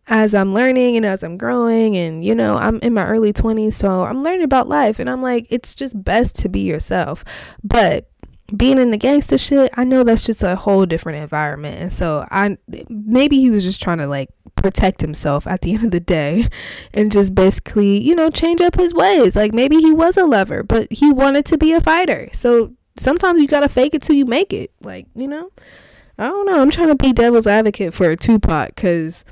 as 0.09 0.35
I'm 0.35 0.55
learning 0.55 0.97
and 0.97 1.05
as 1.05 1.23
I'm 1.23 1.37
growing 1.37 1.97
and 1.97 2.25
you 2.25 2.35
know 2.35 2.57
I'm 2.57 2.79
in 2.81 2.95
my 2.95 3.07
early 3.07 3.33
20s 3.33 3.75
so 3.75 4.05
I'm 4.05 4.23
learning 4.23 4.43
about 4.43 4.69
life 4.69 4.99
and 4.99 5.09
I'm 5.09 5.23
like 5.23 5.47
it's 5.51 5.75
just 5.75 6.03
best 6.03 6.37
to 6.41 6.49
be 6.49 6.61
yourself. 6.61 7.25
But 7.63 8.11
being 8.57 8.79
in 8.79 8.91
the 8.91 8.97
gangster 8.97 9.37
shit 9.37 9.71
I 9.75 9.85
know 9.85 10.05
that's 10.05 10.25
just 10.25 10.43
a 10.43 10.57
whole 10.57 10.87
different 10.87 11.23
environment. 11.23 11.81
And 11.81 11.93
so 11.93 12.27
I 12.31 12.57
maybe 12.89 13.41
he 13.41 13.51
was 13.51 13.65
just 13.65 13.83
trying 13.83 13.99
to 13.99 14.07
like 14.07 14.31
protect 14.57 15.03
himself 15.03 15.47
at 15.47 15.61
the 15.61 15.73
end 15.75 15.85
of 15.85 15.91
the 15.91 16.01
day 16.01 16.49
and 16.95 17.13
just 17.13 17.35
basically 17.35 18.01
you 18.01 18.15
know 18.15 18.31
change 18.31 18.61
up 18.61 18.77
his 18.77 18.95
ways. 18.95 19.37
Like 19.37 19.53
maybe 19.53 19.77
he 19.77 19.93
was 19.93 20.17
a 20.17 20.25
lover 20.25 20.63
but 20.63 20.91
he 20.91 21.13
wanted 21.13 21.45
to 21.47 21.59
be 21.59 21.73
a 21.73 21.81
fighter. 21.81 22.31
So 22.33 22.73
sometimes 22.97 23.43
you 23.43 23.49
got 23.49 23.61
to 23.61 23.69
fake 23.69 23.95
it 23.95 24.03
till 24.03 24.17
you 24.17 24.25
make 24.25 24.53
it. 24.53 24.73
Like 24.81 25.07
you 25.15 25.29
know? 25.29 25.51
I 26.21 26.27
don't 26.27 26.47
know. 26.47 26.61
I'm 26.61 26.71
trying 26.71 26.89
to 26.89 26.97
be 26.97 27.13
devil's 27.13 27.47
advocate 27.47 27.95
for 27.95 28.11
a 28.11 28.17
Tupac 28.17 28.75
cuz 28.75 29.25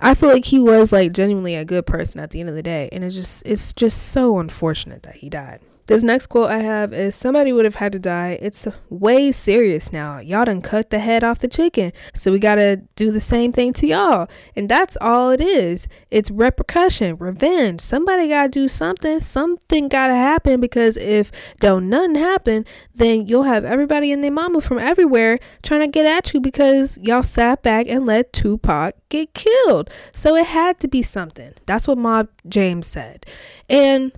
I 0.00 0.14
feel 0.14 0.28
like 0.28 0.46
he 0.46 0.60
was 0.60 0.92
like 0.92 1.12
genuinely 1.12 1.54
a 1.56 1.64
good 1.64 1.86
person 1.86 2.20
at 2.20 2.30
the 2.30 2.40
end 2.40 2.48
of 2.48 2.54
the 2.54 2.62
day, 2.62 2.88
and 2.92 3.02
it's 3.02 3.14
just 3.14 3.42
it's 3.44 3.72
just 3.72 4.00
so 4.00 4.38
unfortunate 4.38 5.02
that 5.02 5.16
he 5.16 5.28
died. 5.28 5.60
This 5.88 6.02
next 6.02 6.26
quote 6.26 6.50
I 6.50 6.58
have 6.58 6.92
is 6.92 7.14
somebody 7.14 7.50
would 7.50 7.64
have 7.64 7.76
had 7.76 7.92
to 7.92 7.98
die. 7.98 8.38
It's 8.42 8.68
way 8.90 9.32
serious 9.32 9.90
now. 9.90 10.18
Y'all 10.18 10.44
done 10.44 10.60
cut 10.60 10.90
the 10.90 10.98
head 10.98 11.24
off 11.24 11.38
the 11.38 11.48
chicken. 11.48 11.94
So 12.14 12.30
we 12.30 12.38
gotta 12.38 12.82
do 12.94 13.10
the 13.10 13.20
same 13.20 13.52
thing 13.52 13.72
to 13.72 13.86
y'all. 13.86 14.28
And 14.54 14.68
that's 14.68 14.98
all 15.00 15.30
it 15.30 15.40
is. 15.40 15.88
It's 16.10 16.30
repercussion, 16.30 17.16
revenge. 17.16 17.80
Somebody 17.80 18.28
gotta 18.28 18.50
do 18.50 18.68
something. 18.68 19.18
Something 19.20 19.88
gotta 19.88 20.14
happen 20.14 20.60
because 20.60 20.98
if 20.98 21.32
don't 21.58 21.88
nothing 21.88 22.16
happen, 22.16 22.66
then 22.94 23.26
you'll 23.26 23.44
have 23.44 23.64
everybody 23.64 24.12
and 24.12 24.22
their 24.22 24.30
mama 24.30 24.60
from 24.60 24.78
everywhere 24.78 25.38
trying 25.62 25.80
to 25.80 25.88
get 25.88 26.04
at 26.04 26.34
you 26.34 26.40
because 26.40 26.98
y'all 26.98 27.22
sat 27.22 27.62
back 27.62 27.86
and 27.88 28.04
let 28.04 28.34
Tupac 28.34 28.94
get 29.08 29.32
killed. 29.32 29.88
So 30.12 30.36
it 30.36 30.48
had 30.48 30.80
to 30.80 30.88
be 30.88 31.02
something. 31.02 31.54
That's 31.64 31.88
what 31.88 31.96
Mob 31.96 32.28
James 32.46 32.86
said. 32.86 33.24
And 33.70 34.12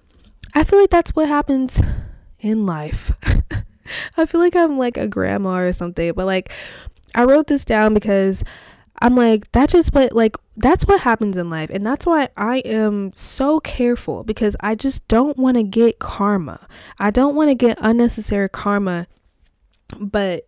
I 0.55 0.65
feel 0.65 0.81
like 0.81 0.91
that's 0.91 1.13
what 1.13 1.29
happens 1.29 1.81
in 2.39 2.67
life. 2.67 3.13
I 4.17 4.27
feel 4.27 4.41
like 4.41 4.57
I'm 4.57 4.79
like 4.79 4.97
a 4.97 5.09
grandma 5.09 5.59
or 5.59 5.73
something, 5.73 6.13
but 6.13 6.27
like 6.27 6.53
I 7.15 7.25
wrote 7.25 7.49
this 7.49 7.65
down 7.65 7.95
because 7.95 8.45
I'm 9.03 9.17
like 9.17 9.51
that's 9.53 9.73
just 9.73 9.95
what 9.95 10.13
like 10.13 10.37
that's 10.57 10.85
what 10.85 11.01
happens 11.01 11.37
in 11.37 11.49
life 11.49 11.71
and 11.71 11.85
that's 11.85 12.05
why 12.05 12.29
I 12.37 12.59
am 12.59 13.13
so 13.15 13.59
careful 13.61 14.25
because 14.25 14.57
I 14.61 14.75
just 14.75 15.07
don't 15.09 15.39
want 15.39 15.57
to 15.57 15.63
get 15.63 15.99
karma. 15.99 16.67
I 16.99 17.11
don't 17.11 17.35
want 17.35 17.49
to 17.49 17.55
get 17.55 17.79
unnecessary 17.81 18.49
karma 18.49 19.07
but 19.99 20.47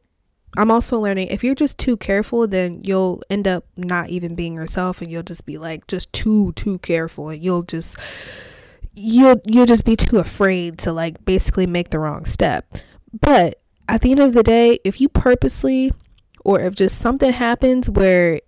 I'm 0.56 0.70
also 0.70 0.98
learning 1.00 1.28
if 1.28 1.42
you're 1.42 1.54
just 1.54 1.78
too 1.78 1.96
careful, 1.96 2.46
then 2.46 2.82
you'll 2.84 3.22
end 3.30 3.48
up 3.48 3.64
not 3.76 4.10
even 4.10 4.34
being 4.34 4.54
yourself 4.54 5.00
and 5.00 5.10
you'll 5.10 5.22
just 5.22 5.46
be 5.46 5.56
like 5.56 5.86
just 5.86 6.12
too 6.12 6.52
too 6.52 6.78
careful 6.80 7.30
and 7.30 7.42
you'll 7.42 7.62
just 7.62 7.96
you'll 8.94 9.40
you'll 9.46 9.66
just 9.66 9.84
be 9.84 9.96
too 9.96 10.18
afraid 10.18 10.78
to 10.78 10.92
like 10.92 11.24
basically 11.24 11.66
make 11.66 11.90
the 11.90 11.98
wrong 11.98 12.24
step. 12.24 12.66
But 13.18 13.60
at 13.88 14.02
the 14.02 14.10
end 14.10 14.20
of 14.20 14.34
the 14.34 14.42
day, 14.42 14.78
if 14.84 15.00
you 15.00 15.08
purposely 15.08 15.92
or 16.44 16.60
if 16.60 16.74
just 16.74 16.98
something 16.98 17.32
happens 17.32 17.88
where 17.88 18.40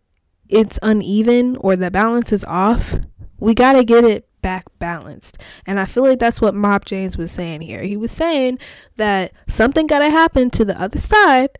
it's 0.48 0.78
uneven 0.82 1.56
or 1.56 1.76
the 1.76 1.90
balance 1.90 2.32
is 2.32 2.44
off, 2.44 2.96
we 3.38 3.54
got 3.54 3.74
to 3.74 3.84
get 3.84 4.04
it 4.04 4.28
back 4.42 4.66
balanced. 4.78 5.38
And 5.66 5.80
I 5.80 5.86
feel 5.86 6.02
like 6.02 6.18
that's 6.18 6.40
what 6.40 6.54
Mob 6.54 6.84
James 6.84 7.16
was 7.16 7.32
saying 7.32 7.62
here. 7.62 7.82
He 7.82 7.96
was 7.96 8.12
saying 8.12 8.58
that 8.96 9.32
something 9.48 9.86
got 9.86 10.00
to 10.00 10.10
happen 10.10 10.50
to 10.50 10.64
the 10.64 10.80
other 10.80 10.98
side. 10.98 11.50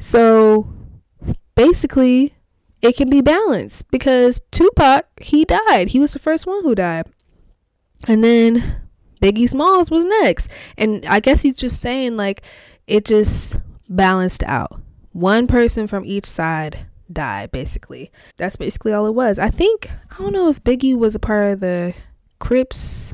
So 0.00 0.72
basically, 1.54 2.34
it 2.82 2.96
can 2.96 3.08
be 3.08 3.20
balanced 3.20 3.88
because 3.90 4.40
Tupac, 4.50 5.06
he 5.20 5.44
died. 5.44 5.90
He 5.90 6.00
was 6.00 6.12
the 6.12 6.18
first 6.18 6.46
one 6.46 6.62
who 6.62 6.74
died. 6.74 7.06
And 8.08 8.24
then 8.24 8.80
Biggie 9.20 9.48
Smalls 9.48 9.90
was 9.90 10.04
next. 10.04 10.48
And 10.76 11.04
I 11.06 11.20
guess 11.20 11.42
he's 11.42 11.56
just 11.56 11.80
saying 11.80 12.16
like 12.16 12.42
it 12.86 13.04
just 13.04 13.56
balanced 13.88 14.42
out. 14.44 14.80
One 15.12 15.46
person 15.46 15.86
from 15.86 16.04
each 16.04 16.26
side 16.26 16.86
died 17.12 17.50
basically. 17.50 18.10
That's 18.36 18.56
basically 18.56 18.92
all 18.92 19.06
it 19.06 19.14
was. 19.14 19.38
I 19.38 19.50
think 19.50 19.90
I 20.10 20.18
don't 20.18 20.32
know 20.32 20.48
if 20.48 20.62
Biggie 20.62 20.96
was 20.96 21.14
a 21.14 21.20
part 21.20 21.52
of 21.52 21.60
the 21.60 21.94
Crips 22.38 23.12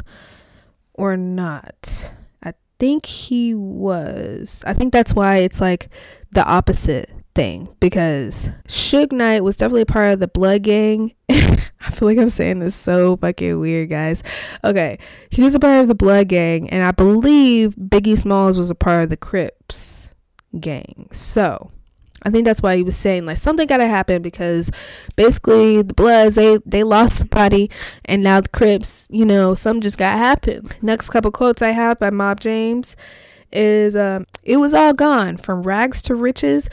or 0.95 1.16
not. 1.16 2.12
I 2.43 2.55
think 2.78 3.07
he 3.07 3.55
was. 3.55 4.62
I 4.66 4.72
think 4.72 4.93
that's 4.93 5.14
why 5.14 5.39
it's 5.39 5.61
like 5.61 5.89
the 6.30 6.45
opposite 6.45 7.11
thing 7.37 7.68
because 7.78 8.49
Suge 8.66 9.12
Knight 9.12 9.45
was 9.45 9.57
definitely 9.57 9.82
a 9.82 9.87
part 9.87 10.14
of 10.14 10.20
the 10.20 10.26
Blood 10.26 10.62
Gang. 10.62 11.14
I 11.28 11.91
feel 11.93 12.09
like 12.09 12.18
I'm 12.18 12.30
saying 12.30 12.59
this 12.59 12.74
so 12.74 13.16
fucking 13.18 13.61
weird, 13.61 13.91
guys. 13.91 14.22
Okay, 14.64 14.99
he 15.30 15.43
was 15.43 15.55
a 15.55 15.61
part 15.61 15.82
of 15.82 15.89
the 15.89 15.95
Blood 15.95 16.28
Gang, 16.28 16.68
and 16.70 16.82
I 16.82 16.91
believe 16.91 17.76
Biggie 17.76 18.18
Smalls 18.18 18.59
was 18.59 18.70
a 18.70 18.74
part 18.74 19.05
of 19.05 19.11
the 19.11 19.16
Crips 19.16 20.11
gang. 20.59 21.09
So 21.12 21.70
I 22.22 22.30
think 22.30 22.47
that's 22.47 22.62
why 22.62 22.76
he 22.76 22.82
was 22.82 22.97
saying 22.97 23.26
like 23.26 23.37
something 23.37 23.66
gotta 23.66 23.87
happen 23.87 24.22
because 24.22 24.70
basically 25.14 25.82
the 25.82 25.95
Bloods 25.95 26.37
they 26.37 26.59
they 26.64 26.82
lost 26.82 27.18
somebody, 27.18 27.70
and 28.07 28.22
now 28.22 28.41
the 28.41 28.49
Crips, 28.49 29.07
you 29.11 29.26
know, 29.26 29.55
some 29.55 29.82
just 29.82 29.99
gotta 29.99 30.16
happen. 30.16 30.68
Next 30.80 31.11
couple 31.11 31.30
quotes 31.30 31.61
I 31.61 31.70
have 31.70 31.99
by 31.99 32.11
Mob 32.11 32.41
James 32.41 32.97
is 33.53 33.95
um 33.95 34.26
it 34.43 34.57
was 34.57 34.74
all 34.74 34.93
gone 34.93 35.37
from 35.37 35.62
rags 35.62 36.03
to 36.03 36.14
riches 36.14 36.68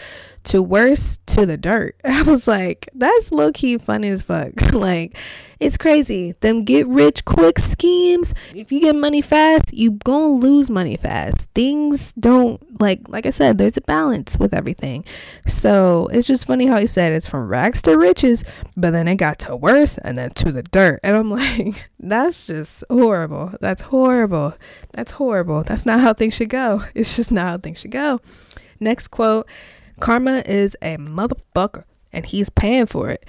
to 0.45 0.61
worse 0.61 1.17
to 1.27 1.45
the 1.45 1.57
dirt. 1.57 1.95
I 2.03 2.23
was 2.23 2.47
like, 2.47 2.89
that's 2.93 3.31
low 3.31 3.51
key 3.51 3.77
funny 3.77 4.09
as 4.09 4.23
fuck. 4.23 4.51
like, 4.73 5.17
it's 5.59 5.77
crazy. 5.77 6.33
Them 6.41 6.65
get 6.65 6.87
rich 6.87 7.23
quick 7.23 7.57
schemes. 7.57 8.33
If 8.53 8.71
you 8.71 8.81
get 8.81 8.95
money 8.95 9.21
fast, 9.21 9.73
you 9.73 9.91
gonna 9.91 10.33
lose 10.33 10.69
money 10.69 10.97
fast. 10.97 11.49
Things 11.55 12.11
don't 12.19 12.81
like 12.81 13.07
like 13.07 13.25
I 13.25 13.29
said, 13.29 13.57
there's 13.57 13.77
a 13.77 13.81
balance 13.81 14.37
with 14.37 14.53
everything. 14.53 15.05
So 15.47 16.09
it's 16.11 16.27
just 16.27 16.45
funny 16.45 16.67
how 16.67 16.79
he 16.79 16.87
said 16.87 17.13
it's 17.13 17.27
from 17.27 17.47
rags 17.47 17.81
to 17.83 17.97
riches, 17.97 18.43
but 18.75 18.91
then 18.91 19.07
it 19.07 19.15
got 19.15 19.39
to 19.39 19.55
worse 19.55 19.97
and 19.99 20.17
then 20.17 20.31
to 20.31 20.51
the 20.51 20.63
dirt. 20.63 20.99
And 21.01 21.15
I'm 21.15 21.31
like, 21.31 21.89
that's 21.97 22.47
just 22.47 22.83
horrible. 22.89 23.53
That's 23.61 23.83
horrible. 23.83 24.55
That's 24.91 25.13
horrible. 25.13 25.63
That's 25.63 25.85
not 25.85 26.01
how 26.01 26.13
things 26.13 26.33
should 26.33 26.49
go. 26.49 26.83
It's 26.93 27.15
just 27.15 27.31
not 27.31 27.47
how 27.47 27.57
things 27.59 27.79
should 27.79 27.91
go. 27.91 28.19
Next 28.79 29.07
quote 29.09 29.47
Karma 29.99 30.43
is 30.45 30.75
a 30.81 30.97
motherfucker 30.97 31.83
and 32.11 32.25
he's 32.25 32.49
paying 32.49 32.85
for 32.85 33.09
it. 33.09 33.27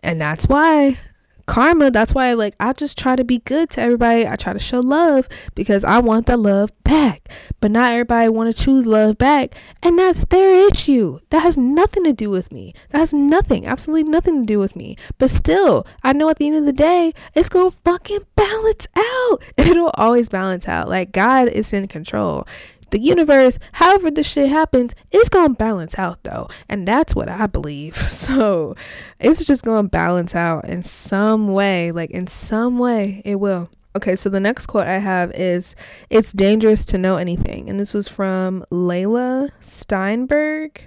And 0.00 0.20
that's 0.20 0.46
why 0.46 0.98
karma, 1.46 1.90
that's 1.90 2.14
why 2.14 2.32
like 2.32 2.54
I 2.58 2.72
just 2.72 2.98
try 2.98 3.16
to 3.16 3.24
be 3.24 3.38
good 3.38 3.70
to 3.70 3.80
everybody. 3.80 4.26
I 4.26 4.36
try 4.36 4.52
to 4.52 4.58
show 4.58 4.80
love 4.80 5.28
because 5.54 5.84
I 5.84 5.98
want 5.98 6.26
the 6.26 6.36
love 6.36 6.70
back. 6.84 7.28
But 7.60 7.70
not 7.70 7.92
everybody 7.92 8.28
want 8.28 8.54
to 8.54 8.62
choose 8.62 8.86
love 8.86 9.16
back, 9.18 9.54
and 9.82 9.98
that's 9.98 10.24
their 10.26 10.68
issue. 10.68 11.20
That 11.30 11.42
has 11.42 11.56
nothing 11.56 12.04
to 12.04 12.12
do 12.12 12.28
with 12.30 12.52
me. 12.52 12.74
That 12.90 12.98
has 12.98 13.14
nothing, 13.14 13.66
absolutely 13.66 14.10
nothing 14.10 14.42
to 14.42 14.46
do 14.46 14.58
with 14.58 14.76
me. 14.76 14.96
But 15.18 15.30
still, 15.30 15.86
I 16.02 16.12
know 16.12 16.28
at 16.28 16.36
the 16.38 16.46
end 16.46 16.56
of 16.56 16.66
the 16.66 16.72
day, 16.72 17.14
it's 17.34 17.48
going 17.48 17.70
to 17.70 17.76
fucking 17.84 18.20
balance 18.36 18.86
out. 18.94 19.42
It'll 19.56 19.92
always 19.94 20.28
balance 20.28 20.68
out. 20.68 20.88
Like 20.88 21.12
God 21.12 21.48
is 21.48 21.72
in 21.72 21.88
control 21.88 22.46
the 22.94 23.00
universe, 23.00 23.58
however 23.72 24.08
this 24.08 24.28
shit 24.28 24.48
happens, 24.48 24.94
it's 25.10 25.28
gonna 25.28 25.54
balance 25.54 25.98
out 25.98 26.22
though. 26.22 26.46
And 26.68 26.86
that's 26.86 27.12
what 27.12 27.28
I 27.28 27.48
believe. 27.48 27.96
So 28.14 28.76
it's 29.18 29.44
just 29.44 29.64
gonna 29.64 29.88
balance 29.88 30.34
out 30.34 30.66
in 30.66 30.84
some 30.84 31.48
way. 31.48 31.90
Like 31.90 32.12
in 32.12 32.28
some 32.28 32.78
way 32.78 33.20
it 33.24 33.36
will. 33.36 33.68
Okay, 33.96 34.14
so 34.14 34.28
the 34.30 34.38
next 34.38 34.66
quote 34.66 34.86
I 34.86 34.98
have 34.98 35.32
is 35.32 35.74
It's 36.08 36.32
dangerous 36.32 36.84
to 36.86 36.98
know 36.98 37.16
anything. 37.16 37.68
And 37.68 37.80
this 37.80 37.92
was 37.92 38.06
from 38.06 38.64
Leila 38.70 39.50
Steinberg, 39.60 40.84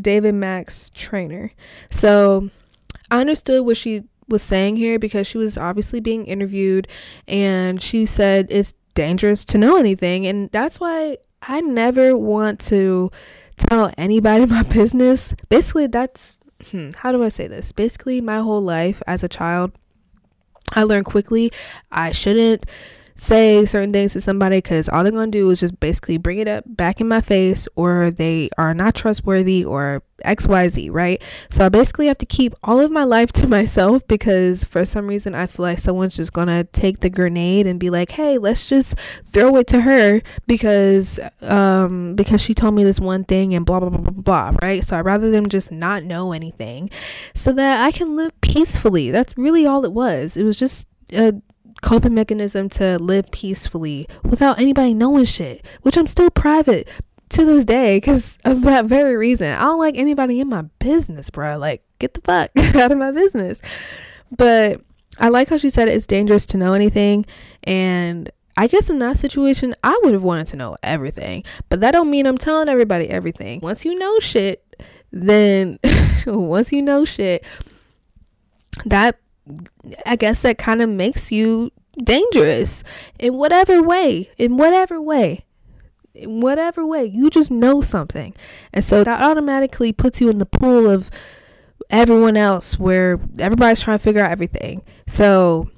David 0.00 0.36
Max 0.36 0.90
trainer. 0.90 1.50
So 1.90 2.50
I 3.10 3.20
understood 3.20 3.66
what 3.66 3.76
she 3.76 4.04
was 4.28 4.42
saying 4.42 4.76
here 4.76 5.00
because 5.00 5.26
she 5.26 5.38
was 5.38 5.58
obviously 5.58 5.98
being 5.98 6.26
interviewed 6.26 6.86
and 7.26 7.82
she 7.82 8.06
said 8.06 8.46
it's 8.50 8.74
dangerous 8.96 9.44
to 9.44 9.58
know 9.58 9.76
anything. 9.76 10.26
And 10.26 10.50
that's 10.50 10.80
why 10.80 11.18
I 11.40 11.60
never 11.60 12.16
want 12.16 12.58
to 12.72 13.12
tell 13.56 13.92
anybody 13.96 14.46
my 14.58 14.64
business. 14.64 15.32
Basically, 15.48 15.86
that's 15.86 16.40
hmm, 16.70 16.90
how 16.96 17.12
do 17.12 17.22
I 17.22 17.28
say 17.28 17.46
this? 17.46 17.70
Basically, 17.70 18.20
my 18.20 18.40
whole 18.40 18.60
life 18.60 19.00
as 19.06 19.22
a 19.22 19.28
child, 19.28 19.70
I 20.74 20.82
learned 20.82 21.06
quickly 21.06 21.52
I 21.92 22.10
shouldn't 22.10 22.66
say 23.16 23.64
certain 23.64 23.92
things 23.92 24.12
to 24.12 24.20
somebody 24.20 24.58
because 24.58 24.88
all 24.88 25.02
they're 25.02 25.10
going 25.10 25.32
to 25.32 25.38
do 25.38 25.50
is 25.50 25.60
just 25.60 25.80
basically 25.80 26.18
bring 26.18 26.38
it 26.38 26.46
up 26.46 26.64
back 26.66 27.00
in 27.00 27.08
my 27.08 27.20
face 27.20 27.66
or 27.74 28.10
they 28.10 28.50
are 28.58 28.74
not 28.74 28.94
trustworthy 28.94 29.64
or 29.64 30.02
XYZ, 30.24 30.90
right? 30.92 31.20
So 31.50 31.66
I 31.66 31.68
basically 31.70 32.06
have 32.06 32.18
to 32.18 32.26
keep 32.26 32.54
all 32.62 32.78
of 32.78 32.90
my 32.90 33.04
life 33.04 33.32
to 33.32 33.46
myself 33.48 34.06
because 34.06 34.64
for 34.64 34.84
some 34.84 35.06
reason 35.06 35.34
I 35.34 35.46
feel 35.46 35.64
like 35.64 35.78
someone's 35.78 36.16
just 36.16 36.32
going 36.32 36.48
to 36.48 36.64
take 36.64 37.00
the 37.00 37.10
grenade 37.10 37.66
and 37.66 37.80
be 37.80 37.90
like, 37.90 38.12
"Hey, 38.12 38.38
let's 38.38 38.66
just 38.66 38.94
throw 39.24 39.56
it 39.56 39.66
to 39.68 39.82
her 39.82 40.22
because 40.46 41.18
um 41.40 42.14
because 42.14 42.40
she 42.42 42.54
told 42.54 42.74
me 42.74 42.84
this 42.84 43.00
one 43.00 43.24
thing 43.24 43.54
and 43.54 43.64
blah 43.64 43.80
blah 43.80 43.88
blah 43.88 44.10
blah 44.10 44.50
blah, 44.50 44.58
right? 44.62 44.84
So 44.84 44.98
I'd 44.98 45.04
rather 45.04 45.30
them 45.30 45.48
just 45.48 45.72
not 45.72 46.04
know 46.04 46.32
anything 46.32 46.90
so 47.34 47.52
that 47.52 47.80
I 47.82 47.92
can 47.92 48.16
live 48.16 48.38
peacefully. 48.40 49.10
That's 49.10 49.36
really 49.36 49.66
all 49.66 49.84
it 49.84 49.92
was. 49.92 50.36
It 50.36 50.44
was 50.44 50.58
just 50.58 50.86
a 51.12 51.34
coping 51.82 52.14
mechanism 52.14 52.68
to 52.70 52.98
live 52.98 53.30
peacefully 53.30 54.08
without 54.22 54.58
anybody 54.58 54.94
knowing 54.94 55.24
shit, 55.24 55.64
which 55.82 55.96
I'm 55.96 56.06
still 56.06 56.30
private 56.30 56.88
to 57.30 57.44
this 57.44 57.64
day 57.64 57.96
because 57.96 58.38
of 58.44 58.62
that 58.62 58.86
very 58.86 59.16
reason. 59.16 59.52
I 59.52 59.62
don't 59.62 59.78
like 59.78 59.96
anybody 59.96 60.40
in 60.40 60.48
my 60.48 60.62
business, 60.78 61.30
bro. 61.30 61.58
Like, 61.58 61.82
get 61.98 62.14
the 62.14 62.20
fuck 62.20 62.50
out 62.76 62.92
of 62.92 62.98
my 62.98 63.10
business. 63.10 63.60
But 64.36 64.80
I 65.18 65.28
like 65.28 65.48
how 65.48 65.56
she 65.56 65.70
said 65.70 65.88
it's 65.88 66.06
dangerous 66.06 66.46
to 66.46 66.56
know 66.56 66.72
anything. 66.72 67.26
And 67.64 68.30
I 68.56 68.66
guess 68.66 68.88
in 68.88 68.98
that 69.00 69.18
situation, 69.18 69.74
I 69.84 69.98
would 70.02 70.14
have 70.14 70.22
wanted 70.22 70.46
to 70.48 70.56
know 70.56 70.76
everything. 70.82 71.44
But 71.68 71.80
that 71.80 71.90
don't 71.92 72.10
mean 72.10 72.26
I'm 72.26 72.38
telling 72.38 72.68
everybody 72.68 73.08
everything. 73.08 73.60
Once 73.60 73.84
you 73.84 73.98
know 73.98 74.18
shit, 74.20 74.64
then 75.10 75.78
once 76.26 76.72
you 76.72 76.82
know 76.82 77.04
shit, 77.04 77.44
that 78.84 79.18
I 80.04 80.16
guess 80.16 80.42
that 80.42 80.58
kind 80.58 80.82
of 80.82 80.88
makes 80.88 81.30
you 81.30 81.70
dangerous 82.02 82.82
in 83.18 83.34
whatever 83.34 83.82
way, 83.82 84.30
in 84.36 84.56
whatever 84.56 85.00
way, 85.00 85.44
in 86.14 86.40
whatever 86.40 86.84
way. 86.84 87.04
You 87.04 87.30
just 87.30 87.50
know 87.50 87.80
something. 87.80 88.34
And 88.72 88.84
so 88.84 89.04
that 89.04 89.22
automatically 89.22 89.92
puts 89.92 90.20
you 90.20 90.28
in 90.28 90.38
the 90.38 90.46
pool 90.46 90.88
of 90.88 91.10
everyone 91.90 92.36
else 92.36 92.78
where 92.78 93.20
everybody's 93.38 93.80
trying 93.80 93.98
to 93.98 94.02
figure 94.02 94.22
out 94.22 94.30
everything. 94.30 94.82
So 95.06 95.70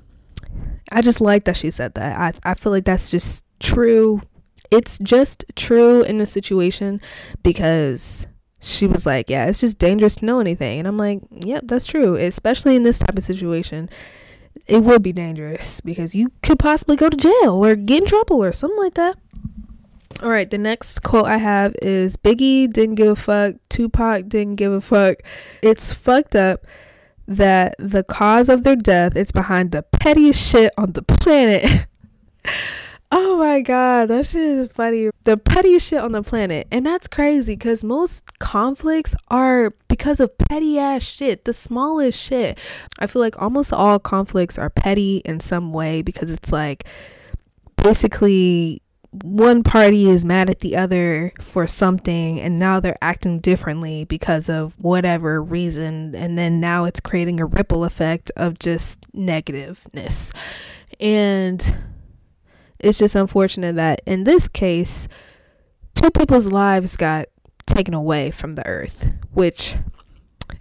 I 0.91 1.03
just 1.03 1.21
like 1.21 1.45
that 1.45 1.57
she 1.57 1.71
said 1.71 1.95
that. 1.95 2.19
I, 2.45 2.51
I 2.51 2.55
feel 2.55 2.73
like 2.73 2.85
that's 2.85 3.11
just 3.11 3.45
true. 3.61 4.23
It's 4.71 4.99
just 4.99 5.45
true 5.57 6.03
in 6.03 6.19
the 6.19 6.27
situation 6.27 7.01
because 7.43 8.27
she 8.61 8.87
was 8.87 9.07
like, 9.07 9.31
Yeah, 9.31 9.47
it's 9.47 9.61
just 9.61 9.79
dangerous 9.79 10.17
to 10.17 10.25
know 10.25 10.41
anything. 10.41 10.79
And 10.79 10.89
I'm 10.89 10.97
like, 10.97 11.21
Yep, 11.31 11.65
that's 11.67 11.87
true. 11.87 12.17
Especially 12.17 12.77
in 12.77 12.83
this 12.83 12.99
type 12.99 13.17
of 13.17 13.25
situation, 13.25 13.89
it 14.67 14.83
would 14.83 15.03
be 15.03 15.13
dangerous 15.13 15.81
because 15.81 16.15
you 16.15 16.33
could 16.43 16.59
possibly 16.59 16.97
go 16.97 17.09
to 17.09 17.17
jail 17.17 17.65
or 17.65 17.75
get 17.75 18.03
in 18.03 18.09
trouble 18.09 18.43
or 18.43 18.53
something 18.53 18.79
like 18.79 18.95
that. 18.95 19.17
All 20.21 20.31
right, 20.31 20.51
the 20.51 20.59
next 20.59 21.05
quote 21.05 21.27
I 21.27 21.37
have 21.37 21.77
is 21.81 22.17
Biggie 22.17 22.73
didn't 22.73 22.97
give 22.97 23.07
a 23.07 23.17
fuck, 23.17 23.55
Tupac 23.69 24.29
didn't 24.29 24.57
give 24.57 24.73
a 24.73 24.81
fuck. 24.81 25.19
It's 25.63 25.93
fucked 25.93 26.35
up 26.35 26.67
that 27.29 27.77
the 27.79 28.03
cause 28.03 28.49
of 28.49 28.65
their 28.65 28.75
death 28.75 29.15
is 29.15 29.31
behind 29.31 29.71
the 29.71 29.83
pettiest 29.83 30.41
shit 30.41 30.73
on 30.77 30.93
the 30.93 31.03
planet. 31.03 31.87
Oh 33.11 33.39
my 33.39 33.63
god, 33.63 34.07
that 34.09 34.27
shit 34.27 34.43
is 34.43 34.73
funny. 34.73 35.09
The 35.23 35.39
pettiest 35.39 35.89
shit 35.89 36.01
on 36.01 36.13
the 36.13 36.23
planet. 36.23 36.69
And 36.71 36.85
that's 36.85 37.09
crazy 37.09 37.55
because 37.55 37.83
most 37.83 38.39
conflicts 38.39 39.15
are 39.29 39.73
because 39.89 40.21
of 40.21 40.37
petty 40.37 40.79
ass 40.79 41.03
shit, 41.03 41.45
the 41.47 41.55
smallest 41.55 42.21
shit. 42.21 42.59
I 42.99 43.07
feel 43.07 43.21
like 43.21 43.41
almost 43.41 43.73
all 43.73 43.99
conflicts 43.99 44.59
are 44.59 44.69
petty 44.69 45.19
in 45.25 45.41
some 45.41 45.73
way 45.73 46.03
because 46.03 46.31
it's 46.31 46.53
like 46.53 46.85
basically 47.83 48.83
one 49.23 49.63
party 49.63 50.11
is 50.11 50.23
mad 50.23 50.51
at 50.51 50.59
the 50.59 50.77
other 50.77 51.33
for 51.41 51.67
something 51.67 52.39
and 52.39 52.59
now 52.59 52.79
they're 52.79 52.99
acting 53.01 53.39
differently 53.39 54.05
because 54.05 54.51
of 54.51 54.75
whatever 54.79 55.43
reason 55.43 56.15
and 56.15 56.37
then 56.37 56.61
now 56.61 56.85
it's 56.85 57.01
creating 57.01 57.41
a 57.41 57.47
ripple 57.47 57.85
effect 57.85 58.31
of 58.37 58.59
just 58.59 59.01
negativeness. 59.15 60.31
And 61.01 61.77
it's 62.81 62.99
just 62.99 63.15
unfortunate 63.15 63.77
that 63.77 64.01
in 64.07 64.25
this 64.25 64.49
case, 64.49 65.09
two 65.95 66.11
people's 66.11 66.47
lives 66.47 66.97
got 66.97 67.27
taken 67.67 67.95
away 67.95 68.31
from 68.31 68.55
the 68.55 68.67
earth, 68.67 69.09
which 69.33 69.77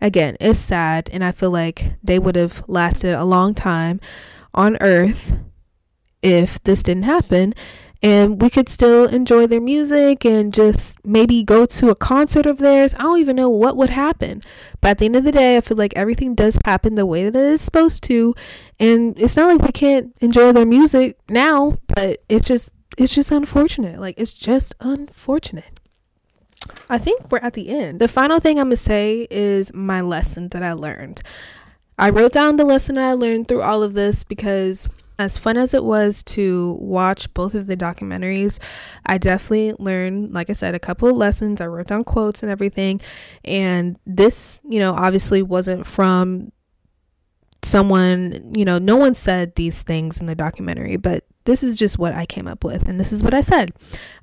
again 0.02 0.36
is 0.40 0.60
sad. 0.60 1.10
And 1.12 1.24
I 1.24 1.32
feel 1.32 1.52
like 1.52 1.94
they 2.04 2.20
would 2.20 2.36
have 2.36 2.64
lasted 2.68 3.14
a 3.14 3.26
long 3.26 3.54
time 3.54 4.00
on 4.54 4.78
earth 4.82 5.34
if 6.22 6.62
this 6.64 6.84
didn't 6.84 7.04
happen 7.04 7.54
and 8.02 8.42
we 8.42 8.50
could 8.50 8.70
still 8.70 9.06
enjoy 9.06 9.48
their 9.48 9.62
music 9.62 10.24
and 10.26 10.54
just 10.54 11.04
maybe 11.06 11.44
go 11.44 11.66
to 11.66 11.90
a 11.90 11.96
concert 11.96 12.46
of 12.46 12.60
theirs. 12.60 12.94
I 12.96 13.04
don't 13.04 13.20
even 13.20 13.36
know 13.36 13.50
what 13.50 13.76
would 13.76 13.90
happen. 13.90 14.42
But 14.82 14.90
at 14.90 14.98
the 15.00 15.06
end 15.06 15.16
of 15.16 15.24
the 15.24 15.32
day, 15.32 15.58
I 15.58 15.62
feel 15.62 15.78
like 15.78 15.94
everything 15.96 16.36
does 16.36 16.60
happen 16.66 16.96
the 16.96 17.06
way 17.06 17.30
that 17.30 17.40
it 17.40 17.52
is 17.54 17.62
supposed 17.62 18.04
to. 18.04 18.36
And 18.80 19.20
it's 19.20 19.36
not 19.36 19.48
like 19.48 19.66
we 19.66 19.72
can't 19.72 20.16
enjoy 20.20 20.52
their 20.52 20.66
music 20.66 21.18
now, 21.30 21.78
but 21.88 22.24
it's 22.30 22.46
just 22.46 22.72
it's 22.98 23.14
just 23.14 23.32
unfortunate. 23.32 24.00
Like 24.00 24.16
it's 24.18 24.34
just 24.34 24.76
unfortunate. 24.80 25.80
I 26.90 26.98
think 26.98 27.32
we're 27.32 27.40
at 27.40 27.54
the 27.54 27.70
end. 27.70 28.00
The 28.00 28.08
final 28.08 28.40
thing 28.40 28.60
I'm 28.60 28.68
going 28.68 28.72
to 28.72 28.78
say 28.78 29.28
is 29.30 29.74
my 29.74 30.02
lesson 30.02 30.50
that 30.50 30.64
I 30.64 30.74
learned. 30.74 31.22
I 31.98 32.10
wrote 32.10 32.34
down 32.34 32.58
the 32.58 32.66
lesson 32.66 32.98
I 32.98 33.14
learned 33.14 33.48
through 33.48 33.62
all 33.62 33.82
of 33.84 33.94
this 33.94 34.24
because 34.24 34.88
as 35.20 35.38
fun 35.38 35.58
as 35.58 35.74
it 35.74 35.84
was 35.84 36.22
to 36.24 36.78
watch 36.80 37.34
both 37.34 37.56
of 37.56 37.68
the 37.68 37.78
documentaries, 37.78 38.60
I 39.06 39.18
definitely 39.18 39.74
learned, 39.80 40.34
like 40.34 40.50
I 40.50 40.54
said, 40.54 40.76
a 40.76 40.80
couple 40.80 41.10
of 41.10 41.18
lessons. 41.18 41.60
I 41.60 41.68
wrote 41.68 41.88
down 41.88 42.04
quotes 42.04 42.44
and 42.44 42.52
everything. 42.52 43.02
And 43.44 43.98
this, 44.06 44.62
you 44.64 44.80
know, 44.80 44.94
obviously 44.94 45.42
wasn't 45.42 45.88
from 45.88 46.52
someone, 47.64 48.54
you 48.54 48.64
know, 48.64 48.78
no 48.78 48.96
one 48.96 49.14
said 49.14 49.56
these 49.56 49.84
things 49.84 50.20
in 50.22 50.28
the 50.28 50.36
documentary, 50.36 50.98
but 50.98 51.26
this 51.46 51.64
is 51.64 51.78
just 51.78 51.98
what 51.98 52.14
I 52.14 52.26
came 52.26 52.48
up 52.48 52.64
with. 52.64 52.88
And 52.88 53.00
this 53.00 53.12
is 53.12 53.24
what 53.24 53.34
I 53.34 53.42
said. 53.42 53.72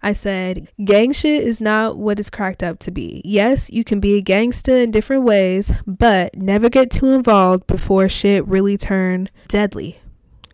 I 0.03 0.13
said, 0.13 0.69
gang 0.85 1.13
shit 1.13 1.43
is 1.43 1.61
not 1.61 1.97
what 1.97 2.21
it's 2.21 2.31
cracked 2.31 2.63
up 2.63 2.79
to 2.81 2.91
be. 2.91 3.23
Yes, 3.25 3.71
you 3.71 3.83
can 3.83 3.99
be 3.99 4.17
a 4.17 4.21
gangster 4.21 4.77
in 4.77 4.91
different 4.91 5.25
ways, 5.25 5.73
but 5.87 6.37
never 6.37 6.69
get 6.69 6.91
too 6.91 7.13
involved 7.13 7.67
before 7.67 8.09
shit 8.09 8.47
really 8.47 8.77
turn 8.77 9.31
deadly. 9.49 9.99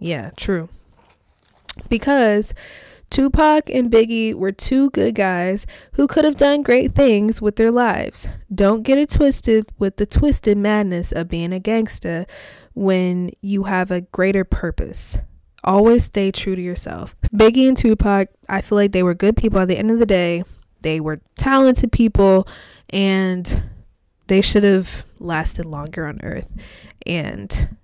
Yeah, 0.00 0.30
true. 0.36 0.68
Because 1.88 2.52
Tupac 3.10 3.68
and 3.70 3.90
Biggie 3.90 4.34
were 4.34 4.52
two 4.52 4.90
good 4.90 5.14
guys 5.14 5.66
who 5.92 6.06
could 6.06 6.24
have 6.24 6.36
done 6.36 6.62
great 6.62 6.94
things 6.94 7.42
with 7.42 7.56
their 7.56 7.70
lives. 7.70 8.28
Don't 8.52 8.82
get 8.82 8.98
it 8.98 9.10
twisted 9.10 9.66
with 9.78 9.96
the 9.96 10.06
twisted 10.06 10.56
madness 10.56 11.12
of 11.12 11.28
being 11.28 11.52
a 11.52 11.60
gangster 11.60 12.26
when 12.74 13.30
you 13.40 13.64
have 13.64 13.90
a 13.90 14.00
greater 14.00 14.44
purpose. 14.44 15.18
Always 15.62 16.04
stay 16.04 16.30
true 16.30 16.56
to 16.56 16.62
yourself. 16.62 17.14
Biggie 17.34 17.68
and 17.68 17.76
Tupac, 17.76 18.28
I 18.48 18.62
feel 18.62 18.76
like 18.76 18.92
they 18.92 19.02
were 19.02 19.14
good 19.14 19.36
people 19.36 19.60
at 19.60 19.68
the 19.68 19.76
end 19.76 19.90
of 19.90 19.98
the 19.98 20.06
day. 20.06 20.44
They 20.80 21.00
were 21.00 21.20
talented 21.38 21.92
people 21.92 22.48
and 22.88 23.64
they 24.28 24.40
should 24.40 24.64
have 24.64 25.04
lasted 25.18 25.66
longer 25.66 26.06
on 26.06 26.20
earth. 26.22 26.48
And 27.06 27.76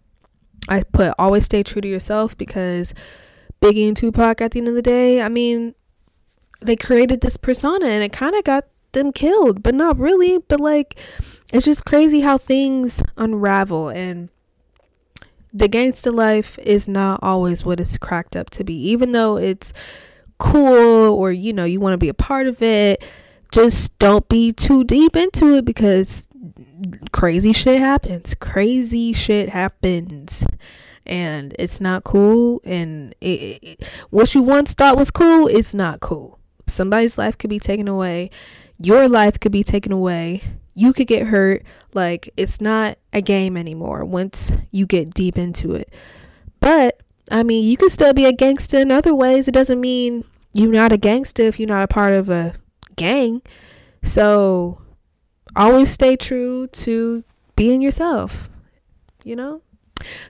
I 0.69 0.83
put 0.83 1.15
always 1.19 1.45
stay 1.45 1.63
true 1.63 1.81
to 1.81 1.89
yourself 1.89 2.37
because 2.37 2.95
Biggie 3.61 3.89
and 3.89 3.97
Tupac 3.97 4.41
at 4.41 4.53
the 4.53 4.59
end 4.59 4.69
of 4.69 4.75
the 4.75 4.83
day, 4.83 5.23
I 5.23 5.29
mean, 5.29 5.75
they 6.61 6.77
created 6.77 7.21
this 7.21 7.37
persona 7.37 7.87
and 7.87 8.03
it 8.03 8.13
kind 8.13 8.35
of 8.35 8.45
got 8.45 8.67
them 8.93 9.13
killed, 9.13 9.63
but 9.63 9.75
not 9.75 9.99
really. 9.99 10.39
But 10.39 10.61
like, 10.61 10.99
it's 11.53 11.67
just 11.67 11.85
crazy 11.85 12.21
how 12.21 12.39
things 12.39 13.03
unravel 13.17 13.89
and 13.89 14.29
the 15.53 15.69
gangster 15.69 16.13
life 16.13 16.59
is 16.59 16.87
not 16.87 17.21
always 17.23 17.65
what 17.65 17.81
it's 17.81 17.97
cracked 17.97 18.37
up 18.37 18.51
to 18.51 18.65
be, 18.65 18.75
even 18.75 19.13
though 19.13 19.39
it's 19.39 19.73
cool 20.39 21.15
or 21.15 21.33
you 21.33 21.53
know, 21.53 21.65
you 21.65 21.81
want 21.81 21.95
to 21.95 21.99
be 21.99 22.09
a 22.09 22.15
part 22.15 22.47
of 22.47 22.63
it. 22.63 23.03
Just 23.53 23.99
don't 23.99 24.29
be 24.29 24.53
too 24.53 24.85
deep 24.85 25.17
into 25.17 25.55
it 25.55 25.65
because 25.65 26.29
crazy 27.13 27.53
shit 27.53 27.81
happens. 27.81 28.35
Crazy 28.35 29.13
shit 29.13 29.51
happens. 29.51 30.45
And 31.05 31.55
it's 31.59 31.81
not 31.81 32.05
cool. 32.05 32.61
And 32.65 33.15
it, 33.21 33.63
it, 33.63 33.85
what 34.11 34.35
you 34.35 34.43
once 34.43 34.75
thought 34.75 34.97
was 34.97 35.11
cool, 35.11 35.47
it's 35.47 35.75
not 35.75 36.01
cool. 36.01 36.39
Somebody's 36.67 37.17
life 37.17 37.39
could 37.39 37.51
be 37.51 37.61
taken 37.61 37.87
away. 37.87 38.31
Your 38.79 39.09
life 39.09 39.39
could 39.39 39.53
be 39.53 39.63
taken 39.63 39.93
away. 39.93 40.43
You 40.75 40.93
could 40.93 41.07
get 41.07 41.29
hurt. 41.29 41.63
Like, 41.95 42.31
it's 42.37 42.61
not 42.61 42.99
a 43.13 43.21
game 43.21 43.57
anymore 43.57 44.05
once 44.05 44.53
you 44.71 44.85
get 44.85 45.15
deep 45.15 45.39
into 45.39 45.75
it. 45.75 45.93
But, 46.61 47.01
I 47.31 47.43
mean, 47.43 47.65
you 47.65 47.77
can 47.77 47.89
still 47.89 48.13
be 48.13 48.27
a 48.27 48.33
gangster 48.33 48.81
in 48.81 48.91
other 48.91 49.15
ways. 49.15 49.49
It 49.49 49.53
doesn't 49.53 49.81
mean 49.81 50.25
you're 50.53 50.73
not 50.73 50.93
a 50.93 50.99
gangster 50.99 51.45
if 51.45 51.61
you're 51.61 51.69
not 51.69 51.85
a 51.85 51.89
part 51.89 52.15
of 52.15 52.29
a 52.29 52.55
gang. 52.97 53.43
So, 54.03 54.81
always 55.57 55.91
stay 55.91 56.17
true 56.17 56.69
to 56.69 57.25
being 57.57 57.81
yourself, 57.81 58.49
you 59.25 59.37
know? 59.37 59.63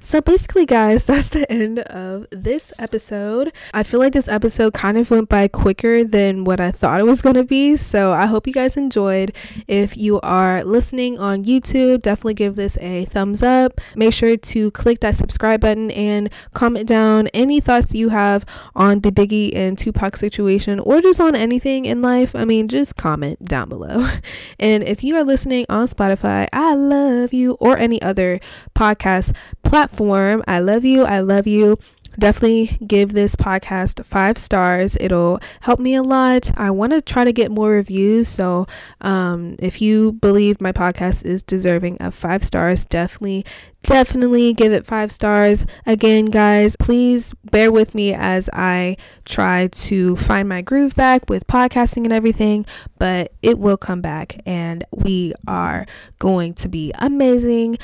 So 0.01 0.21
basically, 0.21 0.67
guys, 0.67 1.07
that's 1.11 1.29
the 1.29 1.51
end 1.51 1.81
of 1.81 2.27
this 2.31 2.73
episode. 2.79 3.53
I 3.73 3.83
feel 3.83 4.01
like 4.01 4.13
this 4.13 4.29
episode 4.29 4.75
kind 4.75 4.99
of 4.99 5.11
went 5.11 5.29
by 5.29 5.49
quicker 5.49 6.05
than 6.05 6.45
what 6.45 6.61
I 6.61 6.71
thought 6.71 7.01
it 7.01 7.07
was 7.07 7.23
going 7.23 7.37
to 7.37 7.45
be. 7.45 7.77
So 7.77 8.13
I 8.13 8.27
hope 8.27 8.47
you 8.47 8.53
guys 8.53 8.77
enjoyed. 8.77 9.35
If 9.67 9.97
you 9.97 10.21
are 10.21 10.65
listening 10.65 11.19
on 11.19 11.45
YouTube, 11.45 12.03
definitely 12.03 12.35
give 12.35 12.57
this 12.57 12.77
a 12.79 13.05
thumbs 13.07 13.43
up. 13.43 13.81
Make 13.95 14.13
sure 14.13 14.37
to 14.37 14.71
click 14.73 15.01
that 15.01 15.15
subscribe 15.15 15.61
button 15.61 15.91
and 15.91 16.31
comment 16.55 16.89
down 16.89 17.29
any 17.29 17.61
thoughts 17.61 17.95
you 17.95 18.11
have 18.11 18.45
on 18.75 19.01
the 19.01 19.11
Biggie 19.11 19.55
and 19.55 19.79
Tupac 19.79 20.17
situation 20.17 20.81
or 20.81 21.01
just 21.01 21.21
on 21.21 21.35
anything 21.35 21.85
in 21.85 22.03
life. 22.03 22.35
I 22.35 22.45
mean, 22.45 22.69
just 22.69 22.97
comment 22.97 23.45
down 23.45 23.69
below. 23.69 24.09
And 24.59 24.83
if 24.85 25.05
you 25.05 25.17
are 25.17 25.25
listening 25.25 25.67
on 25.69 25.87
Spotify, 25.87 26.49
I 26.53 26.75
love 26.75 27.33
you, 27.33 27.53
or 27.61 27.77
any 27.77 28.01
other 28.03 28.41
podcast 28.75 29.35
platform. 29.67 30.43
I 30.47 30.61
love 30.61 30.85
you. 30.85 31.05
I 31.05 31.21
love 31.21 31.47
you. 31.47 31.79
Definitely 32.19 32.79
give 32.87 33.13
this 33.13 33.37
podcast 33.37 34.03
five 34.07 34.39
stars. 34.39 34.97
It'll 35.01 35.39
help 35.61 35.79
me 35.79 35.95
a 35.95 36.03
lot. 36.03 36.51
I 36.59 36.71
want 36.71 36.93
to 36.93 37.03
try 37.03 37.25
to 37.25 37.33
get 37.33 37.51
more 37.51 37.71
reviews. 37.73 38.27
So, 38.27 38.67
um, 39.03 39.57
if 39.59 39.83
you 39.83 40.13
believe 40.13 40.59
my 40.59 40.73
podcast 40.73 41.27
is 41.27 41.43
deserving 41.43 41.99
of 41.99 42.15
five 42.15 42.43
stars, 42.43 42.87
definitely, 42.87 43.45
definitely 43.83 44.55
give 44.55 44.73
it 44.73 44.87
five 44.87 45.13
stars. 45.13 45.67
Again, 45.85 46.27
guys, 46.27 46.75
please 46.77 47.35
bear 47.51 47.71
with 47.71 47.95
me 47.95 48.15
as 48.15 48.49
I 48.55 48.97
try 49.27 49.67
to 49.67 50.17
find 50.17 50.49
my 50.49 50.63
groove 50.63 50.95
back 50.95 51.29
with 51.29 51.47
podcasting 51.47 52.05
and 52.05 52.15
everything, 52.15 52.65
but 52.99 53.33
it 53.43 53.59
will 53.59 53.77
come 53.77 54.01
back 54.01 54.41
and 54.47 54.85
we 54.91 55.35
are 55.47 55.85
going 56.19 56.55
to 56.55 56.69
be 56.69 56.93
amazing 56.99 57.77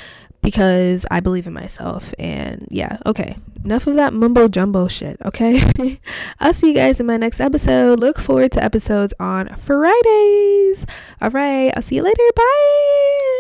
because 0.43 1.07
I 1.11 1.21
believe 1.21 1.47
in 1.47 1.53
myself. 1.53 2.13
And 2.19 2.67
yeah, 2.71 2.99
okay. 3.07 3.37
Enough 3.65 3.87
of 3.87 3.95
that 3.95 4.13
mumbo 4.13 4.49
jumbo 4.49 4.89
shit, 4.89 5.17
okay? 5.25 6.01
I'll 6.41 6.53
see 6.53 6.69
you 6.69 6.75
guys 6.75 6.99
in 6.99 7.07
my 7.07 7.17
next 7.17 7.41
episode. 7.41 8.01
Look 8.01 8.19
forward 8.19 8.53
to 8.53 8.65
episodes 8.65 9.15
on 9.21 9.49
Fridays. 9.57 10.85
All 11.21 11.31
right, 11.31 11.73
I'll 11.77 11.83
see 11.83 11.97
you 11.97 12.03
later. 12.03 12.23
Bye. 12.35 13.32